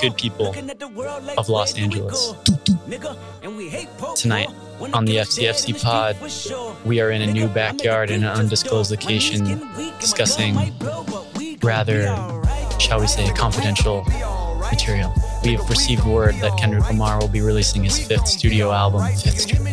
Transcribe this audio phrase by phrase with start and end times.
[0.00, 0.54] good people
[1.36, 2.34] of Los Angeles.
[4.14, 4.48] Tonight
[4.92, 6.16] on the FCFC pod,
[6.84, 9.60] we are in a new backyard in an undisclosed location
[10.00, 10.56] discussing
[11.62, 12.06] rather,
[12.78, 14.04] shall we say, confidential
[14.70, 15.14] material.
[15.42, 19.40] We have received word that Kendrick Lamar will be releasing his fifth studio album, fifth
[19.40, 19.72] studio,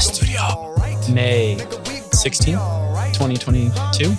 [0.00, 0.74] studio,
[1.12, 4.10] May 16th, 2022.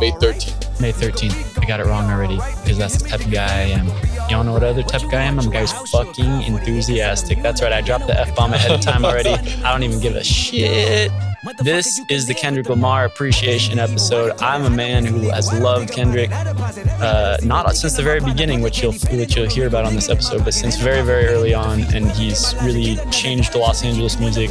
[0.00, 0.80] May 13th.
[0.80, 1.62] May 13th.
[1.62, 3.86] I got it wrong already because that's the type of guy I am.
[4.34, 5.38] Y'all know what other type of guy I am?
[5.38, 7.40] I'm a guy who's fucking enthusiastic.
[7.40, 7.72] That's right.
[7.72, 9.30] I dropped the F bomb ahead of time already.
[9.30, 11.12] I don't even give a shit.
[11.58, 14.40] This is the Kendrick Lamar appreciation episode.
[14.40, 18.94] I'm a man who has loved Kendrick, uh, not since the very beginning, which you'll
[19.12, 22.54] which you'll hear about on this episode, but since very very early on, and he's
[22.62, 24.50] really changed Los Angeles music,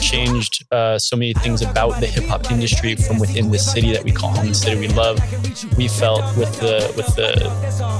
[0.00, 4.02] changed uh, so many things about the hip hop industry from within the city that
[4.02, 5.18] we call home, the city we love.
[5.76, 7.50] We felt with the with the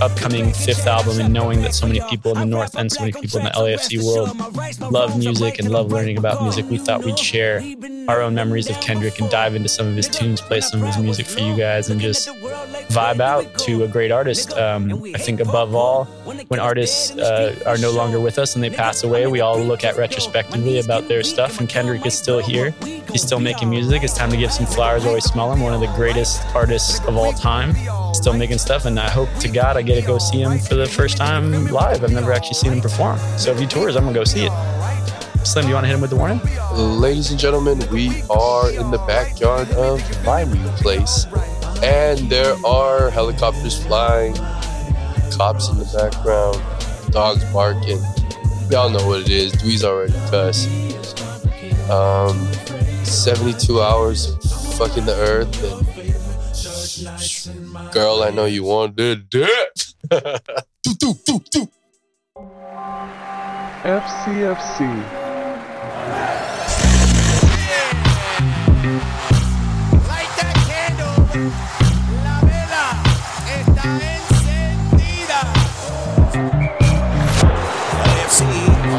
[0.00, 3.12] upcoming fifth album and knowing that so many people in the North and so many
[3.12, 7.18] people in the LAFC world love music and love learning about music, we thought we'd
[7.18, 7.62] share
[8.08, 10.86] our own memories of Kendrick and dive into some of his tunes, play some of
[10.86, 12.28] his music for you guys, and just
[12.88, 14.52] vibe out to a great artist.
[14.56, 16.06] Um, I think above all,
[16.48, 19.84] when artists uh, are no longer with us and they pass away, we all look
[19.84, 21.60] at retrospectively about their stuff.
[21.60, 22.70] And Kendrick is still here.
[23.10, 24.02] He's still making music.
[24.02, 25.60] It's time to give some flowers while we smell him.
[25.60, 27.74] One of the greatest artists of all time.
[28.14, 30.74] Still making stuff, and I hope to God I get to go see him for
[30.74, 32.04] the first time live.
[32.04, 33.16] I've never actually seen him perform.
[33.38, 34.52] So if he tours, I'm gonna go see it.
[35.46, 36.42] Slim, do you want to hit him with the warning?
[36.74, 41.24] Ladies and gentlemen, we are in the backyard of my new place,
[41.82, 44.34] and there are helicopters flying,
[45.38, 46.60] cops in the background,
[47.12, 48.02] dogs barking.
[48.68, 49.52] Y'all know what it is.
[49.52, 50.68] Dwee's already cussed.
[51.90, 52.36] Um,
[53.04, 54.42] 72 hours of
[54.76, 55.90] fucking the earth, and
[57.92, 59.94] girl, I know you wanted it.
[60.82, 61.68] do, do, do, do.
[63.82, 64.80] FCFC.
[70.08, 71.16] Light that candle.
[72.24, 72.86] La vela
[73.48, 75.40] está encendida.
[78.04, 78.40] LAFC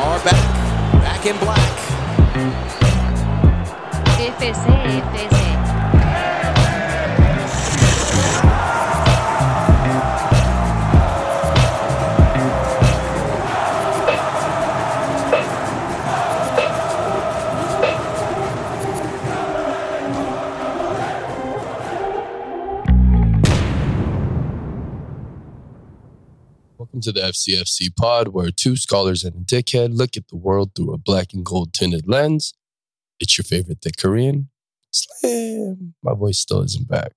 [0.02, 0.46] are back.
[1.04, 1.74] Back in black.
[4.18, 5.51] FCFC.
[27.02, 30.76] Welcome to the FCFC pod, where two scholars and a dickhead look at the world
[30.76, 32.54] through a black and gold tinted lens.
[33.20, 34.50] It's your favorite thick Korean,
[34.92, 35.96] Slim.
[36.04, 37.14] My voice still isn't back.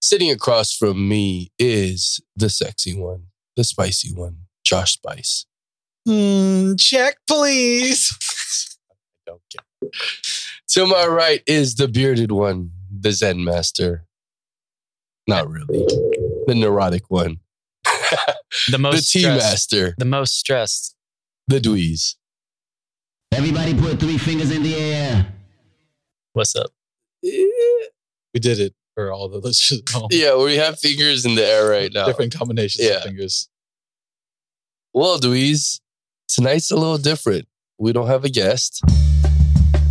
[0.00, 3.26] Sitting across from me is the sexy one,
[3.56, 5.46] the spicy one, Josh Spice.
[6.06, 8.78] Hmm, check, please.
[9.26, 9.90] Don't care.
[10.68, 14.04] To my right is the bearded one, the Zen master.
[15.26, 15.86] Not really.
[16.46, 17.40] The neurotic one.
[18.66, 19.38] The the most tea stressed.
[19.72, 20.94] master, The most stressed.
[21.48, 22.16] the dweez.
[23.32, 25.26] Everybody put three fingers in the air.
[26.34, 26.70] What's up?
[27.22, 29.80] We did it for all the listeners.
[29.86, 30.08] at home.
[30.10, 32.06] Yeah, we have fingers in the air right now.
[32.06, 32.96] Different combinations Yeah.
[32.96, 33.48] of fingers.
[34.92, 35.80] Well, Dweez,
[36.28, 37.46] tonight's a little different.
[37.78, 38.82] We don't have a guest.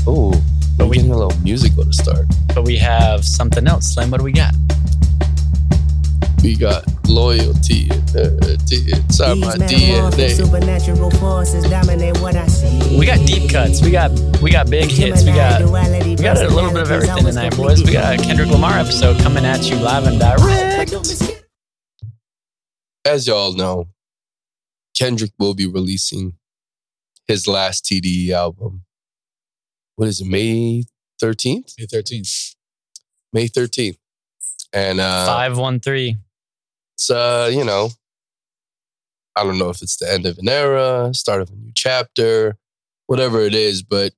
[0.08, 0.32] Oh,
[0.78, 2.26] but we getting a little musical to start.
[2.54, 3.94] But we have something else.
[3.94, 4.54] Slim, what do we got?
[6.44, 10.36] We got loyalty and uh, inside my DNA.
[10.36, 12.98] Supernatural forces dominate what I see.
[12.98, 13.82] We got deep cuts.
[13.84, 15.24] We got we got big hits.
[15.24, 17.84] We got we got a little bit of everything tonight, boys.
[17.84, 20.94] We got a Kendrick Lamar episode coming at you live and direct.
[23.06, 23.90] As y'all know,
[24.96, 26.34] Kendrick will be releasing
[27.28, 28.84] his last TDE album.
[29.96, 30.86] What is it, May
[31.22, 31.76] 13th?
[31.78, 32.56] May 13th.
[33.32, 33.98] May 13th.
[34.74, 36.18] And uh, Five one three.
[37.02, 37.90] It's uh, you know,
[39.36, 42.58] I don't know if it's the end of an era, start of a new chapter,
[43.08, 44.14] whatever it is, but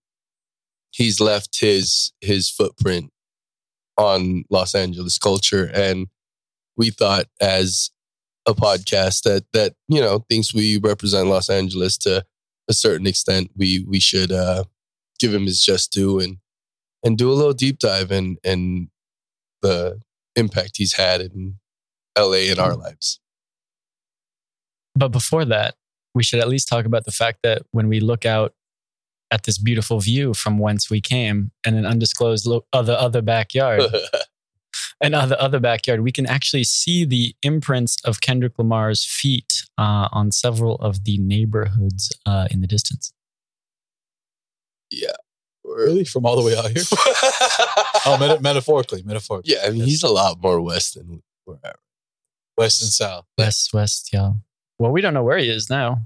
[0.92, 3.12] he's left his his footprint
[3.98, 5.72] on Los Angeles culture.
[5.74, 6.08] And
[6.76, 7.92] we thought as
[8.46, 12.26] a podcast that that, you know, thinks we represent Los Angeles to
[12.68, 14.66] a certain extent, we we should uh
[15.20, 16.38] give him his just due and
[17.02, 18.90] and do a little deep dive in in
[19.62, 20.02] the
[20.36, 21.60] impact he's had in
[22.18, 23.20] LA in our lives.
[24.96, 25.76] But before that,
[26.14, 28.54] we should at least talk about the fact that when we look out
[29.32, 33.82] at this beautiful view from whence we came and an undisclosed lo- other other backyard,
[35.02, 40.08] and other other backyard, we can actually see the imprints of Kendrick Lamar's feet uh,
[40.12, 43.14] on several of the neighborhoods uh, in the distance.
[44.92, 45.14] Yeah.
[45.64, 46.06] Really?
[46.06, 46.84] From all the way out here?
[48.06, 49.54] oh, meta- metaphorically, metaphorically.
[49.54, 51.80] yeah, I mean, he's a lot more west than wherever.
[52.58, 53.26] West and South.
[53.38, 54.34] West, west, yeah.
[54.80, 56.02] Well, we don't know where he is now.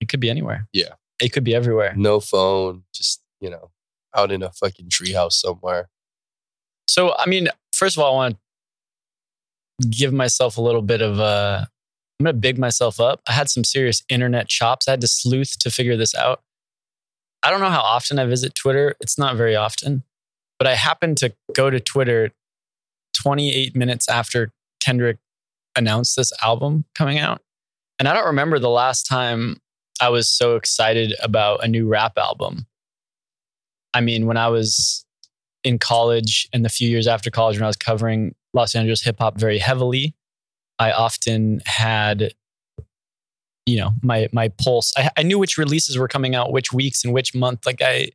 [0.00, 0.66] He could be anywhere.
[0.72, 0.94] Yeah.
[1.20, 1.94] It could be everywhere.
[1.96, 3.70] No phone, just, you know,
[4.16, 5.88] out in a fucking treehouse somewhere.
[6.88, 8.36] So, I mean, first of all, I want
[9.80, 11.68] to give myself a little bit of a.
[12.20, 13.20] I'm going to big myself up.
[13.26, 14.86] I had some serious internet chops.
[14.86, 16.42] I had to sleuth to figure this out.
[17.42, 18.94] I don't know how often I visit Twitter.
[19.00, 20.04] It's not very often,
[20.58, 22.30] but I happened to go to Twitter
[23.20, 25.18] 28 minutes after Kendrick
[25.76, 27.40] announced this album coming out.
[27.98, 29.56] And I don't remember the last time
[30.00, 32.66] I was so excited about a new rap album.
[33.94, 35.04] I mean, when I was
[35.64, 39.16] in college and the few years after college when I was covering Los Angeles hip
[39.18, 40.14] hop very heavily,
[40.78, 42.34] I often had
[43.66, 44.92] you know my my pulse.
[44.96, 47.64] I, I knew which releases were coming out, which weeks and which month.
[47.64, 48.08] Like I,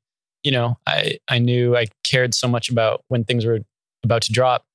[0.43, 3.59] you know, I I knew I cared so much about when things were
[4.03, 4.65] about to drop,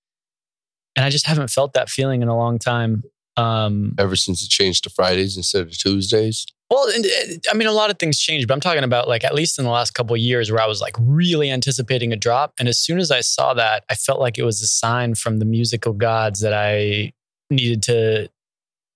[0.97, 3.03] and I just haven't felt that feeling in a long time.
[3.37, 6.47] Um, Ever since it changed to Fridays instead of Tuesdays.
[6.71, 9.25] well, and, uh, I mean, a lot of things changed, but I'm talking about like
[9.25, 12.17] at least in the last couple of years where I was like really anticipating a
[12.17, 12.53] drop.
[12.59, 15.39] And as soon as I saw that, I felt like it was a sign from
[15.39, 17.13] the musical gods that I
[17.51, 18.29] needed to,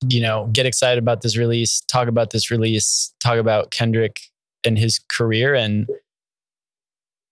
[0.07, 4.21] you know, get excited about this release, talk about this release, talk about Kendrick
[4.65, 5.55] and his career.
[5.55, 5.89] And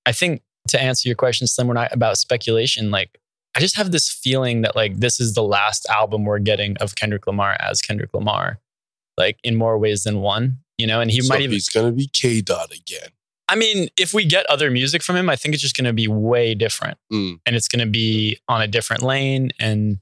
[0.07, 2.91] I think to answer your question, Slim, we're not about speculation.
[2.91, 3.19] Like,
[3.57, 6.97] I just have this feeling that like this is the last album we're getting of
[6.97, 8.59] Kendrick Lamar as Kendrick Lamar,
[9.17, 11.01] like in more ways than one, you know.
[11.01, 11.53] And he so might even.
[11.53, 13.11] he's gonna be K Dot again.
[13.49, 15.93] I mean, if we get other music from him, I think it's just going to
[15.93, 17.41] be way different, Mm.
[17.45, 19.99] and it's going to be on a different lane, and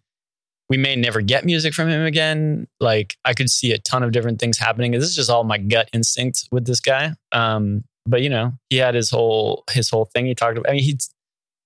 [0.71, 2.69] we may never get music from him again.
[2.79, 4.93] Like I could see a ton of different things happening.
[4.93, 7.15] This is just all my gut instinct with this guy.
[7.33, 10.25] Um, but you know, he had his whole his whole thing.
[10.27, 10.71] He talked about.
[10.71, 10.97] I mean, he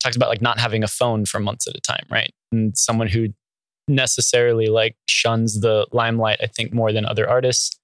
[0.06, 2.32] talks about like not having a phone for months at a time, right?
[2.53, 3.29] And someone who
[3.88, 7.79] necessarily like shuns the limelight, I think, more than other artists.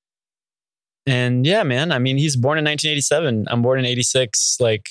[1.05, 3.47] And yeah, man, I mean, he's born in 1987.
[3.49, 4.59] I'm born in 86.
[4.61, 4.91] Like,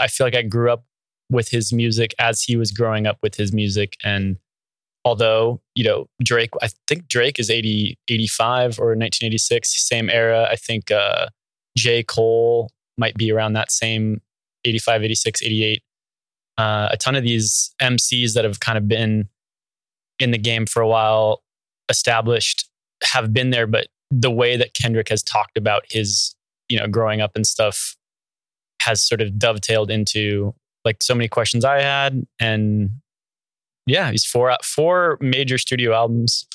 [0.00, 0.84] I feel like I grew up
[1.30, 3.96] with his music as he was growing up with his music.
[4.04, 4.36] And
[5.04, 10.48] although, you know, Drake, I think Drake is 80, 85 or 1986, same era.
[10.50, 11.28] I think uh,
[11.76, 12.02] J.
[12.02, 14.20] Cole might be around that same
[14.64, 15.82] 85, 86, 88.
[16.56, 19.28] Uh, a ton of these MCs that have kind of been
[20.20, 21.42] in the game for a while,
[21.88, 22.68] established,
[23.02, 26.34] have been there, but the way that Kendrick has talked about his,
[26.68, 27.96] you know, growing up and stuff
[28.82, 30.54] has sort of dovetailed into
[30.84, 32.26] like so many questions I had.
[32.38, 32.90] And
[33.86, 36.46] yeah, he's four four major studio albums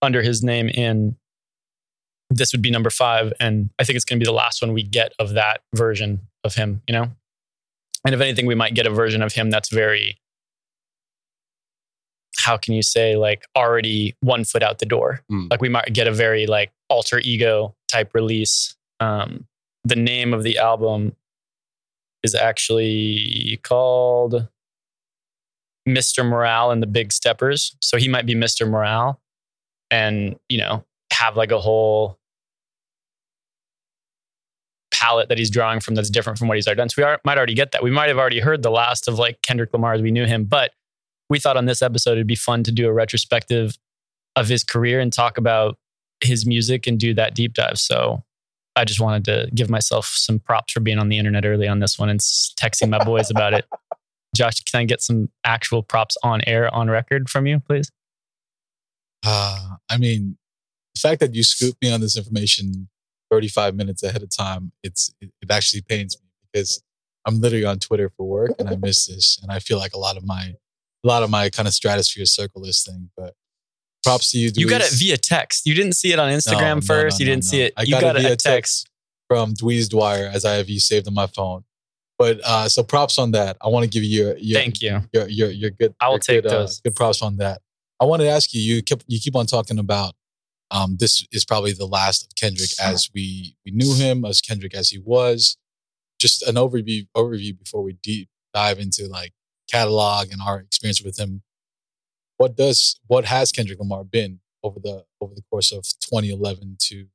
[0.00, 1.16] under his name in
[2.30, 3.32] this would be number five.
[3.40, 6.54] And I think it's gonna be the last one we get of that version of
[6.54, 7.10] him, you know?
[8.04, 10.18] And if anything, we might get a version of him that's very
[12.38, 15.20] how can you say like already one foot out the door.
[15.30, 15.50] Mm.
[15.50, 18.74] like we might get a very like alter ego type release.
[19.00, 19.46] Um
[19.84, 21.14] the name of the album
[22.22, 24.48] is actually called
[25.88, 27.76] mr morale and the big steppers.
[27.80, 29.20] So he might be mr morale
[29.90, 32.18] and you know have like a whole
[35.02, 37.20] palette that he's drawing from that's different from what he's already done so we are,
[37.24, 39.94] might already get that we might have already heard the last of like kendrick lamar
[39.94, 40.72] as we knew him but
[41.28, 43.76] we thought on this episode it'd be fun to do a retrospective
[44.36, 45.78] of his career and talk about
[46.22, 47.78] his music and do that deep dive.
[47.78, 48.22] So
[48.76, 51.80] I just wanted to give myself some props for being on the internet early on
[51.80, 53.66] this one and texting my boys about it.
[54.36, 57.90] Josh, can I get some actual props on air on record from you, please?
[59.24, 60.38] Uh, I mean,
[60.94, 62.88] the fact that you scooped me on this information
[63.32, 66.82] 35 minutes ahead of time, it's it, it actually pains me because
[67.24, 69.38] I'm literally on Twitter for work and I miss this.
[69.42, 70.54] And I feel like a lot of my
[71.04, 73.10] a lot of my kind of stratosphere circle this thing.
[73.16, 73.34] But
[74.02, 74.50] props to you.
[74.54, 75.66] You got it via text.
[75.66, 77.18] You didn't see it on Instagram no, first.
[77.18, 77.48] no, you didn't no.
[77.48, 77.72] see it.
[77.76, 78.90] I you got, got it via a text.
[79.28, 81.64] from Dweez Dwyer as I have you saved on my phone.
[82.18, 83.56] But uh, so props on that.
[83.62, 85.00] I want to give you your, your Thank you.
[85.12, 85.94] your your your good.
[86.00, 86.80] I will take good, uh, those.
[86.80, 87.62] good props on that.
[87.98, 88.60] I want to ask you.
[88.60, 90.14] You keep you keep on talking about.
[90.72, 94.74] Um, this is probably the last of Kendrick as we we knew him, as Kendrick
[94.74, 95.58] as he was.
[96.18, 99.32] Just an overview overview before we deep dive into like
[99.70, 101.42] catalog and our experience with him.
[102.38, 107.06] What does what has Kendrick Lamar been over the over the course of 2011 to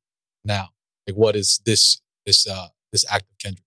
[0.46, 0.70] now?
[1.08, 3.66] Like what is this this uh this act of Kendrick?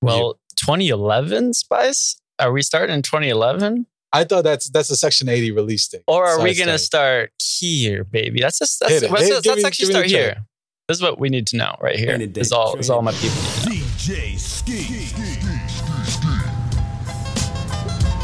[0.00, 2.20] Well, 2011 Spice.
[2.38, 3.86] Are we starting in 2011?
[4.12, 6.00] I thought that's that's a Section 80 release thing.
[6.06, 8.40] Or are we gonna start here, baby?
[8.40, 9.10] That's just that's, Hit it.
[9.10, 10.22] let's, let's, me- actually give start the track.
[10.36, 10.46] here.
[10.88, 12.08] This is what we need to know right here.
[12.10, 12.40] Training day.
[12.40, 13.36] Is all is all my people
[13.68, 14.16] need to know.
[14.16, 15.06] DJ Ski.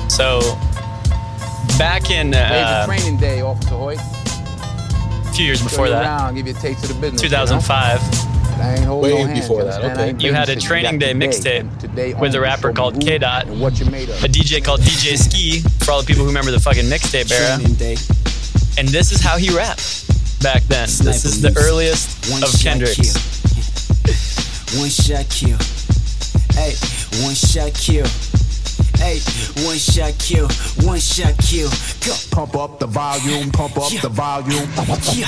[0.09, 0.41] So
[1.79, 3.99] back in Today's uh, a training day, Officer Hoyt.
[3.99, 7.21] a few years before Show you that, around, give you a taste of the business.
[7.23, 8.32] 2005, You know?
[8.63, 10.25] I ain't holding Way no hands, before you that, okay.
[10.25, 13.49] You had a training day mixtape with a rapper called K-Dot.
[13.49, 14.23] What you made of.
[14.23, 17.59] a DJ called DJ Ski for all the people who remember the fucking mixtape era.
[18.79, 20.07] And this is how he rapped
[20.43, 20.87] back then.
[20.87, 22.97] This is the earliest One of shot Kendrick's.
[22.97, 24.81] kill.
[24.81, 25.59] one shot kill.
[26.55, 26.75] Hey,
[27.25, 28.07] one shot kill.
[29.03, 29.19] Hey,
[29.67, 30.49] one shot kill.
[30.87, 31.69] One shot kill.
[32.07, 32.15] Go.
[32.31, 34.69] Pump up the volume, pump up the volume.
[35.13, 35.27] Yeah,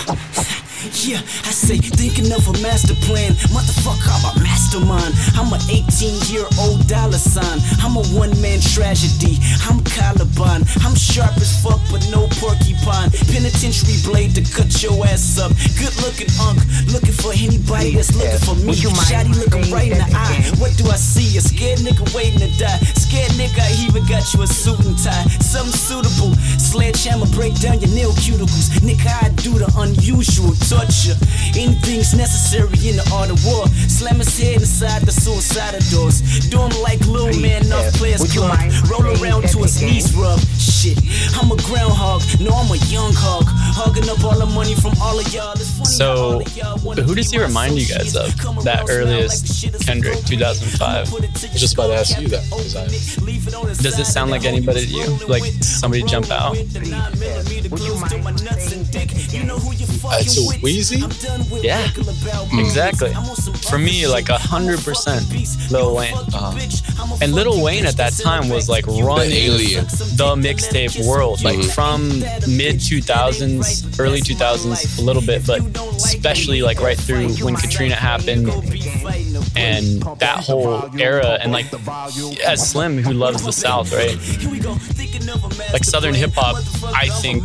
[0.92, 3.32] yeah, I say thinking of a master plan.
[3.48, 5.14] Motherfucker, I'm a mastermind.
[5.32, 5.88] I'm a 18
[6.28, 7.58] year old dollar sign.
[7.80, 9.40] I'm a one man tragedy.
[9.64, 10.60] I'm Caliban.
[10.84, 13.08] I'm sharp as fuck, but no porcupine.
[13.32, 15.52] Penitentiary blade to cut your ass up.
[15.80, 16.60] Good looking unk,
[16.92, 18.76] looking for anybody that's looking for me.
[19.08, 20.44] Shotty looking right in the eye.
[20.60, 21.38] What do I see?
[21.38, 22.78] A scared nigga waiting to die.
[23.00, 25.24] Scared nigga, I even got you a suit and tie.
[25.40, 26.34] Something suitable.
[26.60, 28.68] Sledgehammer break down your nail cuticles.
[28.84, 31.16] Nigga, I do the unusual torture.
[31.54, 33.66] Anything's necessary in the art of war.
[33.86, 36.20] Slam his head inside the suicidal doors.
[36.50, 38.58] Do him like little man off players Would club.
[38.90, 39.94] Roll around to his again?
[39.94, 40.40] knees rub.
[40.58, 40.98] Shit,
[41.38, 42.22] I'm a groundhog.
[42.40, 43.44] No, I'm a young hog.
[43.48, 45.52] Hogging up all the money from all of y'all.
[45.54, 48.34] It's funny how all So, of y'all who does he remind you guys of?
[48.64, 51.08] That earliest like the shit is Kendrick, 2005.
[51.10, 52.42] Put it just about to ask you that.
[52.52, 55.16] I- Does it sound like anybody to you?
[55.28, 56.56] Like somebody jump out?
[60.04, 61.00] Uh, so Weezy?
[61.62, 61.84] Yeah,
[62.58, 63.12] exactly.
[63.68, 65.22] For me, like a hundred percent
[65.70, 66.14] Lil Wayne.
[66.14, 67.18] Uh-huh.
[67.20, 69.84] And Lil Wayne at that time was like running alien.
[70.16, 71.70] the mixtape world, like Mhm.
[71.74, 72.08] from
[72.56, 75.60] mid 2000s, early 2000s, a little bit, but
[75.96, 78.46] especially like right through when Katrina happened
[79.56, 81.38] and that whole era.
[81.40, 81.66] And like,
[82.44, 84.18] as Slim, who loves the South, right?
[85.72, 86.56] Like Southern hip hop,
[86.94, 87.42] I think,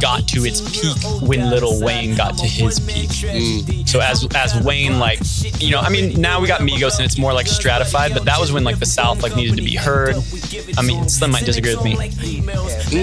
[0.00, 0.96] got to its peak
[1.28, 3.10] when Little Wayne got to his peak.
[3.10, 3.88] Mm.
[3.88, 5.20] So as as Wayne, like,
[5.58, 8.40] you know, I mean, now we got Migos and it's more like stratified, but that
[8.40, 10.16] was when like the South like needed to be heard.
[10.76, 11.94] I mean, Slim might disagree with me.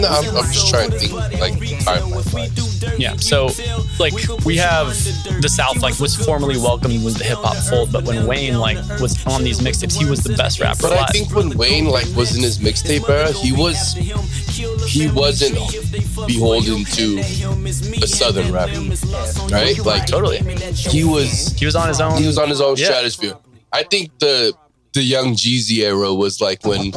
[0.02, 3.00] No, I'm, I'm just trying to think like timeline.
[3.00, 3.16] Yeah.
[3.16, 3.50] So
[4.00, 4.14] like
[4.46, 4.88] we have
[5.42, 8.78] the South like was formally welcomed into the hip hop fold, but when Wayne like
[9.00, 12.08] was on these mixtapes, he was the best rapper But I think when Wayne like
[12.16, 13.94] was in his mixtape era, he was
[14.88, 15.56] he wasn't
[16.28, 17.20] beholden to
[18.04, 18.80] a southern rapper,
[19.52, 19.78] right?
[19.86, 20.40] Like totally.
[20.74, 22.18] he was He was on his own.
[22.22, 22.86] he was on his own Yeah.
[22.86, 23.34] stratosphere.
[23.72, 24.54] I think the
[24.94, 26.92] the young Jeezy era was like when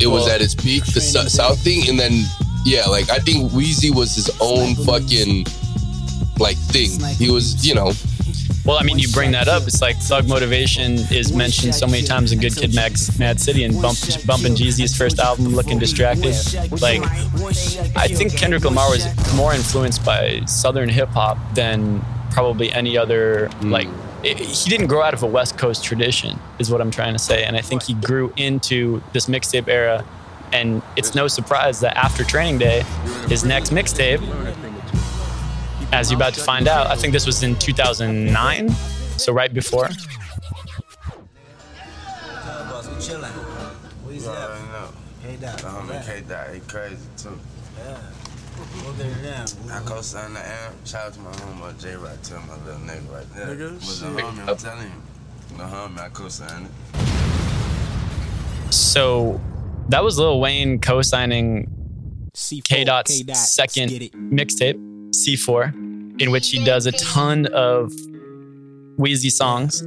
[0.00, 2.24] it was at its peak, the Sou- South thing, and then
[2.64, 5.44] yeah, like I think Weezy was his own fucking
[6.38, 6.90] like thing.
[7.18, 7.92] He was, you know,
[8.64, 9.64] Well, I mean, you bring that up.
[9.64, 13.64] It's like Thug Motivation is mentioned so many times in Good Kid, Mad, Mad City,
[13.64, 16.34] and Bump, bumping Jeezy's first album, Looking Distracted.
[16.80, 17.02] Like,
[17.94, 23.48] I think Kendrick Lamar was more influenced by Southern hip hop than probably any other.
[23.48, 23.70] Hmm.
[23.70, 23.88] Like,
[24.22, 27.18] it, he didn't grow out of a West Coast tradition, is what I'm trying to
[27.18, 27.44] say.
[27.44, 30.06] And I think he grew into this mixtape era.
[30.52, 32.84] And it's no surprise that after Training Day,
[33.28, 34.20] his next mixtape,
[35.94, 38.68] as you're about to find out, I think this was in 2009,
[39.16, 39.88] so right before.
[46.04, 47.38] K-Dot, he crazy too.
[49.70, 50.86] I co-signed the amp.
[50.86, 53.72] Shout out to my homeboy Jay Rock, tell my little nigga right there.
[53.74, 54.92] Was a homie, I'm telling you.
[55.56, 56.72] The homie, I co-signed it.
[58.72, 59.40] So
[59.88, 61.70] that was Lil Wayne co-signing
[62.64, 64.78] K Dot's second mixtape,
[65.10, 65.72] C4,
[66.18, 67.92] in which he does a ton of
[68.98, 69.80] Weezy songs.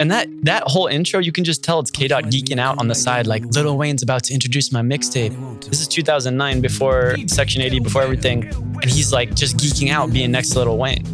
[0.00, 2.88] And that that whole intro, you can just tell it's K Dot geeking out on
[2.88, 5.64] the side, like Little Wayne's about to introduce my mixtape.
[5.64, 8.44] This is 2009, before Section 80, before everything,
[8.82, 11.04] and he's like just geeking out, being next to Little Wayne.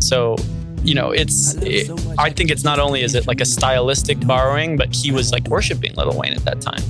[0.00, 0.36] So,
[0.82, 4.76] you know, it's it, I think it's not only is it like a stylistic borrowing,
[4.76, 6.82] but he was like worshiping Little Wayne at that time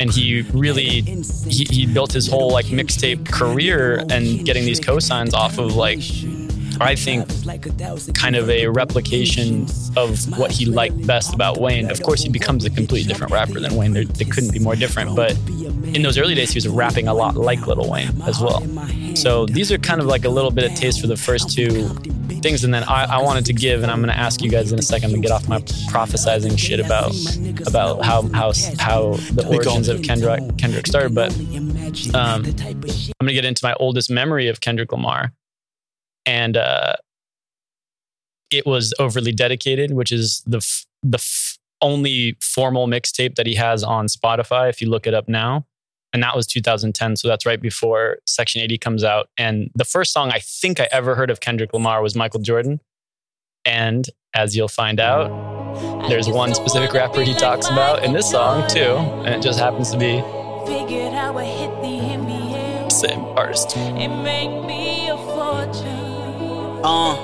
[0.00, 5.34] and he really he, he built his whole like mixtape career and getting these cosigns
[5.34, 6.00] off of like
[6.80, 7.28] I think
[8.14, 11.90] kind of a replication of what he liked best about Wayne.
[11.90, 13.92] Of course, he becomes a completely different rapper than Wayne.
[13.92, 15.14] They, they couldn't be more different.
[15.14, 15.32] But
[15.94, 18.62] in those early days, he was rapping a lot like Little Wayne as well.
[19.14, 21.88] So these are kind of like a little bit of taste for the first two
[22.42, 22.64] things.
[22.64, 24.78] And then I, I wanted to give, and I'm going to ask you guys in
[24.78, 25.58] a second to get off my
[25.90, 27.14] prophesizing shit about
[27.66, 31.14] about how how how the origins of Kendrick Kendrick started.
[31.14, 31.32] But
[32.14, 35.32] um, I'm going to get into my oldest memory of Kendrick Lamar,
[36.26, 36.94] and uh,
[38.50, 43.54] it was overly dedicated, which is the f- the f- only formal mixtape that he
[43.54, 44.68] has on Spotify.
[44.68, 45.66] If you look it up now,
[46.12, 49.28] and that was 2010, so that's right before Section 80 comes out.
[49.38, 52.80] And the first song I think I ever heard of Kendrick Lamar was Michael Jordan.
[53.64, 55.28] And as you'll find out,
[56.08, 59.90] there's one specific rapper he talks about in this song too, and it just happens
[59.92, 60.20] to be
[60.66, 62.92] Figured how I hit the NBA.
[62.92, 63.76] same artist.
[63.76, 66.80] It make me a fortune.
[66.84, 67.16] Uh,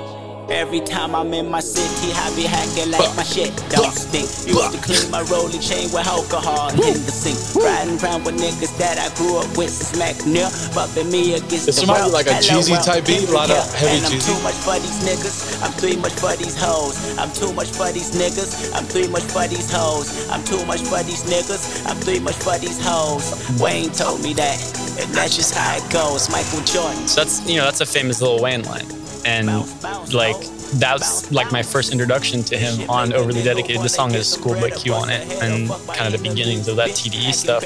[0.51, 4.27] every time I'm in my city, I be hacking like my shit don't stink.
[4.47, 7.37] Used to clean my rolling chain with alcohol in the sink.
[7.63, 10.49] Riding around with niggas that I grew up with since Mac near.
[10.73, 12.13] Bumping me against This the reminds me world.
[12.13, 14.25] like a Hello, Jeezy type beat, a lot of heavy And I'm Jeezy.
[14.25, 15.37] too much for these niggas.
[15.61, 16.95] I'm too much for these hoes.
[17.19, 18.73] I'm too much for these niggas.
[18.75, 20.29] I'm too much for these hoes.
[20.29, 21.85] I'm too much for these niggas.
[21.87, 23.31] I'm too much for these hoes.
[23.61, 24.57] Wayne told me that.
[24.99, 26.29] And that's just how it goes.
[26.29, 27.07] Michael Jordan.
[27.07, 28.85] So that's you know that's a famous Lil Wayne line,
[29.25, 29.47] and
[30.13, 30.35] like
[30.73, 33.81] that's like my first introduction to him on Overly Dedicated.
[33.81, 36.89] The song is has Schoolboy Q on it, and kind of the beginnings of that
[36.89, 37.63] TDE stuff.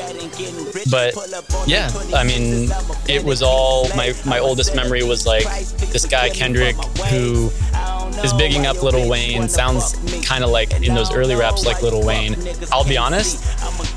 [0.89, 1.13] But
[1.67, 2.69] yeah, I mean,
[3.07, 5.43] it was all my my oldest memory was like
[5.91, 6.75] this guy Kendrick
[7.09, 7.51] who
[8.23, 9.49] is bigging up Little Wayne.
[9.49, 9.95] Sounds
[10.25, 12.35] kind of like in those early raps like Little Wayne.
[12.71, 13.43] I'll be honest,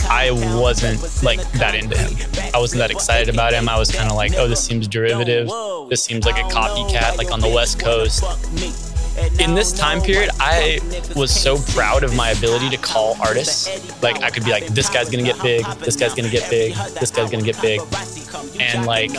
[0.08, 2.16] I wasn't like that into him.
[2.54, 3.68] I wasn't that excited about him.
[3.68, 5.48] I was kind of like, oh, this seems derivative.
[5.88, 8.24] This seems like a copycat, like on the West Coast.
[9.40, 10.80] In this time period, I
[11.14, 13.68] was so proud of my ability to call artists.
[14.02, 16.74] Like, I could be like, this guy's gonna get big, this guy's gonna get big,
[17.00, 17.80] this guy's gonna get big.
[18.60, 19.10] And like,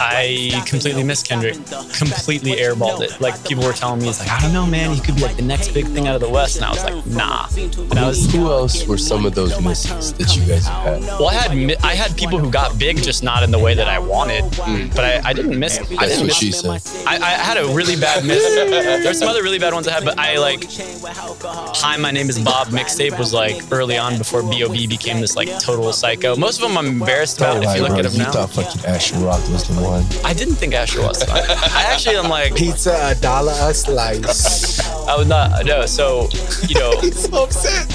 [0.00, 1.54] I completely missed Kendrick,
[1.96, 3.20] completely airballed it.
[3.20, 5.36] Like, people were telling me, it's like, I don't know, man, he could be like
[5.36, 6.56] the next big thing out of the West.
[6.56, 7.48] And I was like, nah.
[7.90, 11.02] And I was, Who else were some of those misses that you guys have had?
[11.18, 11.52] well, I had
[11.82, 14.44] I had people who got big, just not in the way that I wanted.
[14.52, 14.94] Mm.
[14.94, 15.78] But I, I didn't miss.
[15.78, 16.36] I didn't what miss.
[16.36, 16.82] she said.
[17.06, 18.42] I, I had a really bad miss.
[19.02, 22.38] There's some other really bad ones I had, but I like Hi, my name is
[22.38, 24.86] Bob mixtape was like early on before B.O.B.
[24.86, 26.36] became this like total psycho.
[26.36, 27.98] Most of them I'm embarrassed about Don't if you look bro.
[28.00, 28.32] at them You now.
[28.32, 30.04] thought fucking Asher Roth was the one.
[30.24, 31.18] I didn't think Asher was.
[31.20, 31.40] the one.
[31.40, 34.80] I actually am like Pizza a dollar a slice.
[35.08, 35.86] I was not no.
[35.86, 36.28] So
[36.68, 37.88] you know, He's so upset.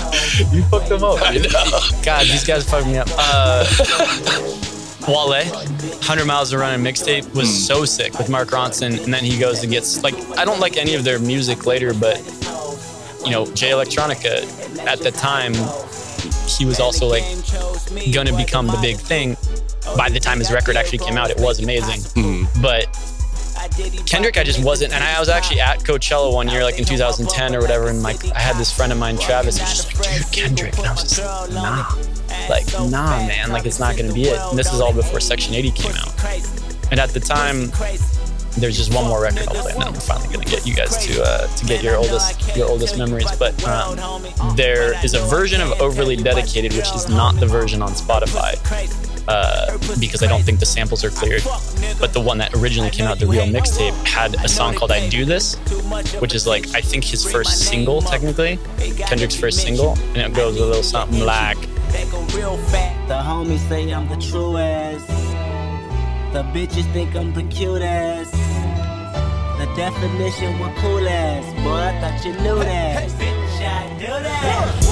[0.53, 1.19] You fucked them up.
[2.03, 3.07] God, these guys fucked me up.
[3.11, 3.63] Uh,
[5.07, 7.55] Wale, 100 Miles to Run and mixtape was hmm.
[7.55, 10.77] so sick with Mark Ronson, and then he goes and gets like I don't like
[10.77, 12.17] any of their music later, but
[13.23, 14.43] you know Jay Electronica
[14.85, 15.53] at the time
[16.47, 17.23] he was also like
[18.13, 19.37] gonna become the big thing.
[19.95, 22.61] By the time his record actually came out, it was amazing, hmm.
[22.61, 22.87] but
[24.05, 27.55] Kendrick, I just wasn't, and I was actually at Coachella one year, like in 2010
[27.55, 30.31] or whatever, and like I had this friend of mine, Travis, who's just like, dude,
[30.31, 31.91] Kendrick, and I was just like, nah,
[32.49, 34.39] like nah, man, like it's not gonna be it.
[34.39, 36.13] And this is all before Section 80 came out,
[36.91, 37.71] and at the time,
[38.57, 40.97] there's just one more record I'll play, and then I'm finally gonna get you guys
[41.05, 43.29] to uh, to get your oldest your oldest memories.
[43.37, 43.97] But um,
[44.55, 48.55] there is a version of Overly Dedicated, which is not the version on Spotify.
[49.27, 51.43] Uh, because I don't think the samples are cleared.
[51.99, 55.09] But the one that originally came out, the real mixtape, had a song called I
[55.09, 55.55] Do This,
[56.19, 58.57] which is like, I think his first single, technically,
[58.97, 59.97] Kendrick's first single.
[60.15, 61.57] And it goes a little something like,
[63.07, 65.07] The homies say I'm the truest.
[66.33, 68.31] The bitches think I'm the cutest.
[68.31, 71.45] The definition we're cool as.
[71.63, 73.09] Boy, I thought you knew that.
[73.11, 74.86] Bitch, I knew that.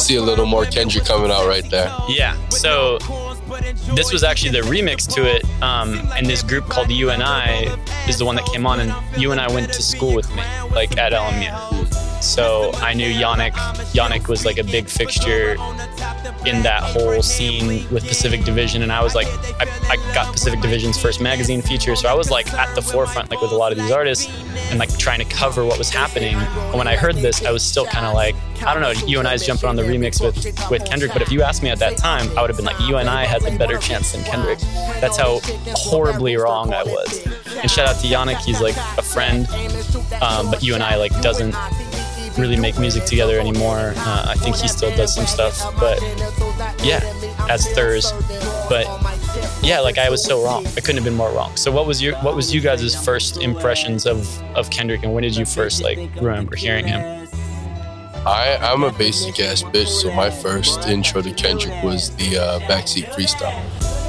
[0.00, 1.94] See a little more Kendrick coming out right there.
[2.08, 2.34] Yeah.
[2.48, 2.98] So
[3.94, 7.76] this was actually the remix to it, um, and this group called U-N-I
[8.08, 11.12] is the one that came on, and U-N-I went to school with me, like at
[11.12, 12.22] LMU.
[12.22, 13.52] So I knew Yannick.
[13.92, 15.56] Yannick was like a big fixture
[16.46, 19.26] in that whole scene with Pacific Division, and I was like,
[19.60, 23.30] I, I got Pacific Division's first magazine feature, so I was like at the forefront,
[23.30, 24.28] like with a lot of these artists,
[24.70, 26.34] and like trying to cover what was happening.
[26.36, 29.32] And when I heard this, I was still kind of like, I don't know, U-N-I
[29.32, 31.96] I's jumping on the remix with with Kendrick, but if you asked me at that
[31.96, 34.58] time, I would have been like, U-N-I has a better chance than Kendrick.
[35.00, 35.40] That's how
[35.74, 37.26] horribly wrong I was.
[37.56, 39.46] And shout out to Yannick, he's like a friend,
[40.22, 41.54] um, but you and I like doesn't
[42.38, 43.92] really make music together anymore.
[43.96, 46.00] Uh, I think he still does some stuff, but
[46.84, 47.00] yeah,
[47.48, 48.12] as Thurz.
[48.68, 48.86] But
[49.62, 50.66] yeah, like I was so wrong.
[50.68, 51.56] I couldn't have been more wrong.
[51.56, 55.22] So what was your what was you guys' first impressions of of Kendrick, and when
[55.22, 57.28] did you first like remember hearing him?
[58.26, 62.60] I, I'm a basic ass bitch, so my first intro to Kendrick was the uh,
[62.60, 63.64] backseat freestyle.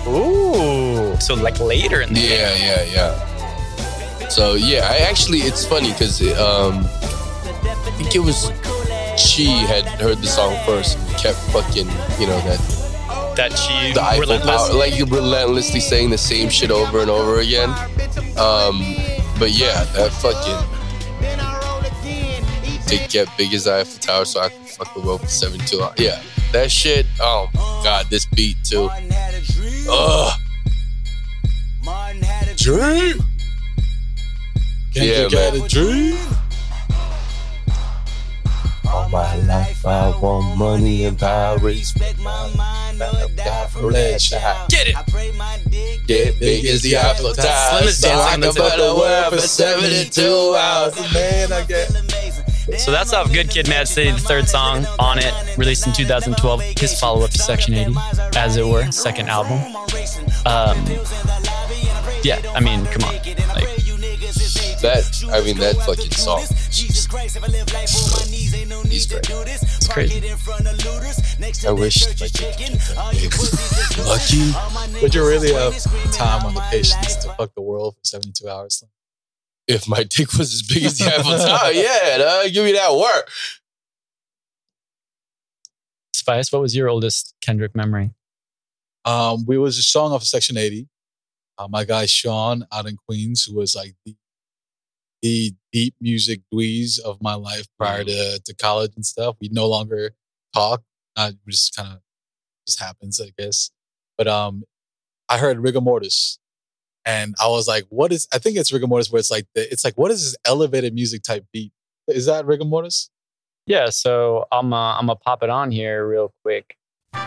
[0.06, 4.28] Ooh, so like later in the Yeah, yeah, yeah.
[4.28, 7.11] So yeah, I actually it's funny because um, I
[8.02, 8.52] think it was
[9.20, 11.88] she had heard the song first and kept fucking
[12.20, 12.60] you know that
[13.36, 14.68] That she the Eiffel relentless.
[14.70, 17.70] Tower, like relentlessly saying the same shit over and over again.
[18.38, 18.82] Um,
[19.40, 20.68] but yeah, that fucking
[22.88, 25.78] to get big as the Eiffel Tower so I can fuck the world for 72.
[25.98, 27.06] Yeah, that shit.
[27.20, 28.90] Oh my god, this beat too.
[29.90, 30.34] Ugh.
[32.58, 33.18] Dream.
[34.94, 35.64] Can Yeah, you get man.
[35.64, 36.18] a dream?
[38.91, 41.58] All my life I want money and power.
[41.58, 42.99] Respect my mind
[44.69, 46.08] Get it.
[46.08, 47.80] Get big as the Eiffel Tower.
[47.80, 50.21] Slim is so I can on fuck the world for 72
[50.56, 51.13] hours.
[51.13, 51.91] Man, I get.
[52.80, 56.62] So that's off Good Kid, Mad City, the third song on it, released in 2012.
[56.77, 57.95] His follow up to Section 80,
[58.36, 59.58] as it were, second album.
[60.45, 60.77] Um,
[62.23, 63.15] yeah, I mean, come on.
[63.15, 63.82] Like,
[64.82, 66.43] That I mean that fucking song.
[68.91, 69.25] He's great.
[69.30, 70.30] it's crazy.
[71.67, 74.04] I wish my dick could get that.
[74.06, 75.73] Lucky Would you really have
[76.12, 78.84] time on the patience to fuck the world for 72 hours?
[79.67, 81.71] if my dick was as big as the Eiffel Tower.
[81.71, 83.30] Yeah, dog, give me that work.
[86.13, 88.12] Spice, what was your oldest Kendrick memory?
[89.06, 90.88] Um, we was a song off of Section 80.
[91.58, 94.15] Uh, my guy Sean out in Queens, who was like the,
[95.21, 99.36] the deep music dweez of my life prior to, to college and stuff.
[99.42, 100.12] We no longer
[100.54, 100.84] talk.
[101.16, 102.00] Uh, just kind of
[102.68, 103.72] just happens, I guess.
[104.18, 104.64] But um,
[105.28, 106.38] I heard Rigamortus,
[107.06, 109.84] and I was like, "What is?" I think it's Rigamortus, where it's like the, it's
[109.84, 111.72] like, "What is this elevated music type beat?"
[112.08, 113.10] Is that Rigamortus?
[113.66, 116.76] Yeah, so I'm uh, I'm gonna pop it on here real quick.
[117.14, 117.22] All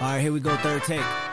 [0.00, 0.56] right, here we go.
[0.58, 1.27] Third take.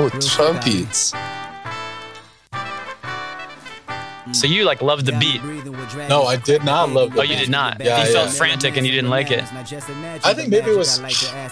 [0.00, 1.12] Oh, trumpets.
[4.32, 5.42] So you like loved the beat.
[6.08, 7.14] No, I did not love.
[7.14, 7.82] The Oh, you did not.
[7.82, 9.42] Yeah, you felt frantic and you didn't like it.
[9.52, 11.00] I think maybe it was.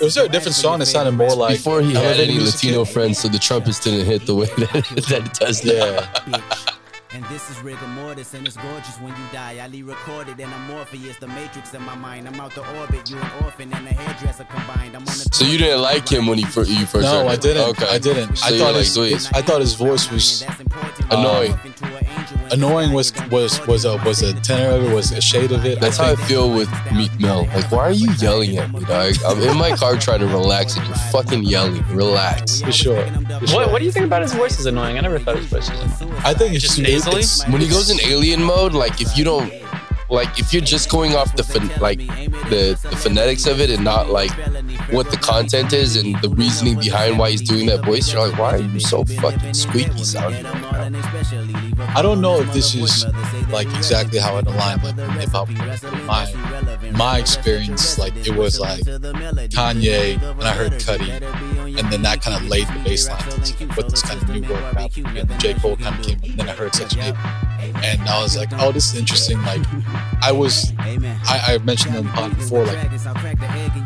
[0.00, 2.38] Was there a different song that sounded more like Before he had any?
[2.38, 4.70] Latino friends, so the trumpets didn't hit the way that,
[5.08, 6.08] that it does now.
[6.28, 6.75] Yeah.
[7.16, 9.56] And this is Rigamortus, and it's gorgeous when you die.
[9.64, 12.28] I recorded, and I'm Morpheus, the matrix in my mind.
[12.28, 14.94] I'm out the orbit, you an orphan, and a hairdresser combined.
[14.94, 17.28] I'm on the So you didn't like him when he fir- you first No, heard
[17.28, 17.70] I didn't.
[17.70, 17.86] Okay.
[17.88, 18.36] I didn't.
[18.36, 20.44] So I you thought like his, I thought his voice was
[21.10, 21.58] Annoying.
[22.52, 22.92] annoying.
[22.92, 24.94] Was was was a was a tenor of it?
[24.94, 25.80] Was a shade of it?
[25.80, 27.44] That's I how I feel with Meek Mill.
[27.54, 29.14] Like, why are you yelling at me, dog?
[29.26, 31.82] I'm in my car trying to relax, and you're fucking yelling.
[31.94, 32.60] Relax.
[32.60, 33.02] for sure.
[33.06, 33.68] For What sure.
[33.70, 34.98] What do you think about his voice is annoying?
[34.98, 36.20] I never thought his voice was annoying.
[36.24, 37.18] I think it's Just it- nasally?
[37.20, 39.52] it's- When he goes in alien mode, like if you don't,
[40.08, 41.98] like if you're just going off the pho- like
[42.48, 44.30] the the phonetics of it and not like
[44.92, 48.38] what the content is and the reasoning behind why he's doing that voice, you're like,
[48.38, 50.46] why are you so fucking squeaky sounding?
[51.98, 53.04] I don't know if this is
[53.50, 55.48] like exactly how it aligned with hip hop.
[56.06, 56.32] My
[56.92, 58.82] my experience, like it was like
[59.56, 61.10] Kanye, and I heard Cudi,
[61.78, 64.74] and then that kind of laid the baseline to what this kind of new world
[64.74, 64.90] rap.
[64.96, 65.06] would.
[65.16, 67.14] And then J Cole kind of came, and then I heard Section Eight,
[67.84, 69.40] and I was like, oh, this is interesting.
[69.42, 69.62] Like
[70.22, 72.90] I was, I, I mentioned them on pod before, like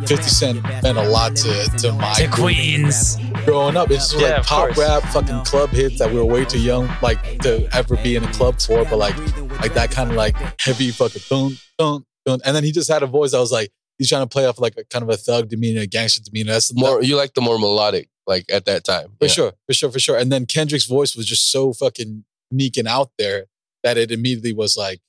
[0.07, 3.17] 50 Cent meant a lot to to my To Queens.
[3.45, 3.91] growing up.
[3.91, 4.79] It's just Yeah, like pop course.
[4.79, 8.25] rap, fucking club hits that we were way too young like to ever be in
[8.25, 8.85] a club for.
[8.85, 9.17] But like
[9.61, 12.41] like that kind of like heavy fucking boom boom boom.
[12.45, 13.71] And then he just had a voice that was like
[14.01, 16.53] he's trying to play off like a kind of a thug demeanor, a gangster demeanor.
[16.53, 19.09] That's More, you like the more melodic, like at that time.
[19.19, 19.29] for Yeah.
[19.29, 20.17] sure, for sure, for sure.
[20.17, 23.45] And then Kendrick's voice was just so fucking unique and out there
[23.85, 25.01] that it immediately was like,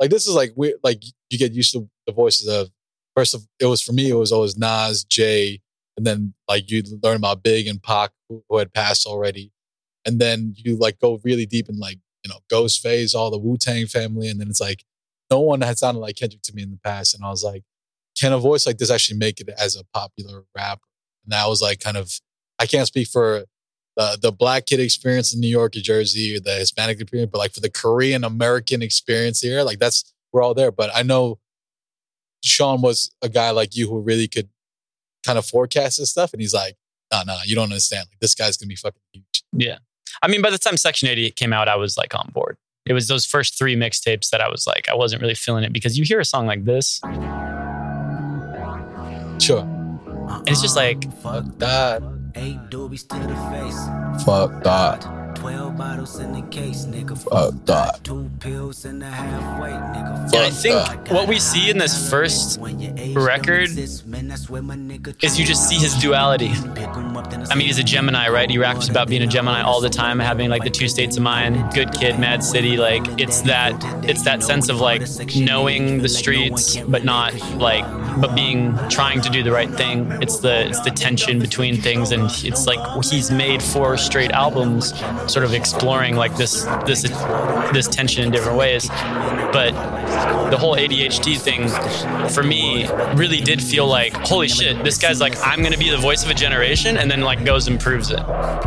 [0.00, 0.80] like this is like weird.
[0.82, 2.70] Like you get used to the voices of
[3.14, 4.10] first of it was for me.
[4.10, 5.60] It was always Nas, Jay,
[5.96, 9.52] and then like you learn about Big and Pac who, who had passed already,
[10.04, 13.56] and then you like go really deep in like you know Ghostface, all the Wu
[13.56, 14.84] Tang family, and then it's like
[15.30, 17.62] no one had sounded like Kendrick to me in the past, and I was like,
[18.18, 20.82] can a voice like this actually make it as a popular rapper?
[21.24, 22.20] And that was like kind of
[22.58, 23.44] I can't speak for
[23.96, 27.38] the the black kid experience in New York or Jersey or the Hispanic experience, but
[27.38, 30.70] like for the Korean American experience here, like that's we're all there.
[30.70, 31.38] But I know
[32.42, 34.48] Sean was a guy like you who really could
[35.24, 36.76] kind of forecast this stuff, and he's like,
[37.12, 38.06] "No, no, you don't understand.
[38.10, 39.78] Like this guy's gonna be fucking huge." Yeah.
[40.22, 42.56] I mean, by the time Section 80 came out, I was like on board.
[42.86, 45.72] It was those first three mixtapes that I was like, I wasn't really feeling it
[45.72, 47.00] because you hear a song like this,
[49.38, 49.60] Sure.
[49.60, 50.84] and it's just uh-uh.
[50.84, 52.02] like, Fuck that.
[52.34, 54.24] Eight doobies to the face.
[54.24, 55.25] Fuck that.
[55.46, 57.16] 12 bottles in the case, nigga.
[57.16, 58.02] Fuck that.
[58.02, 60.34] Two pills in the halfway, nigga.
[60.34, 62.58] And I think what we see in this first
[63.14, 66.50] record is you just see his duality.
[66.50, 68.50] I mean, he's a Gemini, right?
[68.50, 71.22] He raps about being a Gemini all the time, having like the two states of
[71.22, 72.76] mind, good kid, mad city.
[72.76, 75.02] Like it's that, it's that sense of like
[75.36, 77.84] knowing the streets, but not like,
[78.20, 80.10] but being trying to do the right thing.
[80.20, 84.92] It's the, it's the tension between things, and it's like he's made four straight albums,
[85.36, 87.02] sort of exploring like this, this,
[87.74, 88.88] this tension in different ways.
[88.88, 89.72] But
[90.48, 91.68] the whole ADHD thing
[92.30, 95.98] for me really did feel like, holy shit, this guy's like, I'm gonna be the
[95.98, 98.20] voice of a generation, and then like goes and proves it.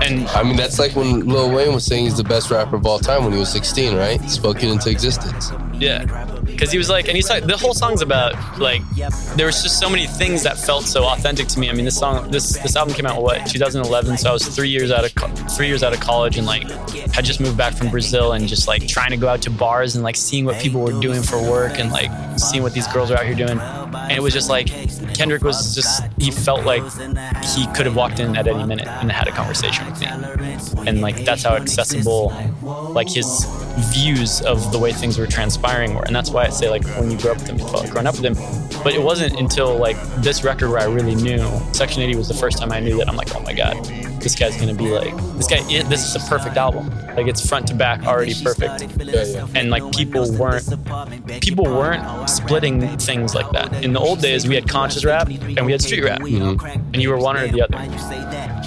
[0.04, 2.86] And I mean, that's like when Lil Wayne was saying he's the best rapper of
[2.86, 4.22] all time when he was 16, right?
[4.30, 5.52] Spoke it into existence.
[5.80, 6.06] yeah,
[6.60, 8.82] because he was like, and he's like, the whole song's about like,
[9.38, 11.70] there was just so many things that felt so authentic to me.
[11.70, 14.68] I mean, this song, this this album came out what 2011, so I was three
[14.68, 16.70] years out of co- three years out of college, and like
[17.14, 19.96] had just moved back from Brazil, and just like trying to go out to bars
[19.96, 23.10] and like seeing what people were doing for work, and like seeing what these girls
[23.10, 23.58] are out here doing.
[23.94, 24.68] And it was just like
[25.14, 26.84] Kendrick was just he felt like
[27.44, 30.08] he could have walked in at any minute and had a conversation with me.
[30.88, 32.34] And like that's how accessible
[32.92, 33.46] like his
[33.94, 36.04] views of the way things were transpiring were.
[36.04, 37.92] And that's why I say like when you grow up with him, you felt like
[37.92, 38.36] growing up with him.
[38.84, 41.40] But it wasn't until like this record where I really knew
[41.74, 43.76] Section 80 was the first time I knew that I'm like, oh my God,
[44.22, 46.90] this guy's gonna be like this guy this is a perfect album.
[47.16, 48.82] Like it's front to back already perfect.
[49.56, 50.68] And like people weren't
[51.42, 53.84] people weren't splitting things like that.
[53.84, 56.22] In the old days we had conscious rap and we had street rap.
[56.22, 56.66] Mm-hmm.
[56.94, 57.78] And you were one or the other.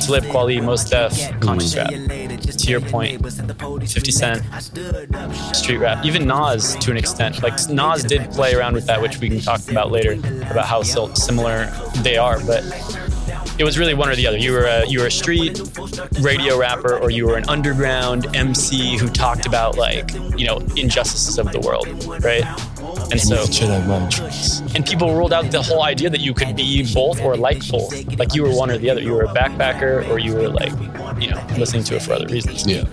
[0.00, 1.40] Talib Kweli, Mos Def, mm-hmm.
[1.40, 1.90] conscious rap.
[1.90, 4.42] To your point, 50 Cent,
[5.54, 6.04] street rap.
[6.04, 7.42] Even Nas to an extent.
[7.42, 10.12] Like Nas did play around with that, which we can talk about later
[10.50, 11.66] about how similar
[12.02, 12.38] they are.
[12.44, 12.62] But
[13.58, 14.38] it was really one or the other.
[14.38, 15.60] You were a you were a street
[16.20, 21.38] radio rapper, or you were an underground MC who talked about like you know injustices
[21.38, 21.86] of the world,
[22.24, 22.44] right?
[23.10, 23.44] And so,
[24.74, 27.92] and people ruled out the whole idea that you could be both or like both.
[28.18, 29.02] Like you were one or the other.
[29.02, 30.72] You were a backpacker, or you were like,
[31.22, 32.66] you know, listening to it for other reasons.
[32.66, 32.84] Yeah.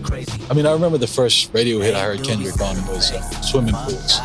[0.50, 3.74] I mean, I remember the first radio hit I heard Kendrick on was uh, Swimming
[3.74, 4.20] Pools.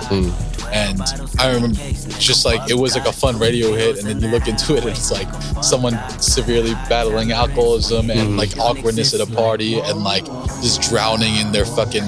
[0.72, 1.00] And
[1.38, 1.78] I remember
[2.18, 4.80] just like it was like a fun radio hit, and then you look into it,
[4.80, 5.28] and it's like
[5.62, 10.24] someone severely battling alcoholism and like awkwardness at a party, and like
[10.62, 12.04] just drowning in their fucking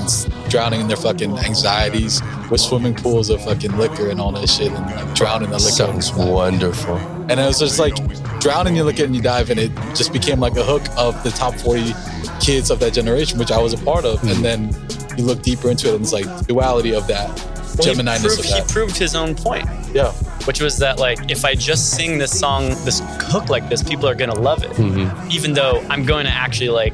[0.48, 4.72] drowning in their fucking anxieties with swimming pools of fucking liquor and all that shit,
[4.72, 5.70] and like drowning the liquor.
[5.70, 6.96] Sounds wonderful.
[7.28, 7.94] And it was just like
[8.40, 11.30] drowning in liquor and you dive, and it just became like a hook of the
[11.30, 11.92] top 40
[12.40, 14.22] kids of that generation, which I was a part of.
[14.22, 14.42] And hmm.
[14.42, 14.76] then
[15.18, 18.50] you look deeper into it, and it's like duality of that, Well, he, Gemini-ness proved,
[18.50, 19.66] of he proved his own point.
[19.92, 20.12] Yeah.
[20.44, 24.09] Which was that like if I just sing this song, this hook like this, people
[24.09, 24.76] are gonna love it.
[24.76, 25.09] Hmm.
[25.30, 26.92] Even though I'm going to actually like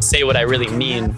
[0.00, 1.16] say what I really mean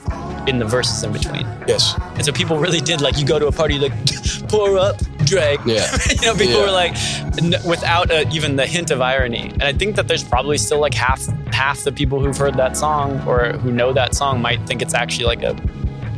[0.48, 1.46] in the verses in between.
[1.66, 1.94] Yes.
[2.14, 3.92] And so people really did like you go to a party like
[4.48, 5.60] pour up, drag.
[5.66, 5.86] Yeah.
[6.20, 6.66] you know, people Yeah.
[6.66, 6.94] were like
[7.42, 9.50] n- without uh even the hint of irony.
[9.54, 12.76] And I think that there's probably still like half half the people who've heard that
[12.76, 15.54] song or who know that song might think it's actually like a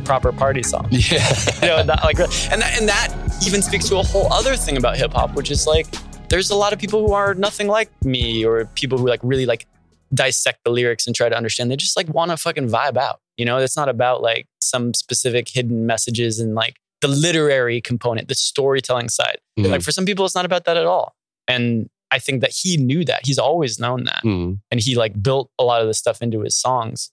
[0.05, 0.87] proper party song.
[0.89, 1.27] Yeah.
[1.61, 3.13] you know, that, like, and that, and that
[3.45, 5.87] even speaks to a whole other thing about hip hop, which is like,
[6.27, 9.45] there's a lot of people who are nothing like me, or people who like really
[9.45, 9.67] like
[10.13, 11.71] dissect the lyrics and try to understand.
[11.71, 13.20] They just like want to fucking vibe out.
[13.41, 18.27] You know, it's not about like some specific hidden messages and like the literary component,
[18.27, 19.39] the storytelling side.
[19.57, 19.71] Mhm.
[19.71, 21.15] Like for some people, it's not about that at all.
[21.47, 23.21] And I think that he knew that.
[23.25, 24.59] He's always known that Mhm.
[24.69, 27.09] and he like built a lot of this stuff into his songs.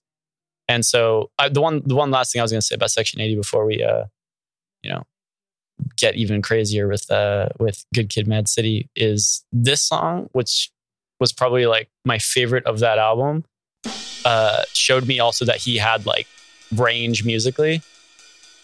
[0.67, 2.91] And so I, the one the one last thing I was going to say about
[2.91, 4.05] Section 80 before we uh
[4.83, 5.03] you know
[5.97, 10.69] get even crazier with uh with Good Kid Mad City is this song which
[11.19, 13.45] was probably like my favorite of that album
[14.25, 16.27] uh showed me also that he had like
[16.75, 17.81] range musically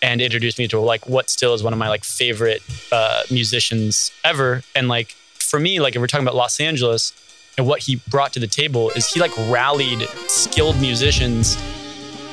[0.01, 4.11] and introduced me to like what still is one of my like favorite uh musicians
[4.23, 4.63] ever.
[4.75, 7.13] And like for me like if we're talking about Los Angeles
[7.57, 11.57] and what he brought to the table is he like rallied skilled musicians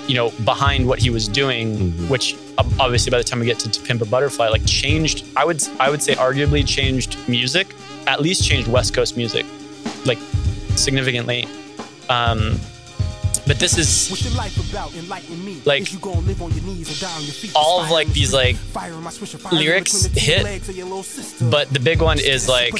[0.08, 2.36] you know behind what he was doing which
[2.80, 5.62] obviously by the time we get to, to pimp a butterfly like changed i would
[5.78, 7.72] i would say arguably changed music
[8.08, 9.46] at least changed west coast music
[10.04, 10.18] like
[10.76, 11.46] significantly.
[12.08, 12.58] Um
[13.46, 14.94] but this is What's your life about?
[14.94, 15.60] Enlighten me.
[15.64, 17.52] Like, Is you gonna live on your knees and die on your feet?
[17.54, 20.42] all of like these like Fire in my swisher, fire lyrics between the two hit
[20.44, 21.44] legs your little sister.
[21.50, 22.72] but the big one is like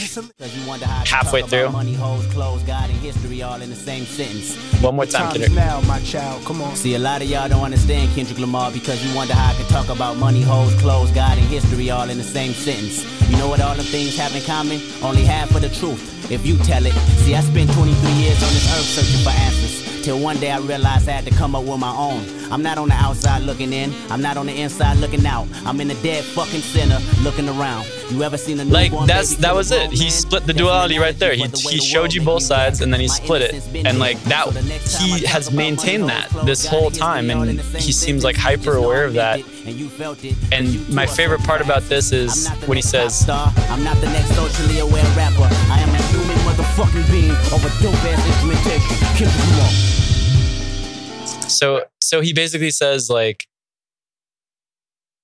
[1.07, 4.57] halfway through Money, hoes, clothes, God, and history all in the same sentence.
[4.83, 5.53] one more time Time Kendrick.
[5.53, 6.45] now, my child.
[6.45, 6.75] Come on.
[6.77, 9.67] See, a lot of y'all don't understand Kendrick Lamar because you wonder how I can
[9.67, 13.05] talk about money, hoes, clothes, God, and history all in the same sentence.
[13.31, 14.81] You know what all them things have in common?
[15.03, 16.93] Only half of the truth, if you tell it.
[17.25, 20.02] See, I spent 23 years on this earth searching for answers.
[20.03, 22.27] Till one day I realized I had to come up with my own.
[22.51, 25.47] I'm not on the outside looking in, I'm not on the inside looking out.
[25.65, 27.87] I'm in the dead fucking center looking around.
[28.11, 29.93] You ever seen a Like that's that was it.
[29.93, 31.35] He split the duality right there.
[31.35, 33.87] He he showed you both sides and then he split it.
[33.87, 34.49] And like that
[35.01, 39.41] he has maintained that this whole time and he seems like hyper aware of that.
[39.65, 40.35] And you felt it.
[40.51, 43.29] And my favorite part about this is what he says.
[43.29, 45.49] I'm not the next socially aware rapper.
[45.71, 48.97] I am a human motherfucking being of a dope ass instrumentation.
[49.17, 49.71] Kendrick Lamar.
[51.49, 53.47] So so he basically says like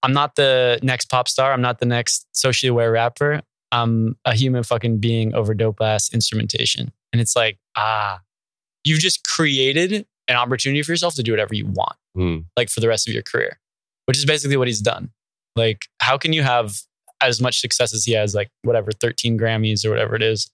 [0.05, 1.53] I'm not the next pop star.
[1.53, 3.43] I'm not the next socially aware rapper.
[3.73, 6.93] I'm a human fucking being over dope ass instrumentation.
[7.13, 8.21] And it's like, ah,
[8.85, 12.39] you've just created an opportunity for yourself to do whatever you want, Hmm.
[12.57, 13.59] like for the rest of your career,
[14.09, 15.11] which is basically what he's done.
[15.55, 16.79] Like, how can you have
[17.21, 20.51] as much success as he has, like whatever, 13 Grammys or whatever it is,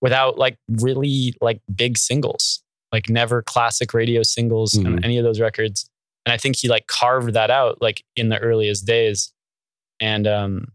[0.00, 5.04] without like really like big singles, like never classic radio singles on Mhm.
[5.04, 5.88] any of those records.
[6.24, 9.32] And I think he like carved that out like in the earliest days.
[10.00, 10.68] And um,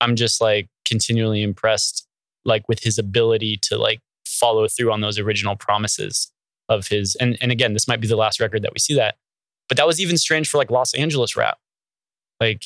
[0.00, 2.06] I'm just like continually impressed
[2.44, 6.32] like with his ability to like follow through on those original promises
[6.68, 9.16] of his and and again this might be the last record that we see that
[9.70, 11.56] but that was even strange for like Los Angeles rap
[12.40, 12.64] like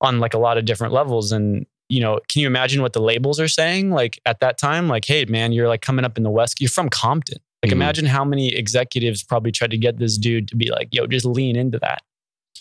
[0.00, 3.00] on like a lot of different levels and you know can you imagine what the
[3.00, 6.22] labels are saying like at that time like hey man you're like coming up in
[6.24, 7.76] the west you're from Compton like Mhm.
[7.76, 11.24] imagine how many executives probably tried to get this dude to be like yo just
[11.24, 12.02] lean into that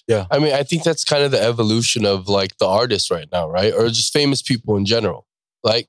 [0.07, 0.25] Yeah.
[0.29, 3.49] I mean, I think that's kind of the evolution of like the artists right now,
[3.49, 3.73] right?
[3.73, 5.25] Or just famous people in general.
[5.63, 5.87] Like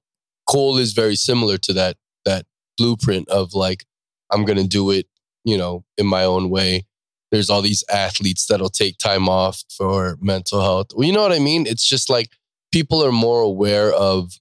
[0.49, 2.47] Cole is very similar to that that
[2.79, 3.85] blueprint of like
[4.33, 5.07] I'm gonna do it,
[5.45, 6.87] you know, in my own way.
[7.33, 10.89] There's all these athletes that'll take time off for mental health.
[10.95, 11.67] Well, you know what I mean?
[11.67, 12.31] It's just like
[12.73, 14.33] people are more aware of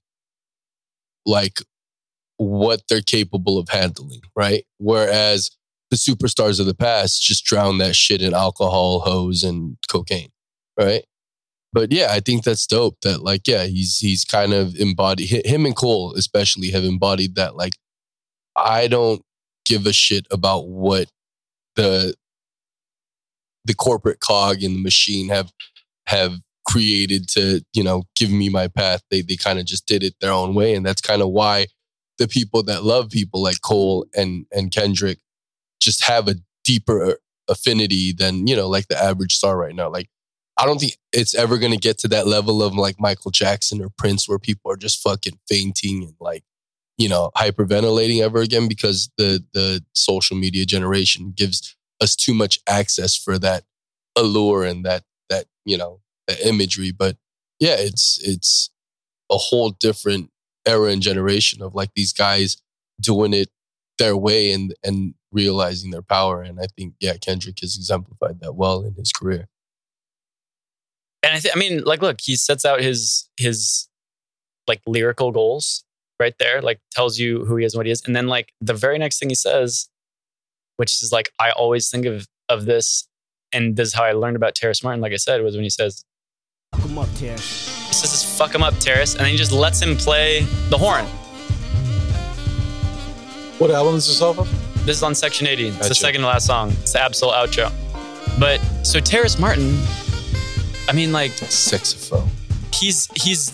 [1.24, 1.60] like
[2.36, 4.64] what they're capable of handling, right?
[4.78, 5.50] Whereas
[5.90, 10.30] the superstars of the past just drown that shit in alcohol, hose, and cocaine,
[10.78, 11.04] right?
[11.72, 13.00] But yeah, I think that's dope.
[13.02, 17.56] That like, yeah, he's he's kind of embodied him and Cole especially have embodied that.
[17.56, 17.76] Like,
[18.56, 19.22] I don't
[19.66, 21.10] give a shit about what
[21.74, 22.14] the
[23.66, 25.52] the corporate cog in the machine have
[26.06, 29.02] have created to you know give me my path.
[29.10, 31.66] They they kind of just did it their own way, and that's kind of why
[32.18, 35.18] the people that love people like Cole and and Kendrick
[35.80, 40.08] just have a deeper affinity than you know like the average star right now like
[40.58, 43.80] i don't think it's ever going to get to that level of like michael jackson
[43.80, 46.42] or prince where people are just fucking fainting and like
[46.98, 52.58] you know hyperventilating ever again because the the social media generation gives us too much
[52.68, 53.64] access for that
[54.16, 56.00] allure and that that you know
[56.44, 57.16] imagery but
[57.60, 58.70] yeah it's it's
[59.30, 60.30] a whole different
[60.66, 62.56] era and generation of like these guys
[63.00, 63.48] doing it
[63.98, 66.42] their way and and realizing their power.
[66.42, 69.48] And I think yeah, Kendrick has exemplified that well in his career.
[71.22, 73.88] and I, th- I mean like look he sets out his his
[74.66, 75.84] like lyrical goals
[76.18, 78.52] right there like tells you who he is and what he is and then like
[78.60, 79.88] the very next thing he says
[80.76, 83.08] which is like i always think of of this
[83.52, 85.70] and this is how i learned about terrace martin like i said was when he
[85.70, 86.04] says
[86.74, 87.86] "Fuck him up, Terrence.
[87.88, 90.78] he says this fuck him up terrace and then he just lets him play the
[90.78, 91.04] horn
[93.58, 94.48] What album is this off of?
[94.86, 97.72] this is on section 80 it's the second to last song it's the absolute outro
[98.38, 99.76] but so terrace martin
[100.88, 102.28] i mean like Saxophone.
[102.72, 103.50] he's he's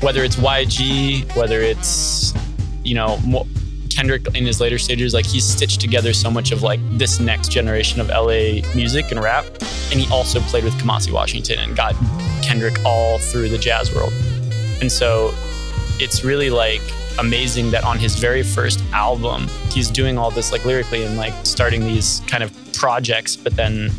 [0.00, 2.34] whether it's YG, whether it's
[2.82, 3.46] you know mo-
[3.94, 7.50] Kendrick in his later stages, like he's stitched together so much of like this next
[7.50, 9.44] generation of LA music and rap,
[9.90, 11.94] and he also played with Kamasi Washington and got
[12.42, 14.12] Kendrick all through the jazz world,
[14.80, 15.32] and so
[16.00, 16.82] it's really like
[17.20, 21.32] amazing that on his very first album he's doing all this like lyrically and like
[21.44, 23.90] starting these kind of projects, but then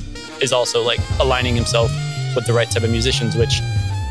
[0.42, 1.90] is also like aligning himself
[2.36, 3.62] with the right type of musicians, which,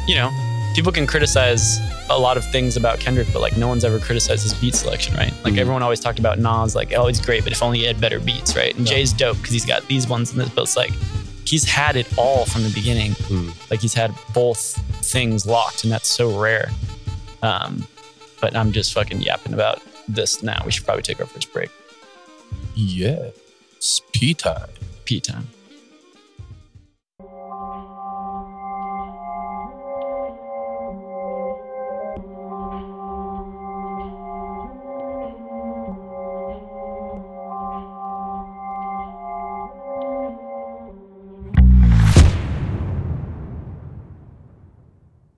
[0.09, 0.31] you know,
[0.75, 1.79] people can criticize
[2.11, 5.15] a lot of things about Kendrick, but like no one's ever criticized his beat selection,
[5.17, 5.33] right?
[5.45, 5.59] Like Mhm.
[5.59, 8.19] everyone always talked about Nas, like, oh, he's great, but if only he had better
[8.21, 8.75] beats, right?
[8.77, 8.97] And Yeah.
[8.97, 10.93] Jay's dope because he's got these ones and this, but it's like
[11.45, 13.13] he's had it all from the beginning.
[13.29, 13.53] Mm.
[13.71, 16.71] Like he's had both things locked, and that's so rare.
[17.43, 17.87] Um,
[18.41, 20.61] but I'm just fucking yapping about this now.
[20.67, 21.71] We should probably take our first break.
[22.75, 23.29] Yeah.
[23.77, 24.69] It's pee time.
[25.05, 25.49] Pee time.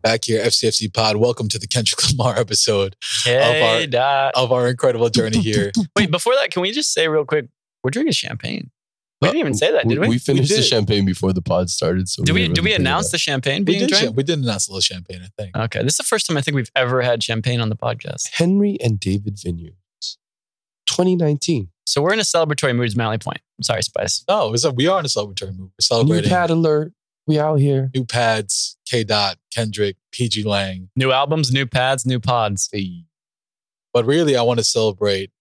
[0.06, 1.16] Back here, FCFC Pod.
[1.16, 2.94] Welcome to the Kendrick Lamar episode
[3.24, 5.72] Hey, of our of our incredible journey here.
[5.96, 7.48] Wait, before that, can we just say real quick?
[7.82, 8.70] We're drinking champagne.
[9.20, 10.08] We uh, didn't even say that, did we?
[10.08, 12.08] We finished We the champagne before the pod started.
[12.08, 12.42] So Did we?
[12.42, 13.12] didn't Did we really bring announce up.
[13.12, 14.16] the champagne We being did, drank?
[14.16, 15.56] we did announce a little champagne, I think.
[15.56, 18.28] Okay, this is the first time I think we've ever had champagne on the podcast.
[18.34, 20.18] Henry and David Vineyards,
[20.86, 21.70] 2019.
[21.84, 22.86] So we're in a celebratory mood.
[22.86, 23.40] Is Mally Point.
[23.58, 24.22] I'm sorry, Spice.
[24.28, 25.70] Oh, no, it's a, we are in a celebratory move.
[25.70, 26.22] We're celebrating.
[26.24, 26.92] New celebrating pad alert.
[27.26, 27.90] We out here.
[27.92, 30.90] new pads, K Dot, Kendrick, PG Lang.
[30.94, 32.70] New albums, new pads, new pods.
[33.92, 35.32] But really, I want to celebrate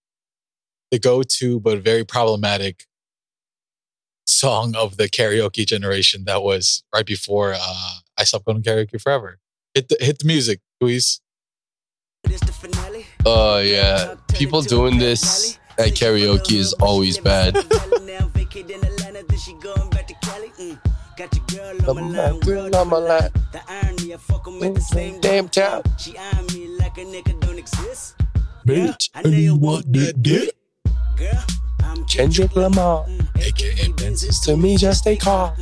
[0.90, 2.86] the go-to but very problematic
[4.26, 9.00] song of the karaoke generation that was right before uh, I stopped going to karaoke
[9.00, 9.40] forever.
[9.74, 11.22] Hit the hit the music, please.
[13.26, 17.56] Oh yeah, people doing this at karaoke is always bad.
[21.18, 23.30] My girl on my line.
[24.62, 25.84] In the same Damn town.
[28.68, 30.52] Bitch, and you want that dick?
[32.10, 33.06] Kendrick Lamar,
[33.38, 35.56] aka Benzes, to me just a car.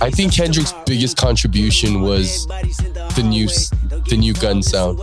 [0.00, 3.48] I think Kendrick's biggest contribution was the new
[4.08, 5.00] the new gun sound.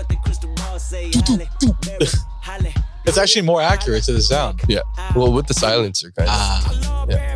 [3.06, 4.62] It's actually more accurate to the sound.
[4.68, 4.82] Yeah,
[5.16, 6.36] well, with the silencer kind of.
[6.36, 7.06] Ah.
[7.10, 7.36] Yeah.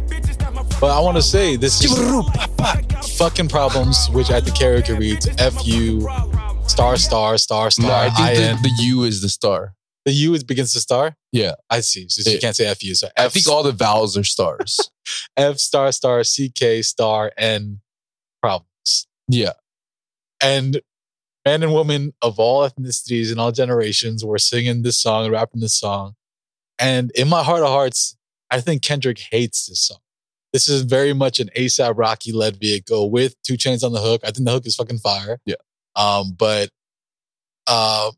[0.79, 5.65] But I want to say this is fucking problems, which at the karaoke reads F
[5.65, 6.01] U
[6.67, 7.87] star star star star.
[7.87, 8.55] No, I think IN.
[8.57, 9.73] the, the U is the star.
[10.05, 11.15] The U is begins to star.
[11.31, 12.07] Yeah, I see.
[12.09, 12.93] So you can't say F U.
[12.95, 14.77] So I F, think all the vowels are stars.
[15.37, 17.79] F star star C K star N
[18.41, 19.07] problems.
[19.29, 19.53] yeah,
[20.41, 20.81] And
[21.45, 25.61] men and women of all ethnicities and all generations were singing this song and rapping
[25.61, 26.15] this song.
[26.79, 28.15] And in my heart of hearts,
[28.49, 29.99] I think Kendrick hates this song.
[30.51, 34.21] This is very much an ASAP Rocky led vehicle with 2 Chainz on the hook.
[34.23, 35.39] I think the hook is fucking fire.
[35.45, 35.55] Yeah.
[35.95, 36.69] Um, but
[37.67, 38.11] uh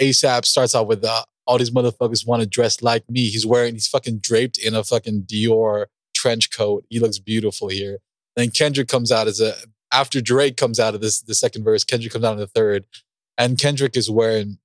[0.00, 3.28] ASAP starts out with uh, all these motherfuckers want to dress like me.
[3.28, 6.84] He's wearing, he's fucking draped in a fucking Dior trench coat.
[6.88, 7.98] He looks beautiful here.
[8.36, 9.54] Then Kendrick comes out as a
[9.92, 12.84] after Drake comes out of this the second verse, Kendrick comes out in the third,
[13.36, 14.58] and Kendrick is wearing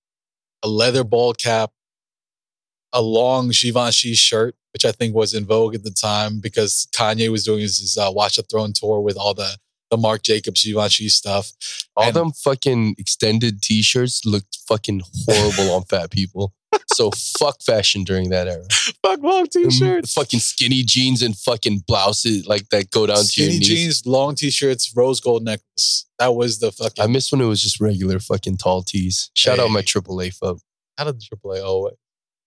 [0.63, 1.71] a leather ball cap,
[2.91, 7.29] a long Givenchy shirt, which I think was in vogue at the time because Kanye
[7.29, 9.57] was doing his, his uh, Watch the Throne tour with all the
[9.91, 11.51] the Marc Jacobs Givenchy stuff.
[11.95, 16.53] all And- them fucking extended T-shirts looked fucking horrible on fat people.
[16.93, 17.09] So
[17.39, 18.65] fuck fashion during that era.
[19.03, 20.13] Fuck long t-shirts.
[20.13, 23.67] fucking skinny jeans and fucking blouses like that go down to Skinny your knees.
[23.67, 26.05] jeans, long t-shirts, rose gold necklace.
[26.19, 29.31] That was the fucking I miss when it was just regular fucking tall tees.
[29.33, 29.85] Shout out my Hey.
[29.85, 30.59] AAA folk.
[30.99, 31.95] out of the AAA always.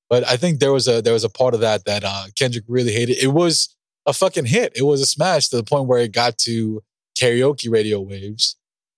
[0.08, 2.64] But I think there was a there was a part of that that uh, Kendrick
[2.68, 3.16] really hated.
[3.20, 3.74] It was
[4.06, 4.72] a fucking hit.
[4.76, 6.82] It was a smash to the point where it got to
[7.20, 8.54] karaoke radio waves,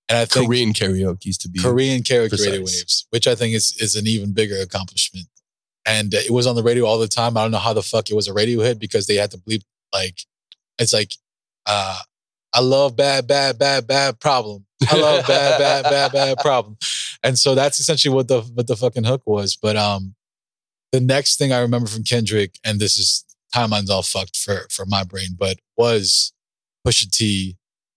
[0.08, 2.46] and I think Korean karaoke's to be Korean karaoke precise.
[2.46, 5.26] radio waves, which I think is is an even bigger accomplishment.
[5.86, 7.36] And it was on the radio all the time.
[7.36, 9.38] I don't know how the fuck it was a radio hit because they had to
[9.38, 10.20] bleep like
[10.78, 11.14] it's like
[11.66, 11.98] uh
[12.54, 14.64] I love bad, bad, bad, bad problem.
[14.90, 16.78] I love bad, bad, bad, bad problem.
[17.22, 19.56] And so that's essentially what the what the fucking hook was.
[19.56, 20.14] But um
[20.92, 24.86] the next thing I remember from Kendrick, and this is timeline's all fucked for for
[24.86, 26.32] my brain, but was
[26.86, 27.56] Pusha T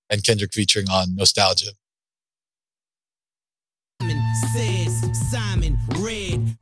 [0.09, 1.71] and Kendrick featuring on Nosetalgia.
[4.33, 6.57] Says Simon Red.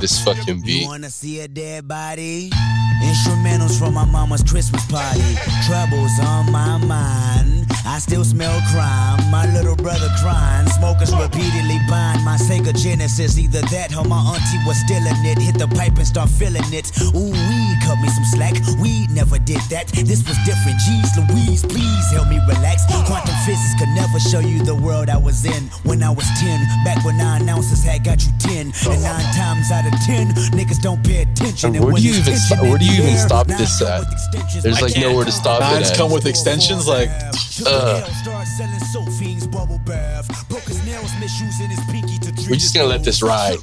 [0.00, 0.82] This fucking beat.
[0.82, 2.50] You wanna see a dead body?
[3.02, 5.20] Instrumentals from my mama's Christmas party.
[5.66, 7.66] Troubles on my mind.
[7.86, 9.30] I still smell crime.
[9.30, 10.68] My little brother crying.
[10.68, 13.38] Smokers repeatedly bind my Sega Genesis.
[13.38, 15.38] Either that or my auntie was still in it.
[15.38, 16.92] Hit the pipe and start feeling it.
[17.16, 18.54] Ooh, we cut me some slack.
[18.80, 19.88] We never did that.
[19.88, 20.76] This was different.
[20.84, 22.84] Jeez Louise, please help me relax.
[23.08, 26.60] Quantum physics could never show you the world I was in when I was 10.
[26.84, 28.72] Back when nine ounces had got you 10.
[28.92, 30.28] And nine times out of 10,
[30.58, 31.74] niggas don't pay attention.
[31.74, 34.04] And where do you even tension sto- where do you even stop this at?
[34.62, 35.96] There's like nowhere to stop it Nines at.
[35.96, 37.08] come with extensions, like
[37.66, 38.02] Uh.
[38.22, 40.26] Start selling soap fiends bubble bath.
[40.48, 43.58] Broke his nails, misusing his pinky to treat We're just gonna let this ride.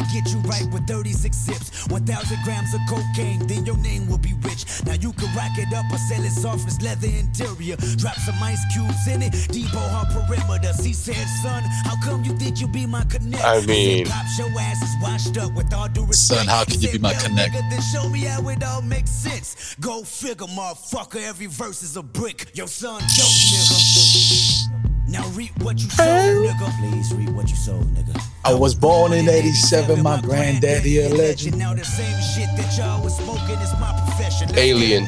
[0.00, 4.18] I'ma get you right with 36 zips, 1,000 grams of cocaine, then your name will
[4.18, 4.64] be rich.
[4.86, 7.76] Now you can rack it up or sell it soft as leather interior.
[7.96, 10.82] Drop some ice cubes in it, depot her perimeters.
[10.84, 13.44] He said, Son, how come you think you be my connect?
[13.44, 16.40] I mean- Pops, your ass is washed up with all due respect.
[16.40, 17.54] Son, how can you be my Well, connect?
[17.54, 19.76] nigga, Then show me how it all makes sense.
[19.80, 21.22] Go figure, motherfucker.
[21.22, 22.50] Every verse is a brick.
[22.54, 24.68] Your son dope, nigga.
[25.08, 26.78] Now reap what you sow, nigga.
[26.80, 28.20] Please reap what you sow, nigga.
[28.44, 31.58] I was born in 87, my granddaddy a legend.
[31.58, 34.48] Now the same shit that y'all was smoking is my profession.
[34.58, 35.06] Alien.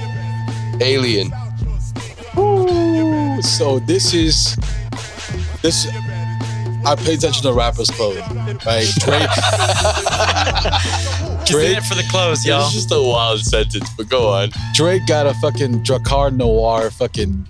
[0.80, 1.32] Alien.
[2.36, 4.54] Ooh, so this is
[5.62, 5.86] this
[6.84, 8.22] I pay attention to rappers' clothing.
[8.66, 8.88] Right?
[8.98, 9.22] Drake.
[11.46, 12.62] Drake it for the clothes, y'all.
[12.62, 14.50] It's just a wild sentence, but go on.
[14.74, 17.46] Drake got a fucking Drakkar Noir fucking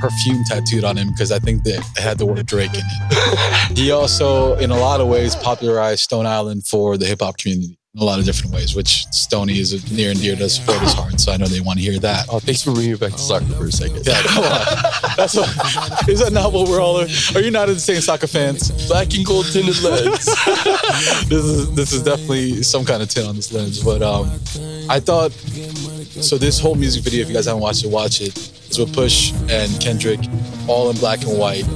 [0.00, 3.78] perfume tattooed on him because I think that it had the word Drake in it.
[3.78, 7.78] he also, in a lot of ways, popularized Stone Island for the hip hop community
[7.96, 11.18] in a lot of different ways, which Stony is near and dear to supporters' heart.
[11.18, 12.26] So I know they want to hear that.
[12.30, 14.06] Oh, thanks for bringing me back to soccer for a second.
[14.06, 14.66] Yeah, come on.
[15.16, 17.00] That's what, is that not what we're all?
[17.00, 18.70] Are you not insane soccer fans?
[18.88, 20.26] Black and gold tinted lens.
[21.28, 23.82] this is this is definitely some kind of tint on this lens.
[23.82, 24.30] But um,
[24.90, 25.32] I thought
[26.22, 26.38] so.
[26.38, 28.36] This whole music video, if you guys haven't watched it, watch it.
[28.66, 30.20] It's with Push and Kendrick,
[30.68, 31.66] all in black and white,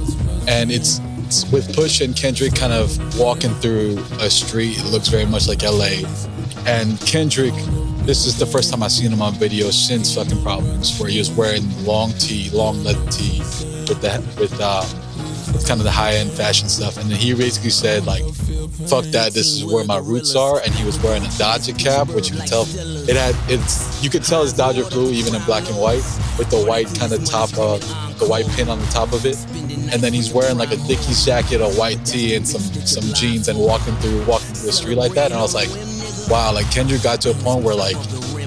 [0.47, 2.89] and it's, it's with Push and Kendrick kind of
[3.19, 4.77] walking through a street.
[4.77, 6.03] It looks very much like L.A.
[6.67, 7.53] And Kendrick,
[8.05, 11.19] this is the first time I've seen him on video since fucking Problems, where he
[11.19, 14.83] was wearing long tee, long leather tee with that with uh,
[15.53, 16.97] with kind of the high end fashion stuff.
[16.97, 18.23] And then he basically said like,
[18.87, 22.07] "Fuck that, this is where my roots are." And he was wearing a Dodger cap,
[22.09, 25.43] which you could tell it had it's you could tell it's Dodger blue even in
[25.43, 26.03] black and white
[26.37, 27.81] with the white kind of top of
[28.19, 29.37] the white pin on the top of it.
[29.91, 33.47] And then he's wearing like a Dickies jacket, a white tee, and some some jeans,
[33.47, 35.31] and walking through walking through the street like that.
[35.31, 35.69] And I was like,
[36.29, 37.97] wow, like Kendrick got to a point where like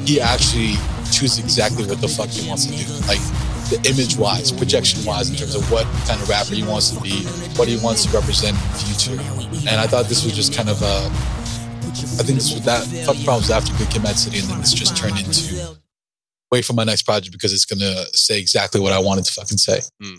[0.07, 0.75] he actually
[1.11, 2.85] chooses exactly what the fuck he wants to do.
[3.07, 3.21] Like
[3.71, 7.01] the image wise, projection wise, in terms of what kind of rapper he wants to
[7.01, 7.25] be,
[7.57, 9.69] what he wants to represent in the future.
[9.69, 11.07] And I thought this was just kind of a,
[12.19, 14.75] I think this was that fuck problems after Good Kid, Mad City, and then this
[14.75, 15.79] just turned into
[16.51, 19.59] wait for my next project because it's gonna say exactly what I wanted to fucking
[19.59, 19.81] say.
[20.01, 20.17] Hmm.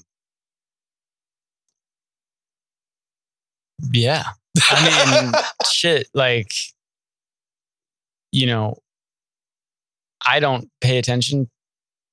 [3.91, 4.24] Yeah.
[4.70, 5.32] I mean,
[5.72, 6.52] shit, like,
[8.32, 8.78] you know,
[10.26, 11.50] I don't pay attention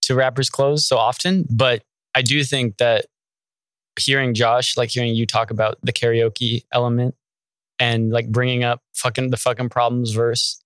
[0.03, 1.83] to rappers' clothes so often, but
[2.15, 3.07] I do think that
[3.99, 7.15] hearing Josh, like hearing you talk about the karaoke element
[7.79, 10.63] and like bringing up fucking the fucking problems verse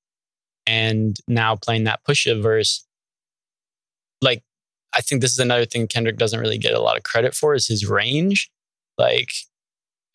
[0.67, 2.87] and now playing that Pusha verse,
[4.21, 4.43] like,
[4.95, 7.55] I think this is another thing Kendrick doesn't really get a lot of credit for
[7.55, 8.51] is his range.
[8.99, 9.31] Like,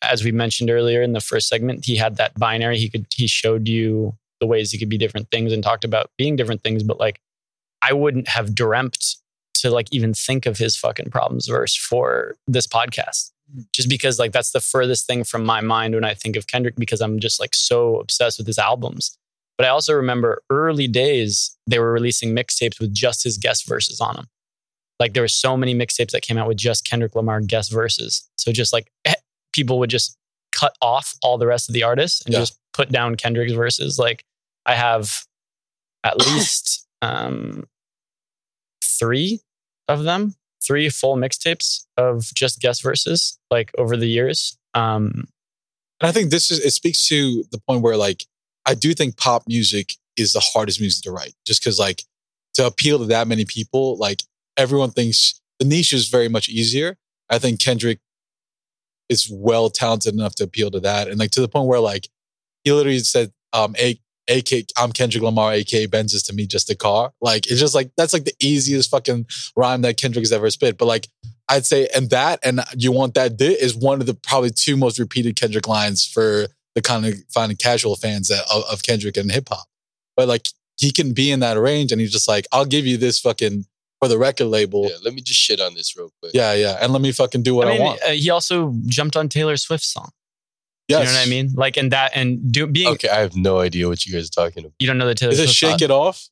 [0.02, 2.78] as we mentioned earlier in the first segment, he had that binary.
[2.78, 6.10] He could he showed you the ways he could be different things and talked about
[6.18, 6.82] being different things.
[6.82, 7.20] But like,
[7.82, 9.16] I wouldn't have dreamt
[9.54, 13.30] to like even think of his fucking problems verse for this podcast,
[13.72, 16.76] just because like that's the furthest thing from my mind when I think of Kendrick
[16.76, 19.16] because I'm just like so obsessed with his albums.
[19.58, 24.00] But I also remember early days they were releasing mixtapes with just his guest verses
[24.00, 24.26] on them.
[24.98, 28.28] Like there were so many mixtapes that came out with just Kendrick Lamar guest verses.
[28.36, 29.14] So just like eh,
[29.52, 30.16] people would just
[30.52, 32.40] cut off all the rest of the artists and Yeah.
[32.40, 33.98] just put down Kendrick's verses.
[33.98, 34.24] Like
[34.66, 35.24] I have
[36.04, 37.64] at least um,
[38.98, 39.40] three
[39.88, 40.34] of them,
[40.66, 44.56] three full mixtapes of just guest verses, like over the years.
[44.74, 45.28] Um,
[46.00, 48.24] And I think this is it speaks to the point where like
[48.66, 51.34] I do think pop music is the hardest music to write.
[51.46, 52.02] Just because like
[52.54, 54.22] to appeal to that many people, like
[54.56, 56.96] everyone thinks the niche is very much easier.
[57.30, 58.00] I think Kendrick
[59.08, 61.08] is well talented enough to appeal to that.
[61.08, 62.08] And like to the point where like
[62.64, 63.98] he literally said, um, A
[64.30, 67.12] AK, I'm Kendrick Lamar, AK Benz is to me just a car.
[67.20, 70.78] Like it's just like that's like the easiest fucking rhyme that Kendrick's ever spit.
[70.78, 71.08] But like
[71.48, 74.76] I'd say, and that and you want that dit is one of the probably two
[74.76, 79.16] most repeated Kendrick lines for the kind of finding casual fans that, of, of Kendrick
[79.16, 79.66] and hip hop.
[80.16, 80.48] But like
[80.78, 83.66] he can be in that range, and he's just like, I'll give you this fucking
[84.00, 84.88] for the record label.
[84.88, 86.32] Yeah, let me just shit on this real quick.
[86.34, 88.02] Yeah, yeah, and let me fucking do what I, I want.
[88.02, 90.10] uh, he also jumped on Taylor Swift's song.
[90.98, 91.08] Yes.
[91.08, 91.52] You know what I mean?
[91.54, 94.30] Like, and that, and do, being, Okay, I have no idea what you guys are
[94.30, 94.74] talking about.
[94.78, 95.82] you don't know the Taylor Is it Swift Shake song?
[95.82, 96.28] It Off?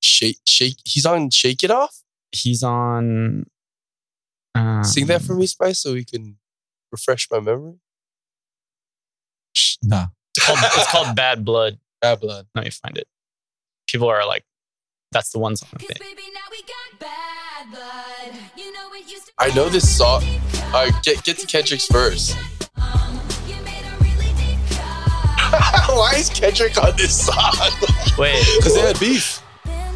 [0.00, 0.76] Shake, shake.
[0.84, 2.02] He's on Shake It Off.
[2.32, 3.46] He's on.
[4.54, 6.36] Um, Sing that for me, Spice, so we can
[6.92, 7.74] refresh my memory.
[9.82, 10.06] Nah,
[10.36, 11.78] It's called, it's called Bad Blood.
[12.00, 12.46] Bad Blood.
[12.54, 13.06] Let me find it.
[13.88, 14.44] People are like,
[15.12, 15.70] that's the one song.
[15.74, 16.00] I think.
[19.38, 20.22] I know this song.
[20.66, 22.34] All right, get get to Kendrick's verse.
[25.88, 27.52] Why is Kendrick on this song?
[28.18, 29.42] Wait, because they had beef.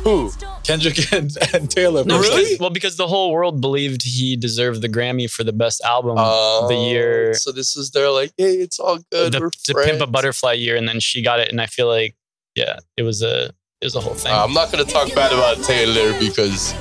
[0.05, 0.33] Who?
[0.65, 2.05] Kendrick and, and Taylor.
[2.05, 2.43] No, Really?
[2.45, 6.15] because- well, because the whole world believed he deserved the Grammy for the best album
[6.19, 9.33] Oh, the year, So this is their like, hey, it's all good.
[9.33, 10.07] the, We're the Pimp a.
[10.07, 12.17] Butterfly year, and then she got it, and I feel like,
[12.55, 13.47] yeah, it was a
[13.81, 14.33] it was a whole thing.
[14.33, 16.73] Uh, I'm not gonna talk bad about Taylor because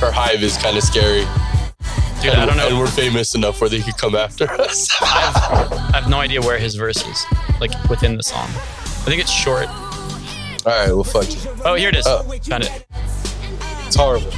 [0.00, 1.24] her hive is kind of scary.
[2.20, 2.68] Dude, and, I don't know.
[2.68, 4.88] And we're famous enough where they could come after us.
[5.00, 7.24] I have no idea where his verse is,
[7.60, 8.48] like within the song.
[8.48, 9.68] I think it's short.
[9.68, 11.38] All right, well, fuck you.
[11.64, 12.06] Oh, here it is.
[12.06, 12.22] Oh.
[12.24, 12.86] Found it.
[13.86, 14.32] It's horrible.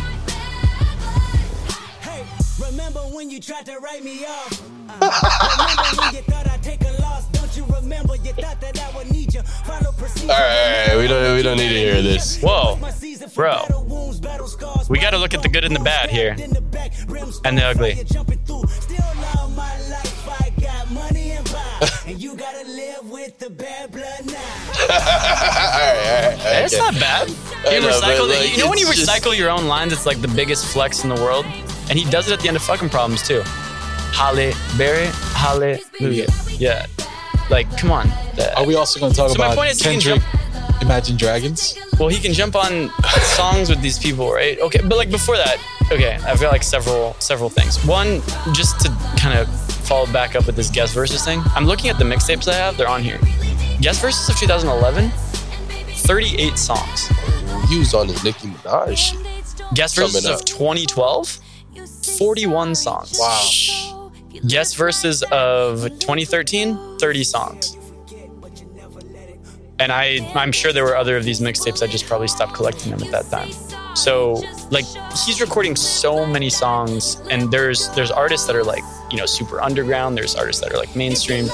[2.70, 4.62] Remember when you tried to write me off?
[4.88, 5.10] Uh,
[5.58, 7.26] remember when you thought I'd take a loss?
[7.28, 9.42] Don't you remember you thought that I would need you?
[9.42, 10.32] Follow procedure.
[10.32, 12.40] All right, all right, we don't we don't need to hear this.
[12.40, 12.78] Whoa,
[13.34, 13.64] bro.
[14.88, 16.36] We got to look at the good and the bad here,
[17.44, 17.92] and they're ugly.
[22.06, 24.34] and you gotta live with the bad blood now.
[24.80, 27.28] all right, all right, all right, It's not bad.
[27.28, 27.34] You
[27.80, 28.00] know, recycle.
[28.00, 30.20] but, the- like, you know when you it's just- recycle your own lines, it's like
[30.20, 31.44] the biggest flex in the world,
[31.88, 33.42] and he does it at the end of fucking problems too.
[34.12, 36.26] Halle Berry, hallelujah.
[36.50, 36.86] Yeah,
[37.48, 38.10] like come on.
[38.56, 40.22] Are we also going to talk So my about point is he can Kendrick,
[40.82, 41.78] Imagine Dragons?
[41.98, 42.90] Well, he can jump on
[43.36, 44.58] songs with these people, right?
[44.60, 45.58] Okay, but like before that,
[45.90, 47.84] okay, I've got like several several things.
[47.84, 48.22] One,
[48.52, 48.88] just to
[49.18, 49.48] kind of
[49.86, 51.42] follow back up with this guest verses thing.
[51.54, 53.18] I'm looking at the mixtapes I have; they're on here.
[53.80, 57.08] Guest verses of 2011, 38 songs.
[57.68, 59.74] He was on his Nicki Minaj shit.
[59.74, 60.44] Guest verses of up.
[60.44, 61.38] 2012,
[62.18, 63.16] 41 songs.
[63.18, 64.10] Wow.
[64.46, 67.76] Guest verses of 2013, 30 songs.
[69.78, 71.82] And I, I'm sure there were other of these mixtapes.
[71.82, 73.50] I just probably stopped collecting them at that time.
[73.94, 74.84] So, like,
[75.24, 79.60] he's recording so many songs, and there's there's artists that are like, you know, super
[79.60, 80.16] underground.
[80.16, 81.46] There's artists that are like mainstream.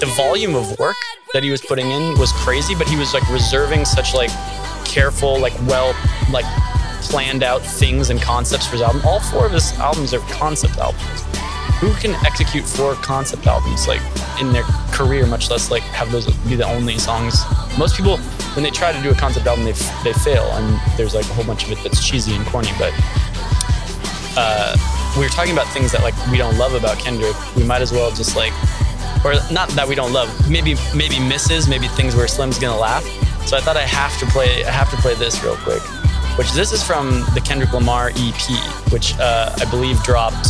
[0.00, 0.96] The volume of work
[1.32, 4.30] that he was putting in was crazy, but he was like reserving such like
[4.84, 5.94] careful, like well,
[6.30, 6.46] like
[7.02, 9.02] planned out things and concepts for his album.
[9.04, 11.22] All four of his albums are concept albums.
[11.80, 14.00] Who can execute four concept albums like
[14.40, 17.38] in their career, much less like have those be the only songs?
[17.78, 18.18] Most people,
[18.56, 21.24] when they try to do a concept album, they, f- they fail, and there's like
[21.26, 22.70] a whole bunch of it that's cheesy and corny.
[22.80, 22.92] But
[24.36, 24.76] uh,
[25.16, 27.36] we were talking about things that like we don't love about Kendrick.
[27.54, 28.52] We might as well just like,
[29.24, 30.28] or not that we don't love.
[30.50, 33.04] Maybe maybe misses, maybe things where Slim's gonna laugh.
[33.46, 34.64] So I thought I have to play.
[34.64, 35.82] I have to play this real quick.
[36.36, 40.48] Which this is from the Kendrick Lamar EP, which uh, I believe dropped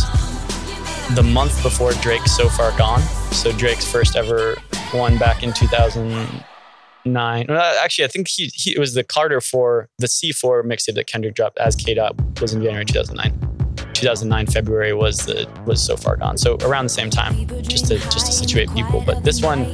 [1.15, 3.01] the month before Drake's So Far Gone.
[3.31, 4.55] So Drake's first ever
[4.91, 7.49] one back in 2009.
[7.49, 11.07] Uh, actually, I think he, he it was the Carter 4, the C4 mixtape that
[11.07, 13.49] Kendrick dropped as K Dot was in January 2009.
[13.93, 16.37] 2009 February was the was So Far Gone.
[16.37, 19.01] So around the same time, just to just to situate people.
[19.05, 19.65] But this one,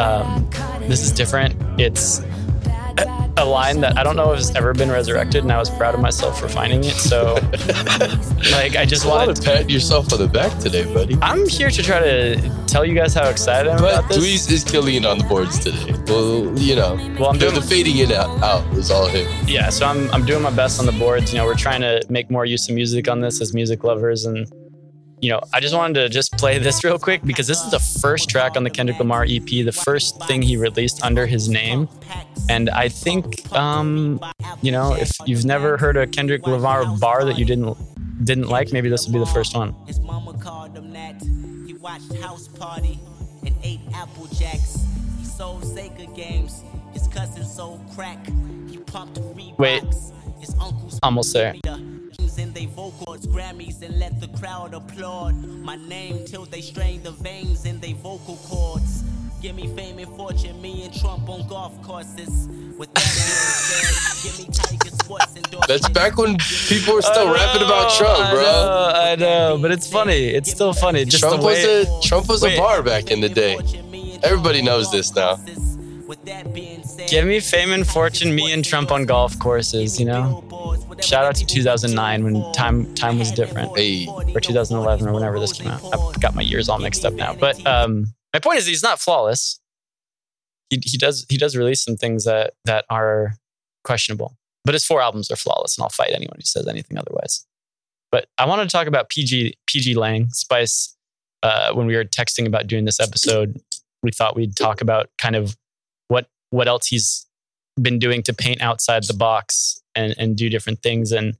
[0.00, 0.48] um,
[0.88, 1.54] this is different.
[1.80, 2.20] It's
[3.36, 5.94] a- line that I don't know if has ever been resurrected, and I was proud
[5.94, 6.92] of myself for finding it.
[6.92, 7.34] So,
[8.52, 11.16] like, I just wanted to pat yourself on the back today, buddy.
[11.22, 14.18] I'm here to try to tell you guys how excited I'm But about this.
[14.18, 15.94] Dweez is killing it on the boards today.
[16.06, 19.26] Well, you know, Well, I'm the, doing- the fading in out, out is all him.
[19.46, 21.32] Yeah, so I'm I'm doing my best on the boards.
[21.32, 24.24] You know, we're trying to make more use of music on this as music lovers,
[24.24, 24.46] and
[25.20, 27.78] you know, I just wanted to just play this real quick because this is the
[27.78, 31.88] first track on the Kendrick Lamar EP, the first thing he released under his name,
[32.48, 34.20] and I think, um,
[34.62, 37.76] you know, if you've never heard a Kendrick Lamar bar that you didn't
[38.24, 39.74] didn't like, maybe this will be the first one.
[39.86, 41.22] His mama called him that.
[41.66, 42.98] He watched House Party
[43.46, 44.78] and ate Apple Jacks.
[45.18, 46.62] He sold Sega games.
[46.92, 48.18] His cousin sold crack.
[48.68, 49.58] He pumped Reeboks.
[49.58, 49.84] Wait.
[50.38, 51.54] His uncle's Almost there.
[52.38, 57.12] In they vocals, Grammys, and let the crowd applaud my name till they strain the
[57.12, 59.02] veins in they vocal cords.
[59.42, 62.48] Give me fame and fortune, me and Trump on golf courses.
[62.78, 65.66] With that said, give me Tiger Sports endorsement.
[65.68, 66.36] That's back when
[66.68, 68.42] people were still rapping about Trump, I bro.
[68.42, 70.28] know, I know, but it's funny.
[70.28, 71.04] It's still funny.
[71.04, 72.56] Just Trump was a Trump was Wait.
[72.56, 73.58] a bar back in the day.
[74.22, 75.38] Everybody knows this now.
[77.08, 80.44] Give me fame and fortune, me and Trump on golf courses, you know?
[81.00, 83.76] Shout out to 2009 when time time was different.
[83.76, 84.06] Hey.
[84.34, 85.82] Or 2011 or whenever this came out.
[85.92, 87.34] I've got my years all mixed up now.
[87.34, 89.60] But um, my point is he's not flawless.
[90.68, 93.34] He, he does he does release some things that that are
[93.84, 94.36] questionable.
[94.64, 97.46] But his four albums are flawless, and I'll fight anyone who says anything otherwise.
[98.12, 100.96] But I wanted to talk about PG PG Lang Spice.
[101.42, 103.58] Uh, when we were texting about doing this episode,
[104.02, 105.56] we thought we'd talk about kind of
[106.50, 107.26] what else he's
[107.80, 111.12] been doing to paint outside the box and and do different things.
[111.12, 111.36] And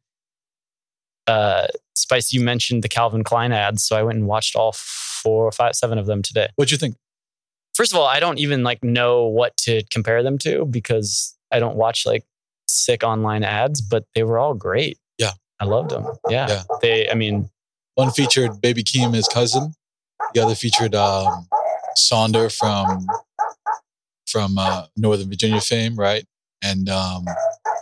[1.27, 5.51] uh, Spice, you mentioned the Calvin Klein ads, so I went and watched all four,
[5.53, 6.49] five, seven of them today.
[6.57, 6.97] What'd you think?
[7.75, 11.59] First of all, I don't even like know what to compare them to because I
[11.61, 12.25] don't watch like
[12.69, 14.99] sick online ads, but they were all great.
[15.19, 15.33] Yeah.
[15.61, 16.07] I loved them.
[16.29, 16.49] Yeah.
[16.49, 16.63] Yeah.
[16.83, 17.51] They, I mean,
[17.95, 19.75] One featured Baby Keem, his cousin.
[20.35, 21.47] The other featured um,
[21.99, 23.07] Sonder from
[24.31, 26.25] from uh, Northern Virginia fame, right?
[26.63, 27.25] And um,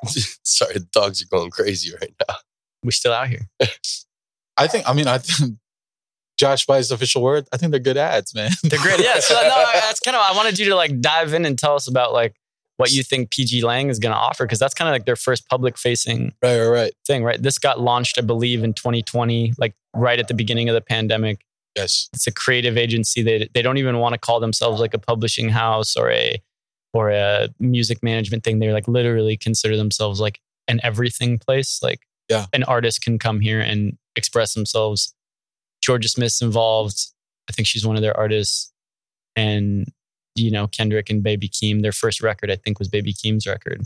[0.43, 2.37] Sorry, the dogs are going crazy right now.
[2.85, 3.49] We're still out here.
[4.57, 4.89] I think.
[4.89, 5.57] I mean, I think
[6.39, 7.47] Josh Spice's official word.
[7.53, 8.51] I think they're good ads, man.
[8.63, 9.01] They're great.
[9.01, 9.19] Yeah.
[9.19, 11.89] So no, that's kind of I wanted you to like dive in and tell us
[11.89, 12.35] about like
[12.77, 15.17] what you think PG Lang is going to offer because that's kind of like their
[15.17, 17.43] first public facing right, right, right thing, right?
[17.43, 21.45] This got launched, I believe, in 2020, like right at the beginning of the pandemic.
[21.79, 23.23] Yes, it's a creative agency.
[23.23, 26.43] They they don't even want to call themselves like a publishing house or a
[26.93, 28.59] or a music management thing.
[28.59, 31.81] They like literally consider themselves like an everything place.
[31.83, 35.15] Like yeah, an artist can come here and express themselves.
[35.81, 36.99] Georgia Smith's involved.
[37.49, 38.73] I think she's one of their artists,
[39.37, 39.87] and
[40.35, 43.83] you know, Kendrick and Baby Keem, their first record, I think, was Baby Keem's record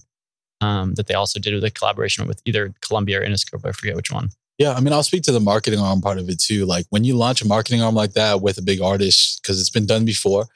[0.63, 3.67] um, that they also did with a collaboration with either Columbia or Interscope.
[3.67, 4.31] I forget which one.
[4.63, 6.67] Yeah, I mean, I'll speak to the marketing arm part of it too.
[6.67, 9.71] Like when you launch a marketing arm like that with a big artist, because it's
[9.71, 10.47] been done before,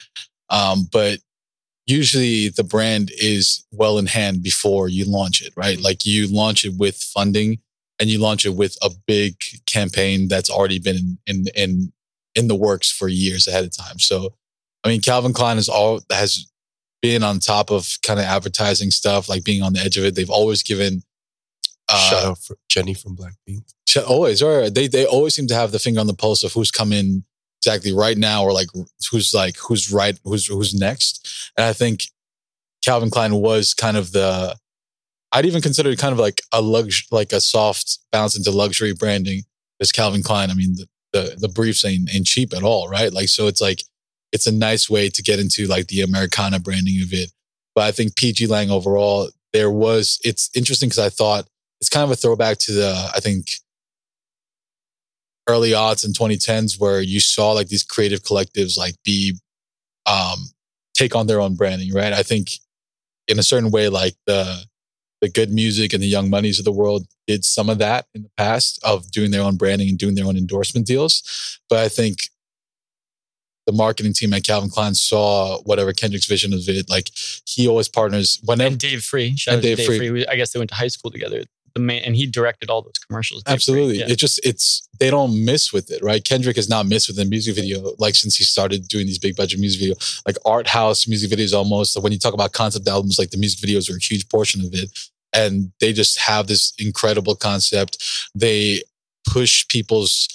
[0.49, 1.19] um, but
[1.87, 5.81] usually the brand is well in hand before you launch it, right?
[5.81, 7.59] Like you launch it with funding
[7.99, 9.35] and you launch it with a big
[9.67, 11.93] campaign that's already been in in
[12.37, 13.99] in the works for years ahead of time.
[13.99, 14.35] So
[14.85, 16.49] I mean, Calvin Klein is all has
[17.03, 20.15] been on top of kind of advertising stuff, like being on the edge of it.
[20.15, 21.03] They've always given.
[21.89, 23.65] Uh, Shout out for Jennie from Blackpink.
[24.07, 26.70] Always, or they they always seem to have the finger on the pulse of who's
[26.70, 27.24] coming
[27.61, 28.68] exactly right now, or like
[29.11, 31.53] who's like who's right, who's who's next.
[31.57, 32.05] And I think
[32.84, 34.57] Calvin Klein was kind of the.
[35.32, 38.93] I'd even consider it kind of like a lux, like a soft bounce into luxury
[38.93, 39.43] branding.
[39.80, 43.12] As Calvin Klein, I mean, the the, the briefs ain't, ain't cheap at all, right?
[43.12, 43.82] Like, so it's like
[44.32, 47.32] it's a nice way to get into like the Americana branding of it.
[47.74, 51.47] But I think PG Lang overall, there was, it's interesting because I thought
[51.80, 53.51] it's kind of a throwback to the, I think,
[55.49, 59.38] early odds and 2010s where you saw like these creative collectives like be,
[60.07, 60.47] um,
[60.94, 62.12] take on their own branding, right?
[62.12, 62.49] I think
[63.28, 64.64] in a certain way, like the,
[65.20, 68.22] the good music and the young monies of the world did some of that in
[68.22, 71.59] the past of doing their own branding and doing their own endorsement deals.
[71.68, 72.28] But I think
[73.66, 76.88] the marketing team at Calvin Klein saw whatever Kendrick's vision of it.
[76.88, 77.11] Like
[77.44, 79.36] he always partners whenever and Dave Free.
[79.36, 80.09] Shout and Dave, Dave Free.
[80.09, 80.26] Free.
[80.26, 81.42] I guess they went to high school together.
[81.77, 83.43] The main and he directed all those commercials.
[83.47, 83.99] Absolutely.
[83.99, 84.07] Yeah.
[84.09, 86.24] It just it's they don't miss with it, right?
[86.24, 89.37] Kendrick has not missed with a music video like since he started doing these big
[89.37, 89.97] budget music video,
[90.27, 91.93] like art house music videos almost.
[91.93, 94.62] So when you talk about concept albums, like the music videos are a huge portion
[94.64, 94.89] of it.
[95.35, 98.03] And they just have this incredible concept.
[98.35, 98.81] They
[99.29, 100.27] push people's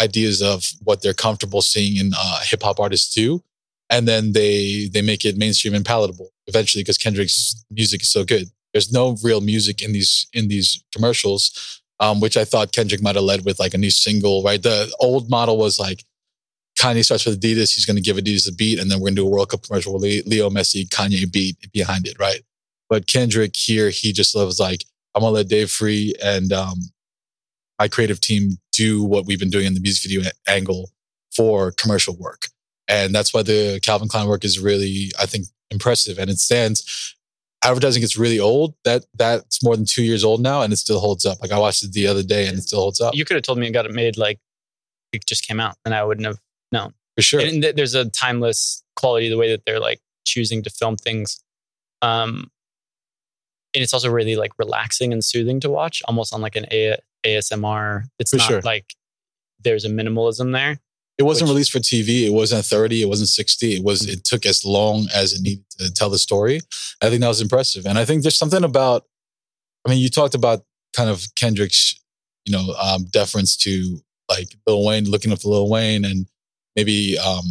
[0.00, 3.42] ideas of what they're comfortable seeing in uh, hip hop artists do,
[3.90, 8.24] and then they they make it mainstream and palatable eventually because Kendrick's music is so
[8.24, 8.48] good.
[8.76, 13.14] There's no real music in these in these commercials, um, which I thought Kendrick might
[13.14, 14.42] have led with like a new single.
[14.42, 16.04] Right, the old model was like
[16.78, 19.16] Kanye starts with Adidas, he's going to give Adidas a beat, and then we're going
[19.16, 22.42] to do a World Cup commercial with Leo Messi, Kanye beat behind it, right?
[22.90, 26.78] But Kendrick here, he just loves like, I'm gonna let Dave Free and um,
[27.78, 30.90] my creative team do what we've been doing in the music video angle
[31.34, 32.48] for commercial work.
[32.88, 36.18] And that's why the Calvin Klein work is really, I think, impressive.
[36.18, 37.15] And it stands.
[37.66, 38.74] Advertising gets really old.
[38.84, 41.40] That that's more than two years old now, and it still holds up.
[41.40, 43.14] Like I watched it the other day, and it still holds up.
[43.14, 44.38] You could have told me it got it made like
[45.12, 46.38] it just came out, and I wouldn't have
[46.72, 47.40] known for sure.
[47.40, 51.42] And there's a timeless quality the way that they're like choosing to film things.
[52.02, 52.50] Um,
[53.74, 56.98] and it's also really like relaxing and soothing to watch, almost on like an a-
[57.24, 58.04] ASMR.
[58.18, 58.60] It's for not sure.
[58.62, 58.94] like
[59.62, 60.78] there's a minimalism there.
[61.18, 62.26] It wasn't which, released for TV.
[62.26, 63.02] It wasn't 30.
[63.02, 63.76] It wasn't 60.
[63.76, 64.06] It was.
[64.06, 66.60] It took as long as it needed to tell the story.
[67.02, 69.04] I think that was impressive, and I think there's something about.
[69.86, 70.64] I mean, you talked about
[70.94, 71.94] kind of Kendrick's,
[72.44, 76.26] you know, um, deference to like Lil Wayne, looking up to Lil Wayne, and
[76.74, 77.44] maybe um,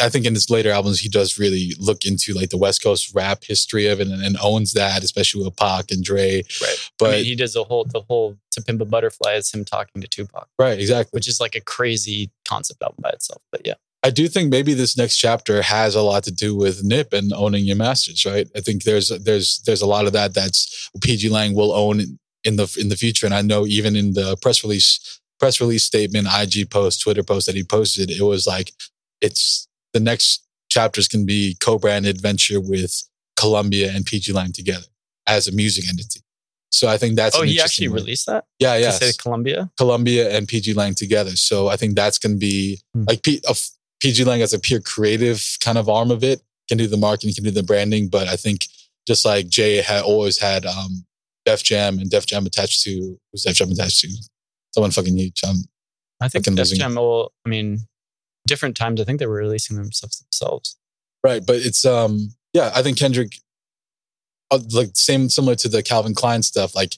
[0.00, 3.12] I think in his later albums, he does really look into like the West Coast
[3.14, 6.44] rap history of it and, and owns that, especially with Pac and Dre.
[6.60, 6.90] Right.
[6.98, 9.64] But I mean, he does the whole the whole "To Pimp a Butterfly" is him
[9.64, 10.48] talking to Tupac.
[10.58, 10.78] Right.
[10.78, 11.10] Exactly.
[11.16, 13.42] Which is like a crazy concept album by itself.
[13.50, 13.74] But yeah.
[14.02, 17.32] I do think maybe this next chapter has a lot to do with Nip and
[17.34, 18.48] owning your masters, right?
[18.56, 22.56] I think there's there's there's a lot of that that's PG Lang will own in
[22.56, 26.28] the in the future, and I know even in the press release press release statement,
[26.32, 28.72] IG post, Twitter post that he posted, it was like
[29.20, 33.02] it's the next chapters can be co-brand adventure with
[33.36, 34.86] Columbia and PG Lang together
[35.26, 36.20] as a music entity.
[36.72, 37.96] So I think that's oh, he actually one.
[37.96, 38.44] released that.
[38.58, 38.90] Yeah, yeah.
[38.90, 41.32] Say Columbia, Columbia and PG Lang together.
[41.32, 43.04] So I think that's going to be hmm.
[43.08, 43.54] like P, a,
[44.00, 47.34] PG Lang as a pure creative kind of arm of it can do the marketing,
[47.34, 48.08] can do the branding.
[48.08, 48.66] But I think
[49.06, 51.04] just like Jay had always had um,
[51.44, 54.08] Def Jam and Def Jam attached to who's Def Jam attached to?
[54.72, 55.40] Someone fucking huge.
[55.44, 55.56] I'm
[56.20, 57.32] I think Def Jam will.
[57.44, 57.80] I mean,
[58.46, 59.00] different times.
[59.00, 60.76] I think they were releasing themselves themselves.
[61.22, 62.70] Right, but it's um yeah.
[62.74, 63.34] I think Kendrick,
[64.50, 66.74] uh, like same similar to the Calvin Klein stuff.
[66.74, 66.96] Like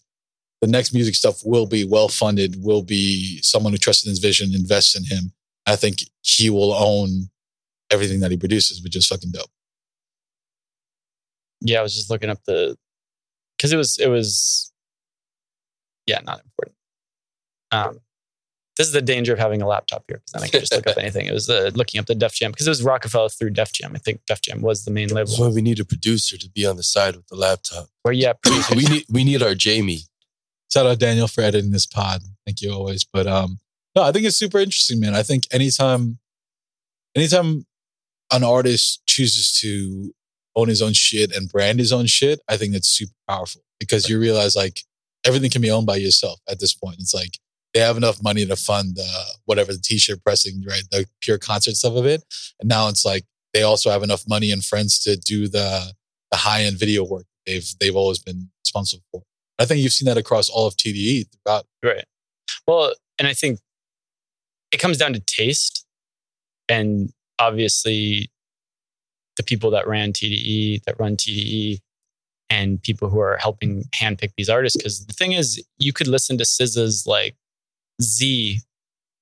[0.61, 4.21] the next music stuff will be well funded, will be someone who trusts in his
[4.21, 5.33] vision, invests in him.
[5.67, 7.31] I think he will own
[7.91, 9.51] everything that he produces, which is fucking dope.
[11.61, 12.77] Yeah, I was just looking up the
[13.57, 14.73] because it was it was
[16.07, 16.77] yeah not important.
[17.71, 18.01] Um,
[18.77, 20.87] this is the danger of having a laptop here because then I can just look
[20.87, 21.27] up anything.
[21.27, 23.93] It was uh, looking up the Def Jam because it was Roc-A-Fella through Def Jam.
[23.95, 25.27] I think Def Jam was the main label.
[25.27, 27.89] That's why we need a producer to be on the side with the laptop.
[28.03, 28.33] Where yeah,
[28.75, 30.01] we need we need our Jamie.
[30.73, 32.23] Shout out Daniel for editing this pod.
[32.47, 33.05] Thank you always.
[33.05, 33.59] But um,
[33.95, 35.15] no, I think it's super interesting, man.
[35.15, 36.19] I think anytime,
[37.15, 37.67] anytime
[38.33, 40.15] an artist chooses to
[40.57, 44.09] own his own shit and brand his own shit, I think that's super powerful because
[44.09, 44.81] you realize like
[45.25, 46.97] everything can be owned by yourself at this point.
[47.01, 47.39] It's like
[47.75, 50.83] they have enough money to fund uh, whatever the t-shirt pressing, right?
[50.91, 52.23] The pure concert stuff of it.
[52.61, 55.93] And now it's like they also have enough money and friends to do the
[56.31, 59.23] the high end video work they've they've always been responsible for.
[59.59, 61.67] I think you've seen that across all of TDE throughout.
[61.83, 62.05] Right.
[62.67, 63.61] Well, and I think
[64.73, 65.85] it comes down to taste,
[66.69, 68.31] and obviously,
[69.37, 71.79] the people that ran TDE, that run TDE,
[72.49, 74.77] and people who are helping handpick these artists.
[74.77, 77.37] Because the thing is, you could listen to SZA's like
[78.01, 78.61] Z,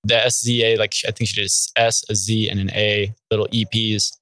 [0.05, 4.17] the SZA, like I think she did S, a Z, and an A little EPs.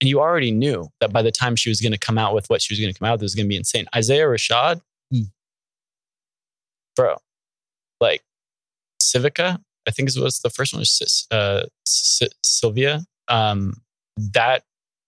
[0.00, 2.48] And you already knew that by the time she was going to come out with
[2.50, 3.86] what she was going to come out with, it was going to be insane.
[3.94, 4.80] Isaiah Rashad,
[5.12, 5.22] Hmm.
[6.96, 7.16] bro,
[8.00, 8.22] like
[9.02, 10.82] Civica, I think is was the first one
[11.30, 13.04] uh, Cilvia.
[13.28, 13.74] Um,
[14.16, 14.64] that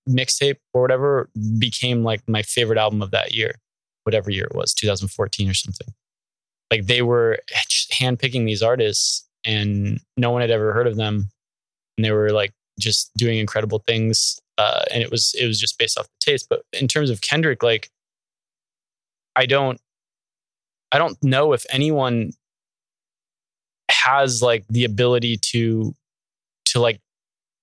[0.08, 1.28] mixtape or whatever
[1.58, 3.56] became like my favorite album of that year,
[4.04, 5.88] whatever year it was, 2014 or something.
[6.70, 7.38] Like they were
[7.92, 11.30] handpicking these artists and no one had ever heard of them.
[11.96, 14.40] And they were like just doing incredible things.
[14.58, 16.46] Uh, and it was it was just based off the taste.
[16.48, 17.90] But in terms of Kendrick, like
[19.36, 19.80] I don't
[20.92, 22.32] I don't know if anyone
[23.90, 25.94] has like the ability to
[26.66, 27.00] to like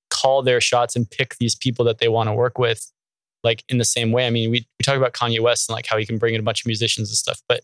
[0.10, 2.91] call their shots and pick these people that they want to work with
[3.43, 4.26] like in the same way.
[4.26, 6.39] I mean, we, we talk about Kanye West and like how he can bring in
[6.39, 7.62] a bunch of musicians and stuff, but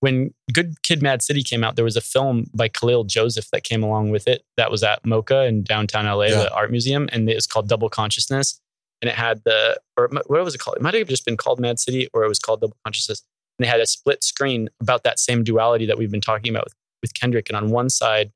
[0.00, 3.64] when Good Kid Mad City came out, there was a film by Kahlil Joseph that
[3.64, 6.44] came along with it that was at MoCA in downtown LA, Yeah.
[6.44, 8.60] the art museum, and it was called Double Consciousness.
[9.02, 10.76] And it had the, or what was it called?
[10.76, 13.22] It might have just been called Mad City or it was called Double Consciousness.
[13.58, 16.64] And they had a split screen about that same duality that we've been talking about
[16.64, 17.48] with, with Kendrick.
[17.48, 18.30] And on one side,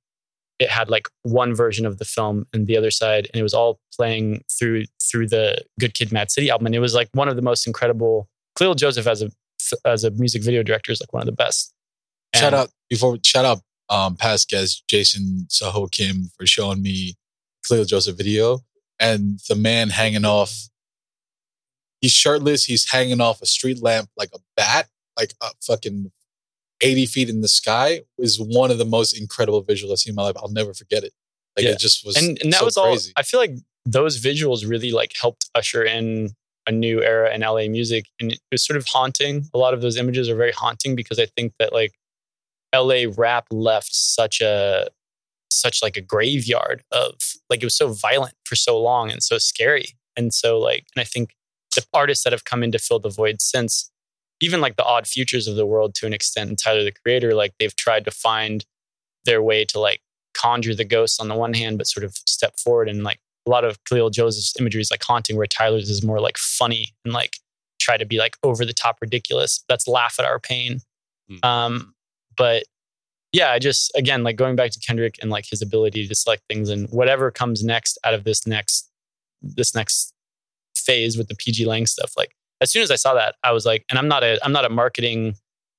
[0.58, 3.52] it had like one version of the film and the other side, and it was
[3.54, 6.66] all playing through through the Good Kid Mad City album.
[6.66, 8.28] And it was like one of the most incredible.
[8.58, 9.30] Kahlil Joseph as a
[9.84, 11.72] as a music video director is like one of the best.
[12.34, 17.14] Shout And- out before shout out um past guest Jason Saho Kim for showing me
[17.66, 18.60] Cleo Joseph video
[18.98, 20.68] and the man hanging off.
[22.00, 22.64] He's shirtless.
[22.64, 24.88] He's hanging off a street lamp like a bat,
[25.18, 26.10] like a fucking
[26.80, 28.02] eighty feet in the sky.
[28.18, 30.36] Is one of the most incredible visuals I've seen in my life.
[30.36, 31.12] I'll never forget it.
[31.56, 31.72] Like Yeah.
[31.72, 33.12] it just was, and, and that so was all crazy.
[33.16, 33.52] i feel like
[33.86, 36.30] those visuals really like helped usher in
[36.66, 39.48] a new era in la music and it was sort of haunting.
[39.52, 41.92] A lot of those images are very haunting because i think that like
[42.74, 44.88] la rap left such a
[45.50, 47.14] such like a graveyard of
[47.48, 49.88] like it was so violent for so long and so scary.
[50.16, 51.34] And so like and i think
[51.74, 53.90] the artists that have come in to fill the void since
[54.40, 57.34] even like the odd futures of the world to an extent and tyler the creator
[57.34, 58.64] like they've tried to find
[59.24, 60.00] their way to like
[60.34, 63.50] conjure the ghosts on the one hand, but sort of step forward and like a
[63.50, 67.12] lot of Kahlil Joseph's imagery is like haunting, where Tyler's is more like funny and
[67.12, 67.36] like
[67.78, 69.64] try to be like over the top ridiculous.
[69.68, 70.80] That's laugh at our pain.
[71.42, 71.94] Um,
[72.36, 72.64] but
[73.32, 76.42] yeah, I just again like going back to Kendrick and like his ability to select
[76.48, 78.90] things and whatever comes next out of this next
[79.42, 80.12] this next
[80.76, 82.12] phase with the PG Lang stuff.
[82.16, 84.52] Like as soon as I saw that, I was like, and I'm not a I'm
[84.52, 85.34] not a marketing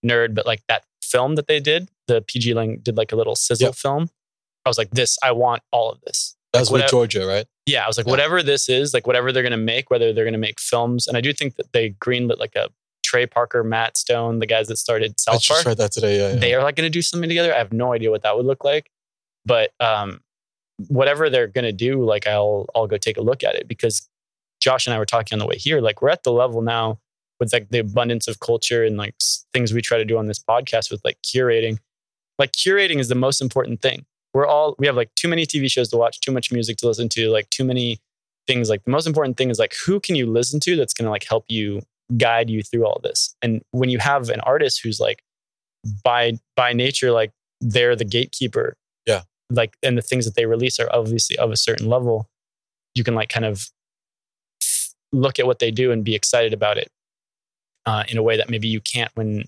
[0.06, 3.36] nerd, but like that film that they did, the PG Lang did like a little
[3.36, 4.10] sizzle film.
[4.66, 6.35] I was like, this, I want all of this.
[6.60, 7.46] That Like, whatever- Georgia, right?
[7.66, 8.12] yeah, I was like, Yeah.
[8.12, 11.22] whatever this is, like whatever they're gonna make, whether they're gonna make films, and I
[11.22, 12.70] do think that they greenlit like a
[13.04, 15.66] Trey Parker, Matt Stone, the guys that started I just Park.
[15.66, 16.18] read that today.
[16.18, 16.36] Yeah, yeah.
[16.40, 17.54] They are like gonna do something together.
[17.54, 18.90] I have no idea what that would look like,
[19.46, 20.22] but um,
[20.88, 24.10] whatever they're gonna do, like I'll I'll go take a look at it because
[24.60, 25.82] Josh and I were talking on the way here.
[25.82, 27.00] Like we're at the level now
[27.40, 29.14] with like the abundance of culture and like
[29.54, 31.78] things we try to do on this podcast with like curating.
[32.40, 34.06] Like curating is the most important thing.
[34.36, 36.88] We're all we have like too many TV shows to watch, too much music to
[36.88, 38.00] listen to, like too many
[38.46, 38.70] things.
[38.70, 41.24] Like the most important thing is like who can you listen to that's gonna like
[41.24, 41.82] help you
[42.18, 43.36] guide you through all this.
[43.42, 45.24] And when you have an artist who's like
[46.04, 47.32] by by nature like
[47.62, 48.76] they're the gatekeeper
[49.06, 49.22] Yeah.
[49.50, 52.28] like and the things that they release are obviously of a certain level
[52.96, 53.70] you can like kind of
[55.12, 56.90] look at what they do and be excited about it
[57.86, 59.46] uh, in a way that maybe you can't when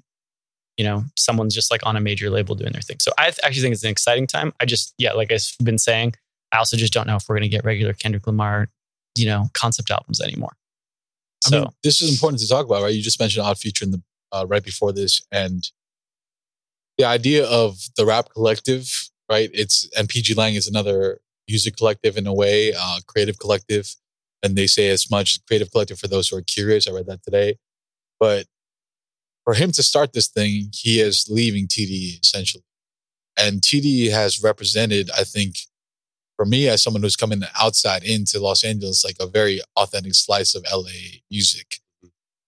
[0.77, 2.97] you know, someone's just like on a major label doing their thing.
[2.99, 4.53] So I th- actually think it's an exciting time.
[4.59, 6.13] I just, yeah, like I've been saying,
[6.51, 8.69] I also just don't know if we're going to get regular Kendrick Lamar,
[9.15, 10.55] you know, concept albums anymore.
[11.45, 12.93] I So mean, this is important to talk about, right?
[12.93, 14.01] You just mentioned Odd Future in the
[14.31, 15.69] uh, right before this, and
[16.97, 18.91] the idea of the rap collective,
[19.29, 19.49] right?
[19.53, 23.95] It's and PG Lang is another music collective in a way, uh, creative collective,
[24.43, 26.87] and they say as much creative collective for those who are curious.
[26.87, 27.57] I read that today,
[28.19, 28.45] but
[29.47, 32.65] for him to start this thing, he is leaving TDE essentially,
[33.39, 35.55] and TDE has represented, I think,
[36.35, 40.53] for me as someone who's coming outside into Los Angeles, like a very authentic slice
[40.53, 41.77] of LA music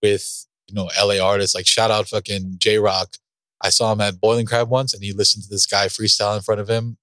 [0.04, 1.56] with, you know, LA artists.
[1.56, 3.16] Like shout out fucking Jay Rock.
[3.62, 6.42] I saw him at Boiling Crab once and he listened to this guy freestyle in
[6.42, 6.98] front of him,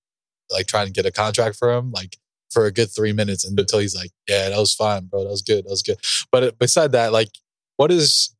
[0.50, 2.18] like trying to get a contract for him, like
[2.50, 5.24] for a good three minutes until he's like, Yeah, that was fine, bro.
[5.24, 5.64] That was good.
[5.64, 5.96] That was good.
[6.30, 7.30] But uh, beside that, like,
[7.78, 8.35] what is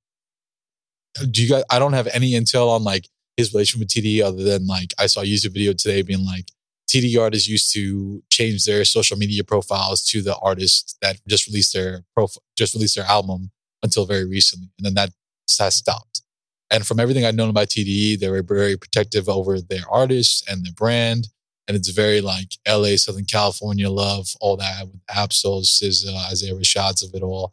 [1.30, 4.42] do you guys I don't have any intel on like his relation with TD other
[4.42, 6.46] than like I saw a YouTube video today being like
[6.88, 11.74] TD artists used to change their social media profiles to the artists that just released
[11.74, 13.50] their profile, just released their album
[13.82, 15.10] until very recently, and then that
[15.58, 16.22] has stopped.
[16.70, 20.64] And from everything I've known about TDE, they were very protective over their artists and
[20.64, 21.28] their brand,
[21.68, 27.02] and it's very like LA, Southern California love, all that with Ab-Soul, SZA, Isaiah Rashads
[27.02, 27.52] of it all.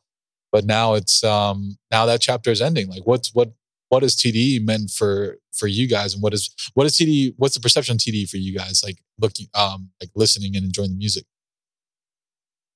[0.54, 2.88] But now it's um now that chapter is ending.
[2.88, 3.52] Like, what's what
[3.90, 7.34] what is TDE meant for for you guys, and what is what is TDE?
[7.38, 8.84] What's the perception TDE for you guys?
[8.84, 11.26] Like looking, um, like listening and enjoying the music.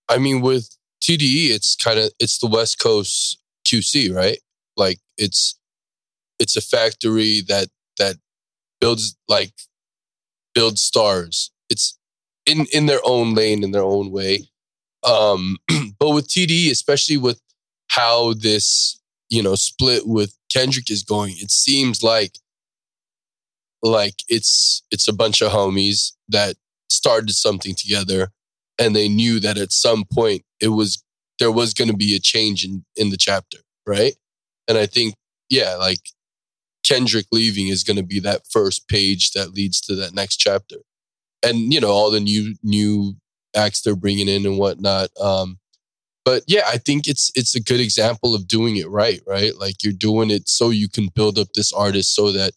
[0.10, 4.40] I mean, with TDE, it's kind of it's the West Coast QC, right?
[4.76, 5.60] Like it's
[6.40, 7.68] it's a factory that
[8.00, 8.16] that
[8.82, 9.54] builds like
[10.56, 11.52] builds stars.
[11.70, 11.96] It's
[12.48, 14.50] in in their own lane, in their own way.
[15.04, 15.58] Um,
[16.00, 17.40] but with TDE, especially with
[17.90, 22.38] how this you know split with Kendrick is going, it seems like
[23.82, 26.56] like it's it's a bunch of homies that
[26.90, 28.30] started something together
[28.80, 31.04] and they knew that at some point it was
[31.40, 34.16] there was going to be a change in in the chapter right?
[34.68, 35.16] And i think
[35.50, 36.00] yeah like
[36.84, 40.78] kendrick leaving is going to be that first page that leads to that next chapter.
[41.44, 43.16] And you know all the new new
[43.56, 45.60] acts they're bringing in and whatnot um
[46.28, 49.78] but yeah i think it's it's a good example of doing it right right like
[49.84, 52.52] you're doing it so you can build up this artist so that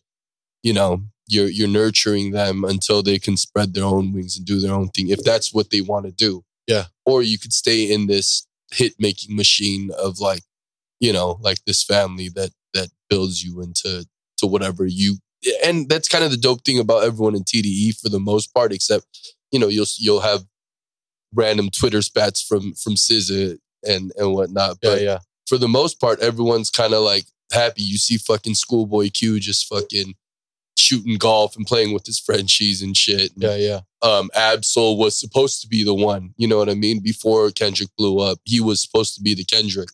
[0.66, 0.90] you know
[1.28, 4.88] you're you're nurturing them until they can spread their own wings and do their own
[4.88, 6.86] thing if that's what they want to do Yeah.
[7.10, 8.26] or you could stay in this
[8.78, 10.42] hit making machine of like
[11.06, 13.90] you know like this family that that builds you into
[14.38, 15.18] to whatever you
[15.64, 18.72] and that's kind of the dope thing about everyone in TDE for the most part
[18.72, 19.06] except
[19.52, 20.42] you know you'll you'll have
[21.34, 25.18] random twitter spats from from SZA and and whatnot Yeah, but yeah.
[25.46, 29.66] for the most part everyone's kind of like happy you see fucking schoolboy q just
[29.66, 30.14] fucking
[30.80, 33.32] shooting golf and playing with his Frenchies and shit.
[33.34, 33.80] And, Yeah, yeah.
[34.02, 37.00] um, Ab-Soul was supposed to be the one, you know what I mean?
[37.00, 39.90] Before Kendrick blew up, he was supposed to be the Kendrick.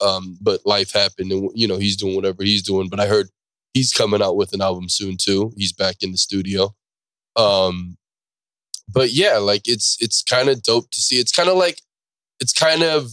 [0.00, 2.88] Um, but life happened and, you know, he's doing whatever he's doing.
[2.88, 3.28] But I heard
[3.72, 5.52] he's coming out with an album soon too.
[5.56, 6.74] He's back in the studio.
[7.36, 7.96] Um,
[8.88, 11.16] but yeah, like it's, it's kind of dope to see.
[11.16, 11.80] It's kind of like,
[12.40, 13.10] it's kind of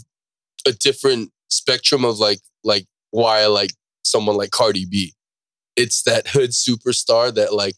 [0.67, 3.71] a different spectrum of like, like why I like
[4.03, 5.13] someone like Cardi B.
[5.75, 7.75] It's that hood superstar that like,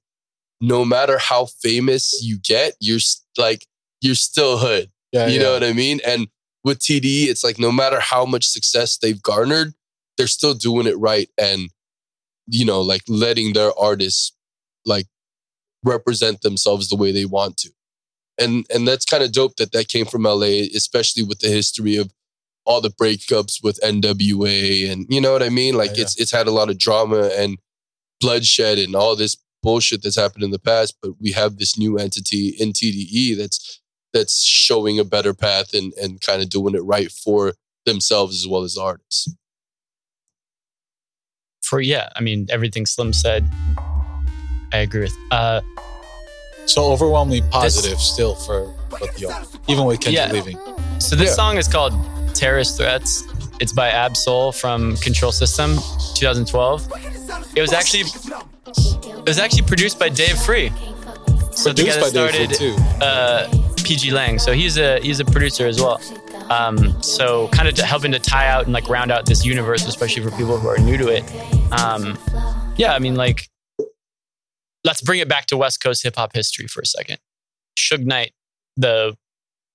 [0.62, 3.00] no matter how famous you get, you're
[3.38, 3.66] like,
[4.02, 4.90] you're still hood.
[5.12, 5.44] Yeah, you yeah.
[5.44, 6.00] know what I mean?
[6.06, 6.28] And
[6.64, 9.74] with TDE, it's like no matter how much success they've garnered,
[10.18, 11.70] they're still doing it right and,
[12.48, 14.34] you know, like letting their artists
[14.86, 15.08] like
[15.84, 17.70] represent themselves the way they want to.
[18.38, 21.96] And and that's kind of dope that that came from LA, especially with the history
[21.96, 22.12] of
[22.66, 25.76] all the breakups with NWA and you know what I mean?
[25.76, 27.58] Like Yeah, it's it's had a lot of drama and
[28.20, 31.98] bloodshed and all this bullshit that's happened in the past, but we have this new
[31.98, 33.82] entity in TDE that's
[34.14, 37.54] that's showing a better path and and kind of doing it right for
[37.86, 39.34] themselves as well as artists.
[41.62, 43.50] For yeah, I mean everything Slim said,
[44.72, 45.16] I agree with.
[45.32, 45.62] Uh,
[46.66, 49.34] So overwhelmingly positive still for both y'all,
[49.68, 50.32] even with Kendrick Yeah.
[50.34, 50.58] leaving.
[51.00, 51.36] So this Yeah.
[51.36, 51.94] song is called
[52.34, 53.24] Terrorist Threats.
[53.60, 55.80] It's by Ab-Soul from Control System,
[56.16, 56.88] 2012.
[57.56, 58.04] It was actually
[59.18, 60.72] it was actually produced by Dave Free.
[61.52, 62.76] So Produced by Dave Free, started too.
[63.02, 63.48] uh,
[63.84, 64.40] PG Lang.
[64.40, 66.02] So he's a he's a producer as well.
[66.50, 70.24] Um, so kind of helping to tie out and like round out this universe, especially
[70.24, 71.24] for people who are new to it.
[71.72, 72.18] Um,
[72.76, 73.48] yeah, I mean like
[74.86, 77.18] let's bring it back to West Coast hip hop history for a second.
[77.78, 78.32] Suge Knight,
[78.78, 79.18] the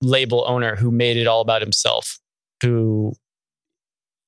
[0.01, 2.19] label owner who made it all about himself,
[2.63, 3.13] who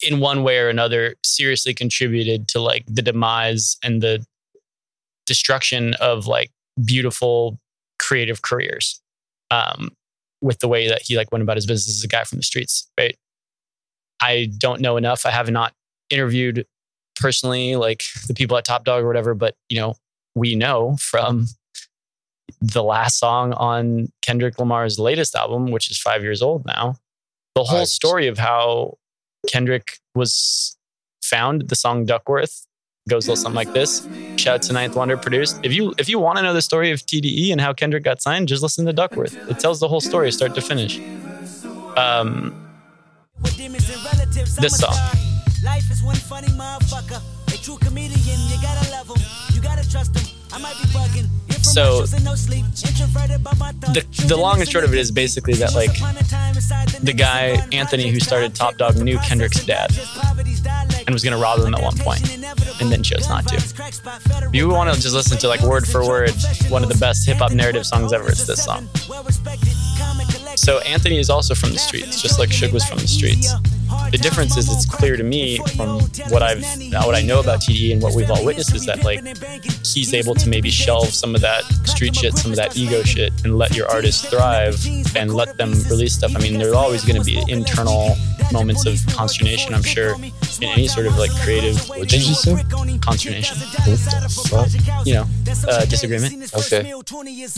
[0.03, 4.24] in one way or another seriously contributed to like the demise and the
[5.24, 6.51] destruction of like
[6.85, 7.59] beautiful
[7.99, 9.01] creative careers
[9.51, 9.91] um,
[10.41, 12.43] with the way that he like went about his business as a guy from the
[12.43, 13.16] streets right
[14.20, 15.72] i don't know enough i have not
[16.11, 16.66] interviewed
[17.14, 19.95] personally like the people at top dog or whatever but you know
[20.35, 21.47] we know from
[22.61, 26.95] the last song on kendrick lamar's latest album which is five years old now
[27.55, 28.97] the whole story of how
[29.49, 30.76] kendrick was
[31.22, 32.66] found the song duckworth
[33.09, 34.07] goes a little something like this.
[34.37, 35.59] Shout out to ninth wonder produced.
[35.64, 38.22] If you if you want to know the story of tde and how kendrick got
[38.22, 39.37] signed just listen to duckworth.
[39.51, 40.99] It tells the whole story start to finish.
[41.97, 42.55] Um
[44.61, 44.95] this song.
[45.64, 47.20] Life is one funny motherfucker.
[47.53, 49.32] A true comedian, you gotta love him.
[49.72, 50.38] You gotta trust him.
[50.52, 51.28] I might be bugging.
[51.64, 52.64] So- Infomercials and no sleep.
[52.86, 54.18] Introverted by my thoughts.
[54.18, 55.92] the, the long and short of it is basically that like
[57.02, 59.90] the guy anthony who started top dog knew kendrick's dad
[61.06, 62.20] and was to rob him at one point
[62.80, 66.06] and then chose not to if you want to just listen to like word for
[66.06, 66.30] word
[66.68, 68.88] one of the best hip-hop narrative songs ever it's this song
[70.56, 73.52] so anthony is also from the streets just like Suge was from the streets
[74.11, 76.62] the difference is it's clear to me from what i've
[77.07, 79.20] what i know about tde and what we've all witnessed is that like
[79.86, 83.32] he's able to maybe shelve some of that street shit some of that ego shit
[83.45, 84.76] and let your artists thrive
[85.16, 88.14] and let them release stuff i mean there's always going to be internal
[88.53, 90.14] moments of consternation i'm sure
[90.61, 92.62] in any sort of like creative What did you say?
[93.01, 93.57] consternation
[95.05, 95.24] you know
[95.68, 96.88] uh, disagreement Okay.
[96.88, 97.03] You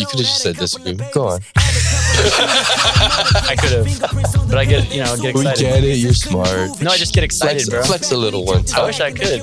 [0.06, 1.12] could have just said disagreement.
[1.12, 1.40] Go on.
[1.56, 5.64] i could have but i get you know get excited.
[5.64, 5.96] We get it.
[5.98, 6.82] You're smart.
[6.82, 9.40] no i just get excited Flex, bro flex a little one I wish I could.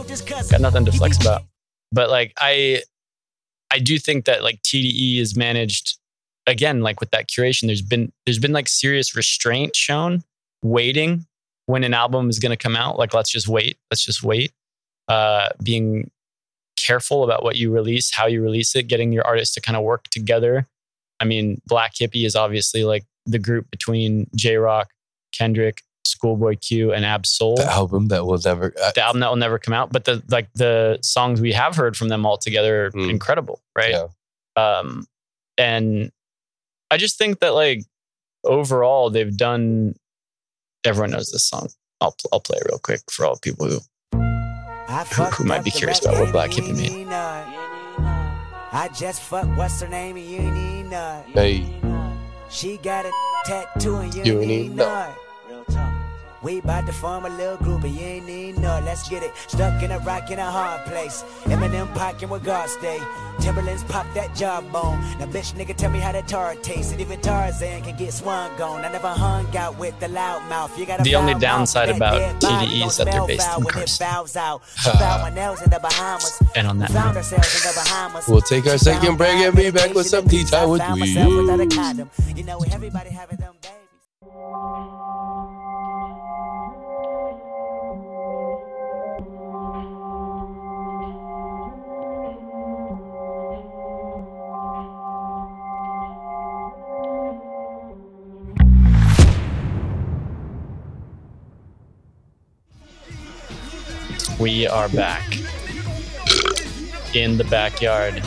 [0.49, 1.43] Got nothing to flex about.
[1.91, 2.83] But like I
[3.71, 5.97] I do think that like TDE is managed
[6.47, 10.23] again, like with that curation, there's been there's been like serious restraint shown,
[10.63, 11.25] waiting
[11.65, 12.97] when an album is gonna come out.
[12.97, 13.77] Like let's just wait.
[13.89, 14.51] Let's just wait.
[15.07, 16.09] Uh being
[16.77, 19.83] careful about what you release, how you release it, getting your artists to kind of
[19.83, 20.67] work together.
[21.19, 24.89] I mean, Black Hippy is obviously like the group between Jay Rock,
[25.31, 28.73] Kendrick, Schoolboy Q, and Ab Soul The album that will never.
[28.83, 31.75] I, the album that will never come out, but the like the songs we have
[31.75, 33.09] heard from them all together are Mm.
[33.09, 33.91] incredible, right?
[33.91, 34.07] Yeah.
[34.55, 35.05] Um,
[35.57, 36.11] and
[36.89, 37.83] I just think that like
[38.43, 39.95] overall they've done.
[40.83, 41.69] Everyone knows this song.
[42.01, 43.79] I'll I'll play it real quick for all people who
[44.13, 47.07] who, who might be curious about what Black Hippy made.
[48.73, 51.65] I just fuck what's her name and you ain't even know hey,
[52.49, 53.11] She got a
[53.45, 54.85] tattoo and you, You ain't ain't even know.
[54.85, 55.15] know it.
[56.43, 58.83] We about to form a little group and you ain't know it.
[58.83, 59.31] Let's get it.
[59.47, 61.23] Stuck in a rock in a hard place.
[61.43, 62.99] Eminem pocket where God stay.
[63.39, 64.99] Timberlands pop that jawbone.
[65.19, 66.91] Now bitch nigga tell me how that tar tastes.
[66.91, 68.83] And even Tarzan can get swung on.
[68.83, 70.77] I never hung out with the loud mouth.
[70.79, 73.83] You got The only downside about TDE is that they're based in Carson.
[76.55, 78.27] And on that Found note, in the Bahamas.
[78.27, 81.33] we'll take our second break and be back with some tea time with Found myself
[81.33, 82.09] without a we.
[104.41, 105.37] We are back
[107.13, 108.23] in the backyard,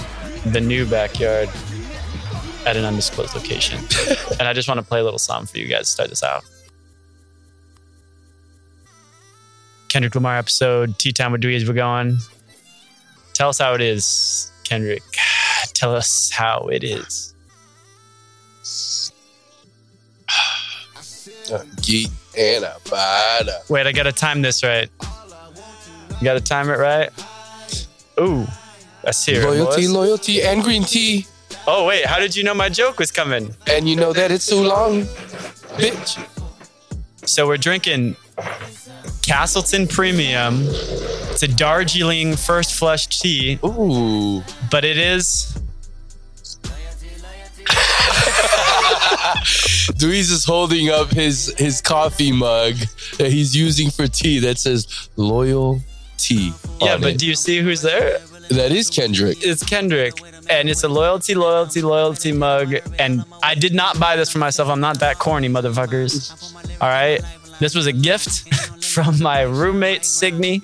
[0.46, 1.48] the new backyard,
[2.64, 3.78] at an undisclosed location.
[4.38, 6.22] and I just want to play a little song for you guys to start this
[6.22, 6.44] out.
[9.88, 12.16] Kendrick Lamar episode, Tea Time with Dewey as we're going.
[13.32, 15.02] Tell us how it is, Kendrick.
[15.74, 17.34] Tell us how it is.
[21.82, 22.08] Geek
[22.38, 22.76] and a.
[23.68, 24.88] Wait, I gotta time this right.
[26.20, 27.10] You gotta time it right.
[28.20, 28.46] Ooh,
[29.24, 29.90] hear it, Loyalty, boys.
[29.90, 31.26] loyalty, and green tea.
[31.66, 33.54] Oh wait, how did you know my joke was coming?
[33.66, 35.02] And you know that it's too long,
[35.76, 36.18] bitch.
[37.26, 38.16] So we're drinking
[39.22, 40.60] Castleton Premium.
[41.30, 44.42] It's a Darjeeling First Flush tea, Ooh.
[44.70, 45.58] but it is
[49.96, 52.74] Dewey's is holding up his his coffee mug
[53.18, 55.80] that he's using for tea that says loyal
[56.16, 56.52] tea.
[56.80, 56.96] yeah.
[56.96, 57.18] But it.
[57.18, 58.18] do you see who's there?
[58.50, 59.38] that is Kendrick.
[59.42, 60.14] It's Kendrick,
[60.50, 62.74] and it's a loyalty, loyalty, loyalty mug.
[62.98, 64.68] And I did not buy this for myself.
[64.68, 66.54] I'm not that corny, motherfuckers.
[66.80, 67.20] All right,
[67.60, 68.52] this was a gift
[68.84, 70.62] from my roommate Signy.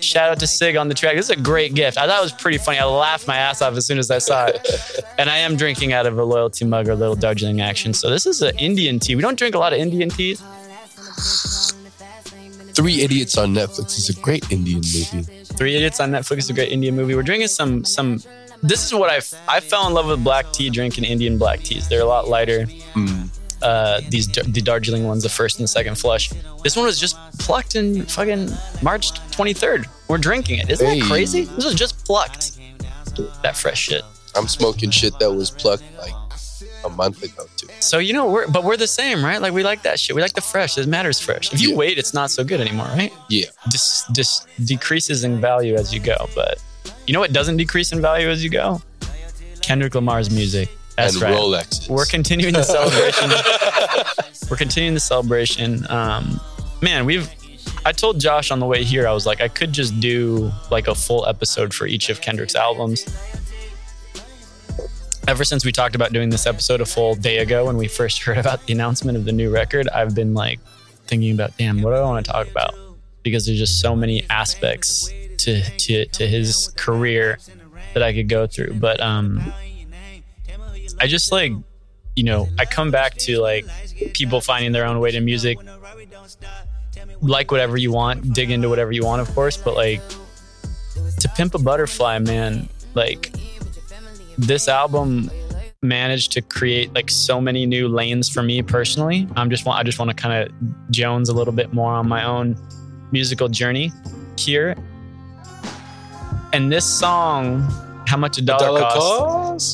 [0.00, 1.16] Shout out to Sig on the track.
[1.16, 1.98] This is a great gift.
[1.98, 2.78] I thought it was pretty funny.
[2.78, 4.66] I laughed my ass off as soon as I saw it.
[5.18, 7.92] and I am drinking out of a loyalty mug or little Darjeeling action.
[7.92, 9.14] So this is an Indian tea.
[9.14, 10.42] We don't drink a lot of Indian teas.
[12.80, 15.22] Three Idiots on Netflix is a great Indian movie.
[15.44, 17.14] Three Idiots on Netflix is a great Indian movie.
[17.14, 18.22] We're drinking some some
[18.62, 19.20] this is what I
[19.54, 21.88] I fell in love with black tea drinking Indian black teas.
[21.90, 22.66] They're a lot lighter.
[23.60, 26.30] Uh, these the Darjeeling ones, the first and the second flush.
[26.64, 28.48] This one was just plucked in fucking
[28.80, 29.84] March 23rd.
[30.08, 30.70] We're drinking it.
[30.70, 31.00] Isn't Hey.
[31.00, 31.44] that crazy?
[31.44, 32.52] This was just plucked.
[33.42, 34.02] That fresh shit.
[34.34, 36.14] I'm smoking shit that was plucked like
[36.84, 37.68] a month ago too.
[37.80, 39.40] So you know, we're but we're the same, right?
[39.40, 40.14] Like we like that shit.
[40.16, 40.76] We like the fresh.
[40.78, 41.52] It matters fresh.
[41.52, 41.76] If you Yeah.
[41.76, 43.12] wait, it's not so good anymore, right?
[43.28, 43.46] Yeah.
[43.70, 46.28] Just just decreases in value as you go.
[46.34, 46.62] But
[47.06, 48.80] you know what doesn't decrease in value as you go?
[49.62, 50.68] Kendrick Lamar's music.
[50.96, 51.34] That's and right.
[51.34, 51.88] Rolexes.
[51.88, 53.30] We're continuing the celebration.
[54.50, 55.86] we're continuing the celebration.
[55.90, 56.40] Um,
[56.82, 57.28] man, we've.
[57.86, 60.86] I told Josh on the way here, I was like, I could just do like
[60.86, 63.06] a full episode for each of Kendrick's albums.
[65.28, 68.22] Ever since we talked about doing this episode a full day ago when we first
[68.22, 70.58] heard about the announcement of the new record, I've been like
[71.06, 72.74] thinking about, damn, what do I want to talk about?
[73.22, 77.38] Because there's just so many aspects to to to his career
[77.94, 78.74] that I could go through.
[78.74, 79.52] But um
[80.98, 81.52] I just like,
[82.16, 83.66] you know, I come back to like
[84.14, 85.58] people finding their own way to music.
[87.22, 90.02] Like whatever you want, dig into whatever you want, of course, but like
[91.20, 93.32] to pimp a butterfly, man, like
[94.40, 95.30] this album
[95.82, 99.26] managed to create like so many new lanes for me personally.
[99.36, 102.08] I'm just want I just want to kind of Jones a little bit more on
[102.08, 102.56] my own
[103.12, 103.92] musical journey
[104.38, 104.76] here.
[106.52, 107.60] And this song,
[108.06, 108.98] How Much a Dollar, Dollar Costs,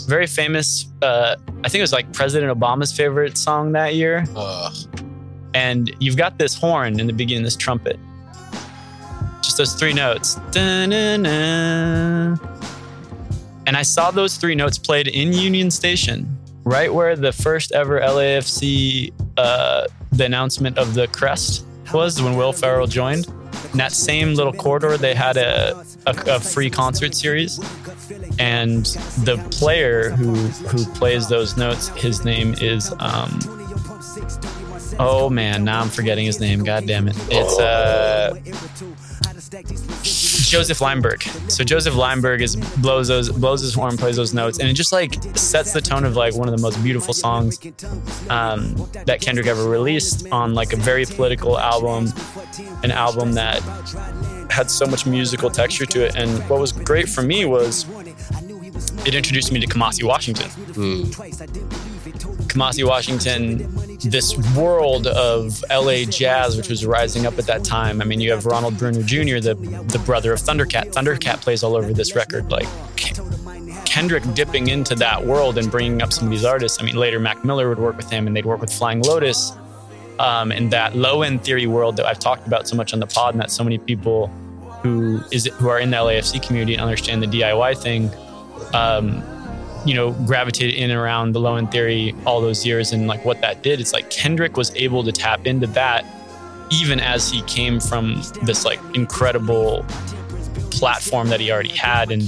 [0.02, 0.08] Cost?
[0.08, 0.86] very famous.
[1.02, 4.24] Uh, I think it was like President Obama's favorite song that year.
[4.36, 4.70] Uh,
[5.54, 7.98] And you've got this horn in the beginning, this trumpet.
[9.42, 10.34] Just those three notes.
[10.50, 12.36] Da-na-na.
[13.66, 18.00] And I saw those three notes played in Union Station, right where the first ever
[18.00, 23.26] LAFC, uh, the announcement of the crest was when Will Ferrell joined.
[23.72, 27.58] In that same little corridor, they had a, a, a free concert series.
[28.38, 28.86] And
[29.24, 33.38] the player who who plays those notes, his name is um,
[34.98, 36.62] Oh man, now I'm forgetting his name.
[36.62, 37.16] God damn it.
[37.30, 38.34] It's uh
[40.48, 41.22] Josef Leimberg.
[41.50, 44.92] So Josef Leimberg is blows those blows his horn, plays those notes, and it just
[44.92, 47.58] like sets the tone of like one of the most beautiful songs
[48.30, 48.74] um,
[49.04, 52.12] that Kendrick ever released on like a very political album,
[52.82, 53.60] an album that
[54.50, 56.16] had so much musical texture to it.
[56.16, 57.86] And what was great for me was
[59.06, 60.50] it introduced me to Kamasi Washington.
[62.56, 63.68] Kamasi Washington,
[63.98, 68.00] this world of LA jazz, which was rising up at that time.
[68.00, 69.54] I mean, you have Ronald Bruner Jr., the
[69.88, 70.92] the brother of Thundercat.
[70.92, 72.50] Thundercat plays all over this record.
[72.50, 72.66] Like
[73.84, 76.80] Kendrick dipping into that world and bringing up some of these artists.
[76.80, 79.52] I mean, later Mac Miller would work with him, and they'd work with Flying Lotus.
[80.18, 83.06] Um, and that low end theory world that I've talked about so much on the
[83.06, 84.28] pod, and that so many people
[84.82, 88.10] who is who are in the LAFC community and understand the DIY thing.
[88.72, 89.22] Um,
[89.86, 93.24] you know, gravitated in and around the low end theory all those years and like
[93.24, 93.80] what that did.
[93.80, 96.04] It's like Kendrick was able to tap into that
[96.70, 99.84] even as he came from this like incredible
[100.70, 102.22] platform that he already had and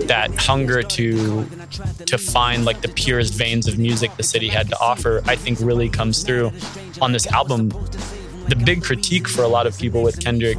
[0.00, 1.44] that hunger to
[2.06, 5.58] to find like the purest veins of music the city had to offer, I think
[5.60, 6.52] really comes through
[7.00, 7.68] on this album.
[8.48, 10.58] The big critique for a lot of people with Kendrick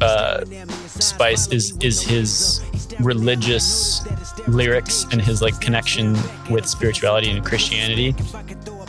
[0.00, 0.44] uh,
[0.86, 2.62] Spice is is his
[3.00, 4.06] religious
[4.48, 6.16] lyrics and his like connection
[6.50, 8.14] with spirituality and Christianity.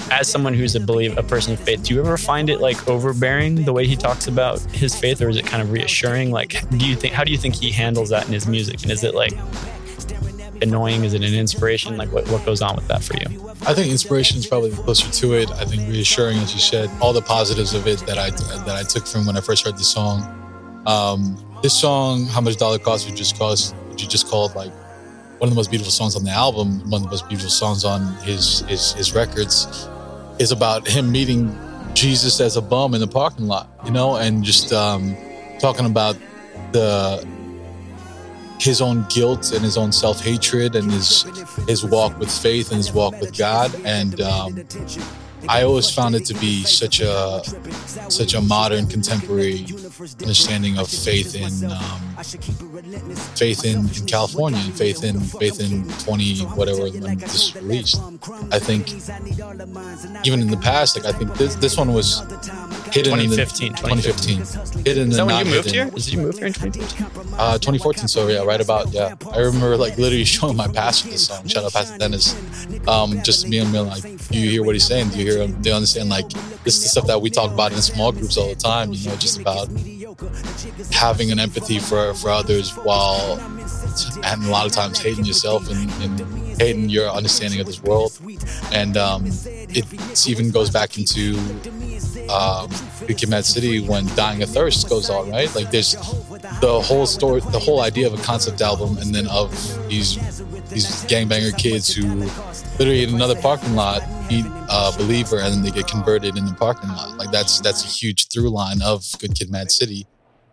[0.09, 2.87] As someone who's a believe a person of faith, do you ever find it like
[2.87, 6.31] overbearing the way he talks about his faith, or is it kind of reassuring?
[6.31, 8.91] Like, do you think how do you think he handles that in his music, and
[8.91, 9.33] is it like
[10.61, 11.03] annoying?
[11.03, 11.97] Is it an inspiration?
[11.97, 13.49] Like, what what goes on with that for you?
[13.65, 15.51] I think inspiration is probably closer to it.
[15.51, 18.83] I think reassuring, as you said, all the positives of it that I that I
[18.83, 20.23] took from when I first heard the song.
[20.85, 24.71] Um, this song, "How Much Dollar Cost," which just Cost," you just called like
[25.39, 27.85] one of the most beautiful songs on the album, one of the most beautiful songs
[27.85, 29.87] on his his his records,
[30.39, 31.55] is about him meeting
[31.93, 35.15] Jesus as a bum in the parking lot, you know, and just um,
[35.59, 36.17] talking about
[36.71, 37.27] the
[38.59, 41.23] his own guilt and his own self hatred and his
[41.67, 43.73] his walk with faith and his walk with God.
[43.85, 44.65] And um,
[45.49, 47.41] I always found it to be such a
[48.09, 49.65] such a modern, contemporary
[50.21, 52.01] understanding of faith in um,
[53.35, 58.01] faith in, in California and faith in faith in twenty whatever when this released.
[58.51, 58.91] I think
[60.25, 62.19] even in the past, like I think this this one was
[62.91, 65.73] hidden in the 2015, 2015 hidden Is that when you moved hidden.
[65.73, 65.89] here?
[65.91, 67.33] Did you move here in 2015?
[67.37, 69.15] Uh, 2014, so yeah, right about yeah.
[69.31, 71.47] I remember like literally showing my pastor this song.
[71.47, 72.35] Shout out Pastor Dennis.
[72.87, 75.09] Um, just me and me like, do you hear what he's saying?
[75.09, 75.36] Do you hear?
[75.45, 76.09] Do you understand?
[76.09, 76.29] Like
[76.63, 78.93] this is the stuff that we talk about in small groups all the time.
[78.93, 79.69] You know, just about
[80.91, 83.39] having an empathy for for others while
[84.23, 88.17] and a lot of times hating yourself and, and hating your understanding of this world.
[88.71, 91.37] And um, it even goes back into
[92.29, 92.69] um,
[93.27, 95.53] Mad City when Dying of Thirst goes on, right?
[95.55, 95.93] Like there's
[96.61, 99.51] the whole story, the whole idea of a concept album, and then of
[99.87, 100.17] these
[100.77, 102.03] these gangbanger kids who
[102.77, 106.45] literally in another parking lot meet a uh, believer and then they get converted in
[106.45, 107.17] the parking lot.
[107.17, 110.05] Like that's that's a huge through line of Good Kid, Mad City,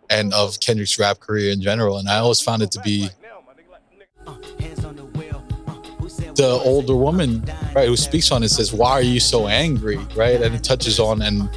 [0.09, 1.97] and of Kendrick's rap career in general.
[1.99, 3.09] And I always found it to be
[6.35, 7.45] the older woman,
[7.75, 10.99] right, who speaks on it says, "Why are you so angry?" Right, and it touches
[10.99, 11.49] on and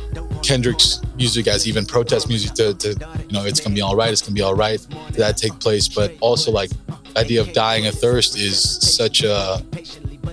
[0.43, 2.89] Kendrick's music as even protest music to, to
[3.29, 4.81] you know, it's gonna be all right, it's gonna be all right.
[5.13, 5.89] That take place?
[5.89, 6.71] But also like
[7.19, 9.63] idea of dying of thirst is such a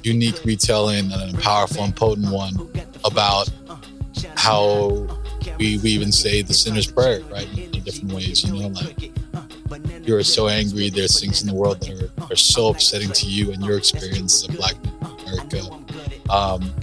[0.04, 2.54] unique retelling and a powerful and potent one
[3.04, 3.50] about
[4.36, 5.08] how
[5.58, 8.44] we we even say the sinner's prayer, right, in different ways.
[8.44, 9.12] You know, like
[10.08, 10.90] you're so angry.
[10.90, 14.48] There's things in the world that are, are so upsetting to you and your experience
[14.48, 15.62] of Black America.
[16.30, 16.74] Um,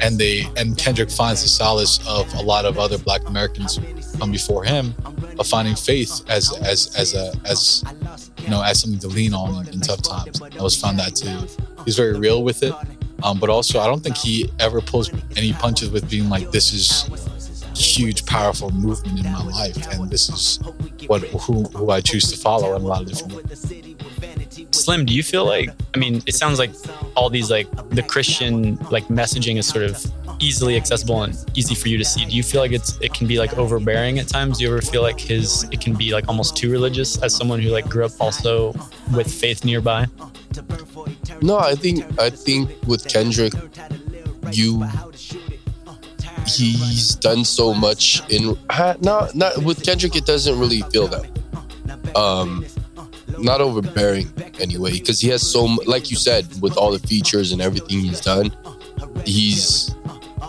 [0.00, 3.78] and they and Kendrick finds the solace of a lot of other Black Americans
[4.20, 4.94] come before him
[5.38, 7.82] of finding faith as as as a as
[8.38, 10.40] you know as something to lean on in, in tough times.
[10.42, 11.38] I always found that too.
[11.84, 12.74] He's very real with it,
[13.22, 16.72] um, but also I don't think he ever pulls any punches with being like this
[16.72, 17.08] is
[17.74, 20.58] huge powerful movement in my life and this is
[21.06, 24.74] what who, who I choose to follow in a lot of different.
[24.74, 26.72] Slim, do you feel like I mean, it sounds like
[27.16, 29.94] all these like the Christian like messaging is sort of
[30.40, 32.24] easily accessible and easy for you to see.
[32.24, 34.58] Do you feel like it's it can be like overbearing at times?
[34.58, 37.60] Do you ever feel like his it can be like almost too religious as someone
[37.60, 38.72] who like grew up also
[39.14, 40.06] with faith nearby?
[41.42, 43.52] No, I think I think with Kendrick,
[44.50, 44.84] you
[46.46, 48.58] he's done so much in
[49.00, 50.16] not not with Kendrick.
[50.16, 51.26] It doesn't really feel that.
[52.16, 52.66] Um,
[53.38, 57.62] not overbearing anyway, because he has so like you said with all the features and
[57.62, 58.54] everything he's done.
[59.24, 59.94] He's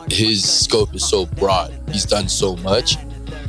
[0.10, 1.74] his scope is so broad.
[1.92, 2.98] He's done so much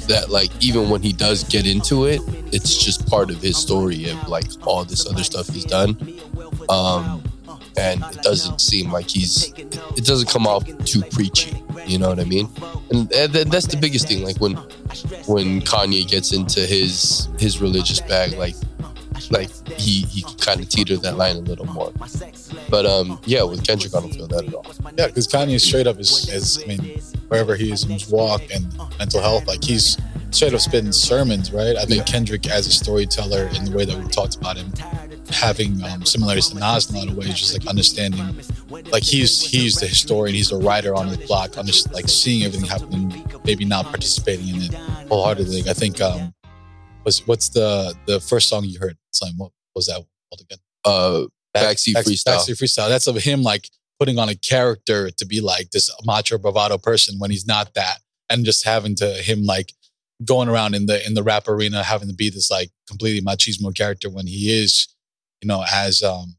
[0.06, 2.20] that like even when he does get into it,
[2.52, 5.96] it's just part of his story of like all this other stuff he's done.
[6.68, 7.22] Um,
[7.76, 12.20] and it doesn't seem like he's it doesn't come off too preachy you know what
[12.20, 12.48] i mean
[12.90, 14.54] and, and that's the biggest thing like when
[15.26, 18.54] when kanye gets into his his religious bag like
[19.30, 21.92] like he he kind of teetered that line a little more
[22.70, 24.64] but um yeah with kendrick i don't feel that at all
[24.98, 28.42] Yeah, because Kanye straight up is, is, I mean, wherever he is in his walk
[28.52, 28.66] and
[28.98, 29.96] mental health, like he's
[30.30, 31.76] straight up spitting sermons, right?
[31.76, 34.70] I think Kendrick, as a storyteller, in the way that we talked about him,
[35.30, 38.20] having um, similarities to Nas in a lot of ways, just like understanding,
[38.90, 42.68] like he's he's the historian, he's the writer on his block, under, like seeing everything
[42.68, 44.74] happening, maybe not participating in it
[45.08, 45.68] wholeheartedly.
[45.68, 46.34] I think um,
[47.04, 48.96] was what's the the first song you heard?
[49.10, 50.58] Slim, what was that called again?
[50.84, 51.24] uh
[51.56, 52.88] backseat Back- freestyle Backseat freestyle.
[52.88, 53.68] That's of him like
[53.98, 57.98] putting on a character to be like this macho bravado person when he's not that,
[58.28, 59.72] and just having to him like
[60.24, 63.74] going around in the in the rap arena having to be this like completely machismo
[63.74, 64.88] character when he is,
[65.40, 66.36] you know, as um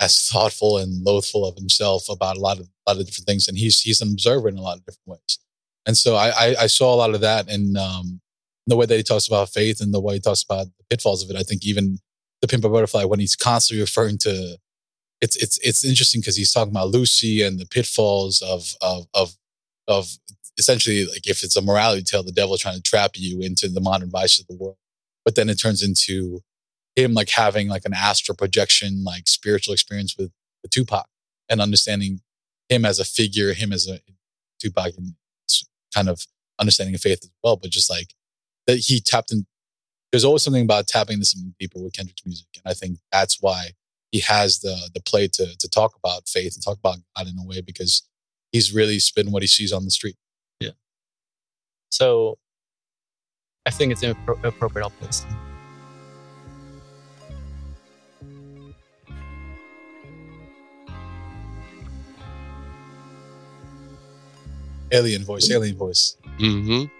[0.00, 3.48] as thoughtful and loathful of himself about a lot of a lot of different things,
[3.48, 5.38] and he's he's an observer in a lot of different ways.
[5.86, 8.20] And so I I, I saw a lot of that in um
[8.70, 11.22] the way that he talks about faith and the way he talks about the pitfalls
[11.22, 11.36] of it.
[11.36, 11.98] I think even
[12.40, 14.56] the Pimp a Butterfly when he's constantly referring to
[15.20, 19.36] it's it's it's interesting because he's talking about Lucy and the pitfalls of of of
[19.86, 20.08] of
[20.58, 23.80] essentially like if it's a morality tale, the devil trying to trap you into the
[23.80, 24.76] modern vices of the world.
[25.24, 26.40] But then it turns into
[26.96, 30.30] him like having like an astral projection, like spiritual experience with,
[30.62, 31.06] with Tupac
[31.48, 32.20] and understanding
[32.68, 34.00] him as a figure, him as a
[34.60, 35.14] Tupac and
[35.94, 36.26] kind of
[36.58, 37.56] understanding of faith as well.
[37.56, 38.14] But just like
[38.70, 39.46] that he tapped in
[40.12, 42.46] there's always something about tapping into something deeper with Kendrick's music.
[42.56, 43.70] And I think that's why
[44.10, 47.38] he has the the play to to talk about faith and talk about God in
[47.38, 48.02] a way because
[48.52, 50.16] he's really spitting what he sees on the street.
[50.60, 50.70] Yeah.
[51.90, 52.38] So
[53.66, 54.84] I think it's appro- appropriate.
[54.84, 55.24] I'll play this.
[64.92, 66.16] Alien voice, alien voice.
[66.40, 66.99] mm-hmm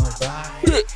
[0.00, 0.88] My vibe.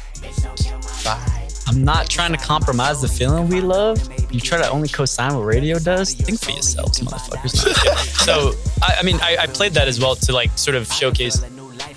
[0.82, 1.44] side.
[1.68, 3.98] I'm not trying to compromise the feeling we love.
[4.32, 6.14] You try to only co-sign what radio does.
[6.14, 7.56] Think for yourselves, motherfuckers.
[8.24, 8.52] so,
[8.82, 11.40] I, I mean, I, I played that as well to like sort of showcase.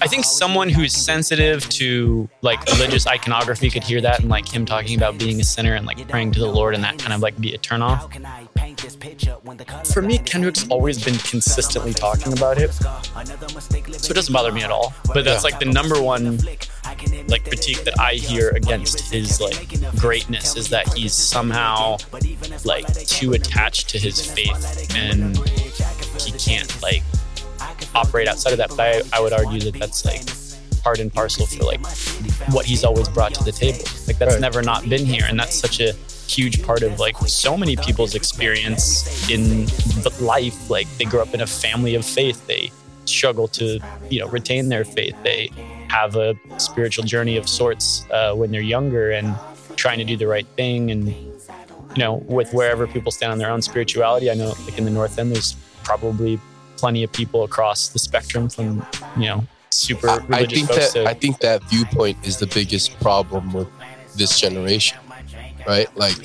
[0.01, 4.65] I think someone who's sensitive to like religious iconography could hear that and like him
[4.65, 7.21] talking about being a sinner and like praying to the Lord and that kind of
[7.21, 8.09] like be a turnoff.
[9.93, 14.71] For me, Kendrick's always been consistently talking about it, so it doesn't bother me at
[14.71, 14.93] all.
[15.13, 16.39] But that's like the number one
[17.27, 19.67] like critique that I hear against his like
[19.97, 21.97] greatness is that he's somehow
[22.65, 25.37] like too attached to his faith and
[26.19, 27.03] he can't like
[27.95, 28.69] operate outside of that.
[28.69, 30.21] But I, I would argue that that's like
[30.83, 31.79] part and parcel for like
[32.51, 33.79] what he's always brought to the table.
[34.07, 34.41] Like that's Right.
[34.41, 35.93] never not been here, and that's such a
[36.27, 39.67] huge part of like so many people's experience in
[40.19, 40.69] life.
[40.69, 42.45] Like they grow up in a family of faith.
[42.47, 42.71] They
[43.05, 43.79] struggle to
[44.09, 45.15] you know retain their faith.
[45.23, 45.49] They
[45.89, 49.35] have a spiritual journey of sorts uh, when they're younger and
[49.75, 53.49] trying to do the right thing and you know with wherever people stand on their
[53.49, 56.39] own spirituality i know like in the north end there's probably
[56.81, 58.83] plenty of people across the spectrum from
[59.15, 62.99] you know super I, I think that to I think that viewpoint is the biggest
[62.99, 63.69] problem with
[64.15, 64.97] this generation,
[65.67, 65.89] right?
[65.95, 66.19] Like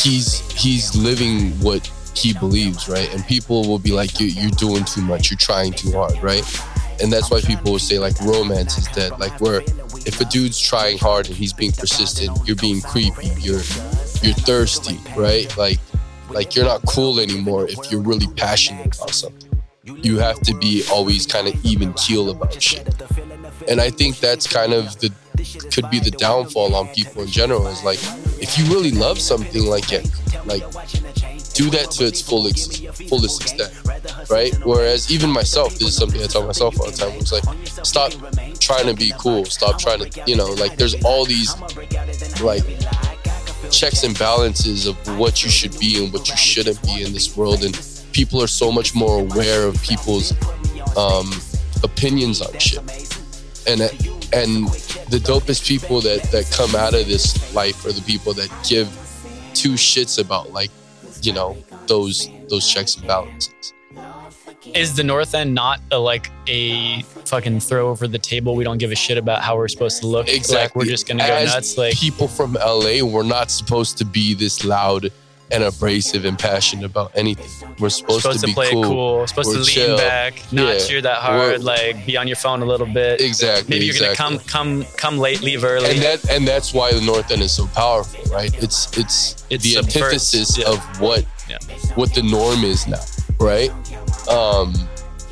[0.00, 0.28] he's
[0.62, 1.84] he's living what
[2.14, 3.12] he believes, right?
[3.12, 5.30] And people will be like, you, "You're doing too much.
[5.30, 6.46] You're trying too hard," right?
[7.02, 9.18] And that's why people will say like romance is dead.
[9.18, 9.62] Like where
[10.06, 13.30] if a dude's trying hard and he's being persistent, you're being creepy.
[13.46, 13.66] You're
[14.22, 15.48] you're thirsty, right?
[15.56, 15.80] Like
[16.30, 19.50] like you're not cool anymore if you're really passionate about something
[20.02, 22.88] you have to be always kind of even keel about shit.
[23.68, 25.10] And I think that's kind of the
[25.72, 27.98] could be the downfall on people in general is like
[28.42, 30.06] if you really love something like it,
[30.44, 30.62] like
[31.54, 32.78] do that to its full ex-
[33.08, 33.72] fullest extent,
[34.30, 34.54] right?
[34.64, 37.12] Whereas even myself, this is something I tell myself all the time.
[37.12, 37.44] It's like
[37.84, 38.12] stop
[38.58, 41.54] trying to be cool, stop trying to, you know, like there's all these
[42.40, 42.64] like
[43.70, 47.36] checks and balances of what you should be and what you shouldn't be in this
[47.36, 47.74] world and
[48.12, 50.32] people are so much more aware of people's
[50.96, 51.30] um,
[51.82, 52.80] opinions on shit.
[53.66, 53.80] And
[54.32, 54.68] and
[55.10, 58.88] the dopest people that that come out of this life are the people that give
[59.54, 60.70] two shits about like
[61.22, 61.56] you know
[61.86, 63.74] those those checks and balances
[64.74, 68.78] is the north end not a, like a fucking throw over the table we don't
[68.78, 71.54] give a shit about how we're supposed to look like we're just gonna go As
[71.54, 75.10] nuts like people from LA, we're not supposed to be this loud
[75.52, 77.50] and abrasive and passionate about anything.
[77.80, 78.84] We're supposed, supposed to to, be play it cool.
[78.84, 79.96] cool supposed We're to lean chill.
[79.96, 80.78] back not Yeah.
[80.86, 83.98] cheer that We're- hard like be on your phone a little bit Exactly, maybe you're
[83.98, 87.42] gonna come come come late leave early and that and that's why the North End
[87.42, 88.52] is so powerful, right?
[88.62, 90.68] It's it's It the subverts- antithesis yeah.
[90.68, 91.58] of what Yeah.
[91.96, 93.00] what the norm is now,
[93.40, 93.72] right?
[94.30, 94.74] Um,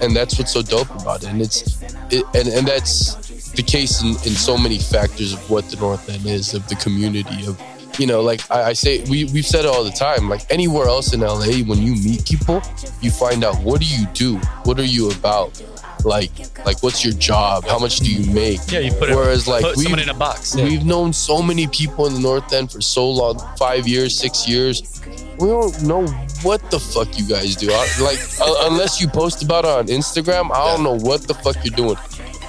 [0.00, 1.30] and that's what's so dope about it.
[1.30, 3.14] And it's it, and and that's
[3.52, 6.76] the case in, in so many factors of what the North End is of the
[6.76, 7.60] community of
[7.98, 10.86] you know like I, I say we we've said it all the time like anywhere
[10.86, 12.62] else in LA when you meet people
[13.00, 15.60] you find out what do you do what are you about
[16.04, 16.30] like
[16.64, 19.62] like what's your job how much do you make yeah you put it whereas like
[19.62, 20.64] put someone in a box yeah.
[20.64, 24.48] We've known so many people in the North End for so long five years, six
[24.48, 25.00] years.
[25.38, 26.06] We don't know
[26.42, 27.70] what the fuck you guys do.
[27.70, 31.34] I, like, uh, unless you post about it on Instagram, I don't know what the
[31.34, 31.96] fuck you're doing.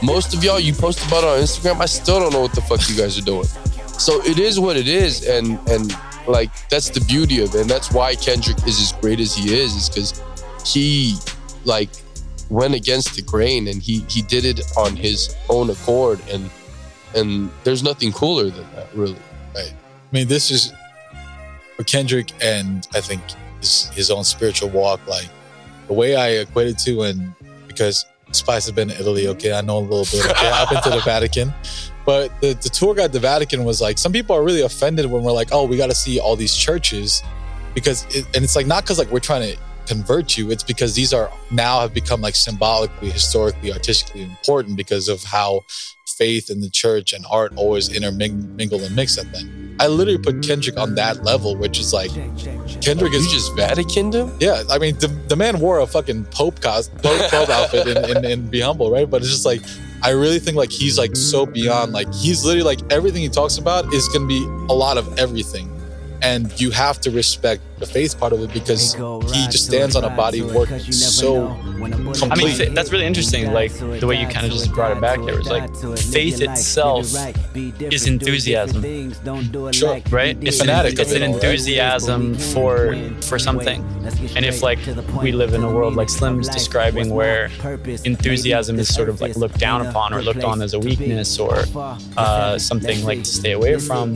[0.01, 2.61] Most of y'all, you post about it on Instagram, I still don't know what the
[2.61, 3.45] fuck you guys are doing.
[3.87, 5.27] So it is what it is.
[5.27, 5.95] And, and
[6.27, 7.61] like, that's the beauty of it.
[7.61, 10.23] And that's why Kendrick is as great as he is, is because
[10.65, 11.17] he,
[11.65, 11.89] like,
[12.49, 16.19] went against the grain and he, he did it on his own accord.
[16.29, 16.49] And,
[17.15, 19.17] and there's nothing cooler than that, really.
[19.55, 19.71] Right.
[19.71, 20.73] I mean, this is
[21.77, 23.21] for Kendrick and I think
[23.59, 25.05] his, his own spiritual walk.
[25.07, 25.29] Like
[25.87, 27.33] the way I equated to, and
[27.67, 30.29] because Spice has been to Italy, okay, I know a little bit.
[30.29, 31.53] Okay, I've been to the Vatican,
[32.05, 35.23] but the, the tour guide, the Vatican, was like, some people are really offended when
[35.23, 37.23] we're like, oh, we got to see all these churches
[37.73, 39.57] because, it, and it's like not because like we're trying to
[39.89, 40.51] convert you.
[40.51, 45.63] It's because these are now have become like symbolically, historically, artistically important because of how
[46.07, 49.77] faith and the church and art always intermingle and mix at them.
[49.79, 52.11] I literally put Kendrick on that level, which is like
[52.81, 54.31] Kendrick is just Vaticaned him?
[54.39, 54.63] yeah.
[54.69, 58.25] I mean, the, the man wore a fucking pope cos pope, pope outfit and, and,
[58.25, 59.09] and be humble, right?
[59.09, 59.61] But it's just like
[60.03, 63.57] I really think like he's like so beyond like he's literally like everything he talks
[63.57, 65.67] about is gonna be a lot of everything,
[66.21, 70.03] and you have to respect the faith part of it because he just stands on
[70.03, 71.55] a body of work so
[72.19, 72.61] complete.
[72.61, 73.51] I mean, that's really interesting.
[73.53, 77.05] Like the way you kind of just brought it back there was like faith itself
[77.55, 78.81] is enthusiasm,
[79.71, 80.01] Sure.
[80.09, 80.37] right?
[80.41, 81.43] It's an, Fanatic it's an it all, right?
[81.43, 83.83] enthusiasm for for something.
[84.35, 84.79] And if like
[85.21, 87.49] we live in a world like Slim's describing where
[88.03, 91.63] enthusiasm is sort of like looked down upon or looked on as a weakness or
[92.17, 94.15] uh, something like to stay away from,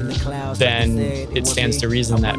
[0.56, 2.36] then it stands to reason that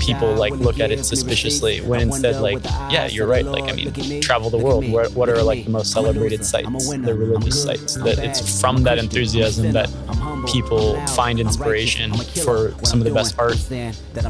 [0.00, 1.80] people like look at it suspiciously.
[1.80, 3.44] When instead, like, yeah, you're right.
[3.44, 4.88] Like, I mean, travel the world.
[4.90, 6.68] What, what are like the most celebrated sites?
[6.88, 7.94] The religious sites.
[7.94, 9.90] That it's from that enthusiasm that
[10.50, 12.12] people find inspiration
[12.44, 13.56] for some of the best art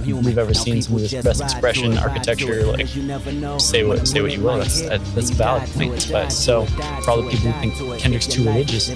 [0.05, 0.83] we've ever seen.
[0.83, 2.65] Some of the best expression, architecture.
[2.67, 2.89] Like,
[3.59, 4.59] say what say what you will.
[4.59, 6.09] That's that, that's a valid point.
[6.11, 8.89] But so for all the people who think Kendrick's too religious,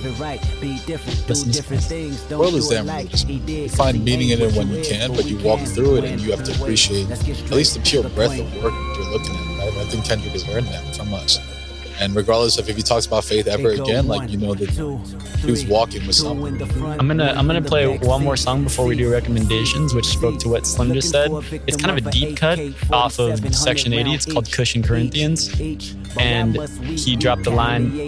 [1.28, 1.62] listen to
[2.28, 3.24] The world is damn religious.
[3.26, 6.30] You find meaning in it when you can, but you walk through it and you
[6.30, 9.58] have to appreciate at least the pure breadth of work that you're looking at.
[9.58, 9.72] Right?
[9.78, 11.38] I think Kendrick has earned that from us.
[12.00, 14.70] And regardless of if he talks about faith ever again, like you know that
[15.40, 16.62] he was walking with something.
[16.82, 20.48] I'm gonna I'm gonna play one more song before we do recommendations, which spoke to
[20.48, 21.30] what Slim just said.
[21.66, 22.60] It's kind of a deep cut
[22.92, 24.14] off of Section 80.
[24.14, 25.48] It's called Kush & Corinthians,
[26.20, 26.56] and
[26.86, 27.98] he dropped the line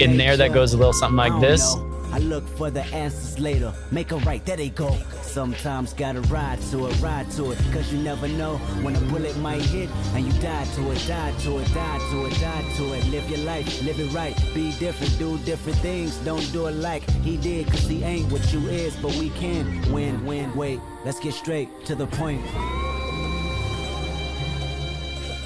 [0.00, 1.74] in there that goes a little something like this.
[2.14, 3.74] I look for the answers later.
[3.90, 4.96] Make a right, there they go.
[5.22, 7.58] Sometimes gotta ride to it, ride to it.
[7.72, 11.32] Cause you never know when a bullet might hit and you die to it, die
[11.40, 13.04] to it, die to it, die to it.
[13.08, 14.36] Live your life, live it right.
[14.54, 16.16] Be different, do different things.
[16.18, 18.94] Don't do it like he did, cause he ain't what you is.
[18.98, 20.54] But we can win, win.
[20.54, 22.44] Wait, let's get straight to the point.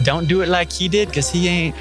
[0.05, 1.77] Don't do it like he did, cause he ain't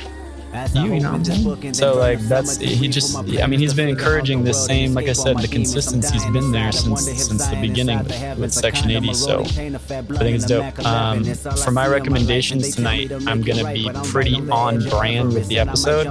[0.73, 1.73] you, you know what I'm saying?
[1.73, 5.38] So like that's he just I mean he's been encouraging the same like I said
[5.38, 10.35] the consistency's been there since since the beginning with, with Section 80 so I think
[10.35, 10.77] it's dope.
[10.85, 11.23] Um,
[11.63, 16.07] for my recommendations tonight I'm gonna be pretty on brand with the episode.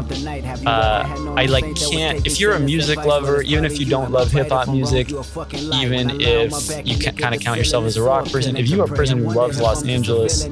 [0.66, 4.51] Uh, I like can't if you're a music lover even if you don't love hip
[4.51, 5.10] hop music
[5.74, 8.86] even if you can kind of count yourself as a rock person if you are
[8.86, 10.44] a person who loves Los Angeles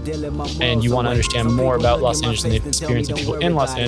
[0.60, 3.54] and you want to understand more about Los Angeles and the experience of people in
[3.54, 3.83] Los Angeles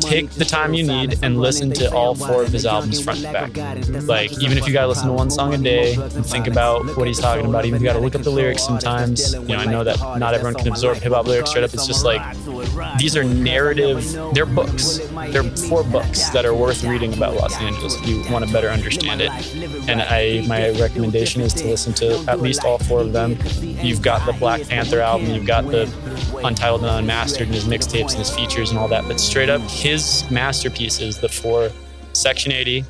[0.00, 3.32] take the time you need and listen to all four of his albums front to
[3.32, 3.56] back.
[4.06, 7.06] Like, even if you gotta listen to one song a day and think about what
[7.06, 9.64] he's talking about, even if you gotta look up the lyrics sometimes, you know, I
[9.64, 11.74] know that not everyone can absorb hip hop lyrics straight up.
[11.74, 12.22] It's just like,
[12.98, 14.04] these are narrative,
[14.34, 14.98] they're books.
[15.28, 18.68] They're four books that are worth reading about Los Angeles if you want to better
[18.68, 19.30] understand it.
[19.88, 23.36] And I, my recommendation is to listen to at least all four of them.
[23.60, 25.86] You've got the Black Panther album, you've got the
[26.44, 29.06] Untitled and Unmastered and his mixtapes and his features and all that.
[29.06, 31.70] But straight up, his masterpieces, the four
[32.12, 32.84] Section 80,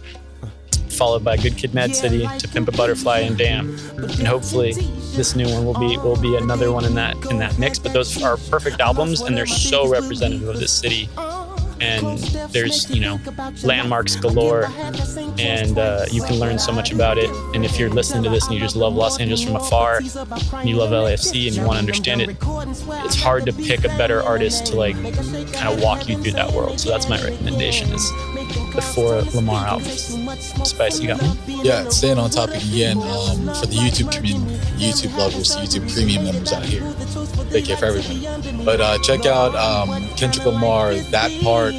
[0.88, 3.70] followed by Good Kid, Mad City, To Pimp a Butterfly, and Damn.
[3.98, 4.72] And hopefully,
[5.12, 7.78] this new one will be will be another one in that in that mix.
[7.78, 11.08] But those are perfect albums, and they're so representative of this city.
[11.80, 12.18] And
[12.52, 13.20] there's you know
[13.62, 14.64] landmarks galore,
[15.38, 17.30] and uh, you can learn so much about it.
[17.54, 20.68] And if you're listening to this and you just love Los Angeles from afar, and
[20.68, 22.36] you love LAFC and you want to understand it,
[23.04, 24.96] it's hard to pick a better artist to like
[25.52, 26.80] kind of walk you through that world.
[26.80, 28.10] So that's my recommendation is
[28.78, 30.14] the four Lamar albums.
[30.68, 31.20] Spice, you got?
[31.48, 36.52] Yeah, staying on topic again um, for the YouTube community, YouTube lovers, YouTube premium members
[36.52, 36.82] out here.
[37.50, 38.64] Take care for everybody.
[38.64, 41.74] But uh, check out um, Kendrick Lamar, that part,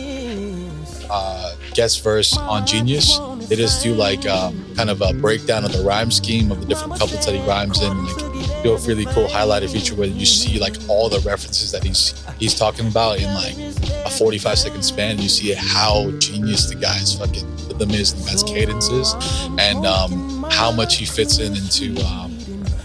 [1.09, 3.17] uh, guest verse on Genius.
[3.49, 6.67] They just do like um, kind of a breakdown of the rhyme scheme of the
[6.67, 8.05] different couplets that he rhymes in.
[8.05, 11.83] Like, do a really cool highlighted feature where you see like all the references that
[11.83, 13.57] he's he's talking about in like
[14.05, 15.11] a 45 second span.
[15.11, 19.15] And you see how genius the guy's fucking rhythm is, the guy's cadences,
[19.57, 22.31] and um, how much he fits in into um,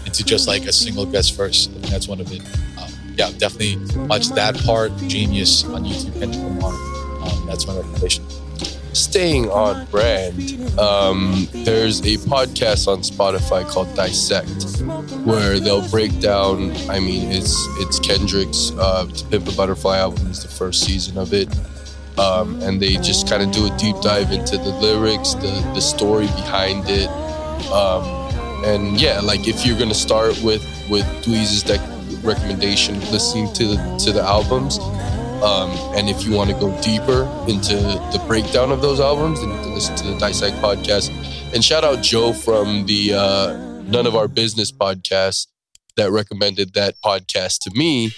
[0.05, 1.67] into just like a single guest verse.
[1.67, 2.41] I think that's one of it.
[2.79, 3.77] Um, yeah, definitely
[4.07, 4.97] watch that part.
[5.07, 6.19] Genius on YouTube.
[6.19, 6.73] Kendrick Lamar.
[7.21, 8.25] Um, that's my recommendation.
[8.95, 10.39] Staying on brand,
[10.79, 14.79] um, there's a podcast on Spotify called Dissect,
[15.25, 16.71] where they'll break down.
[16.89, 21.17] I mean, it's it's Kendrick's uh, "To Pimp a Butterfly" album is the first season
[21.17, 21.49] of it,
[22.17, 25.81] um, and they just kind of do a deep dive into the lyrics, the the
[25.81, 27.09] story behind it,
[27.73, 28.05] um,
[28.63, 31.65] and yeah, like if you're gonna start with with Dweez's
[32.23, 34.79] recommendation, listening to the to the albums.
[35.43, 39.49] Um, and if you want to go deeper into the breakdown of those albums, then
[39.49, 41.11] you to listen to the Dissect podcast.
[41.53, 45.47] And shout out Joe from the uh, None of Our Business podcast
[45.97, 48.11] that recommended that podcast to me.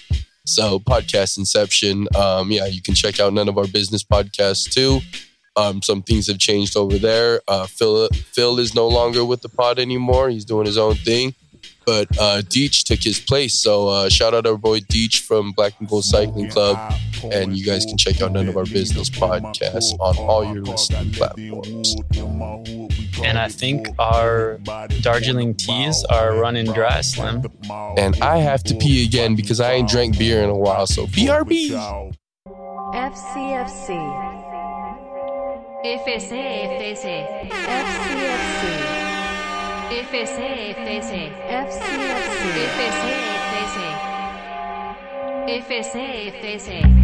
[0.45, 2.07] So, podcast Inception.
[2.15, 5.01] Um, yeah, you can check out None of Our Business podcast too.
[5.57, 7.41] Um, some things have changed over there.
[7.47, 10.29] Uh, Phil, Phil is no longer with the pod anymore.
[10.29, 11.33] He's doing his own thing.
[11.87, 13.53] But uh, Deech took his place.
[13.53, 16.77] So uh, shout out our boy Deech from Black and Gold Cycling Club,
[17.23, 21.13] and you guys can check out None of Our Business podcast on all your listening
[21.13, 21.95] platforms.
[23.23, 24.57] And I think our
[25.01, 27.45] Darjeeling teas are running dry, Slim.
[27.97, 30.87] And I have to pee again because I ain't drank beer in a while.
[30.87, 31.71] So BRB.
[32.93, 33.95] FCFC.
[35.85, 36.31] FC,
[36.91, 39.06] FC.
[39.89, 40.75] FCFC.
[40.75, 41.79] FC, FC.
[42.27, 42.77] FCFC.
[42.87, 43.07] FC,
[43.63, 43.85] FC.
[45.47, 45.95] FC,
[46.43, 46.96] FC.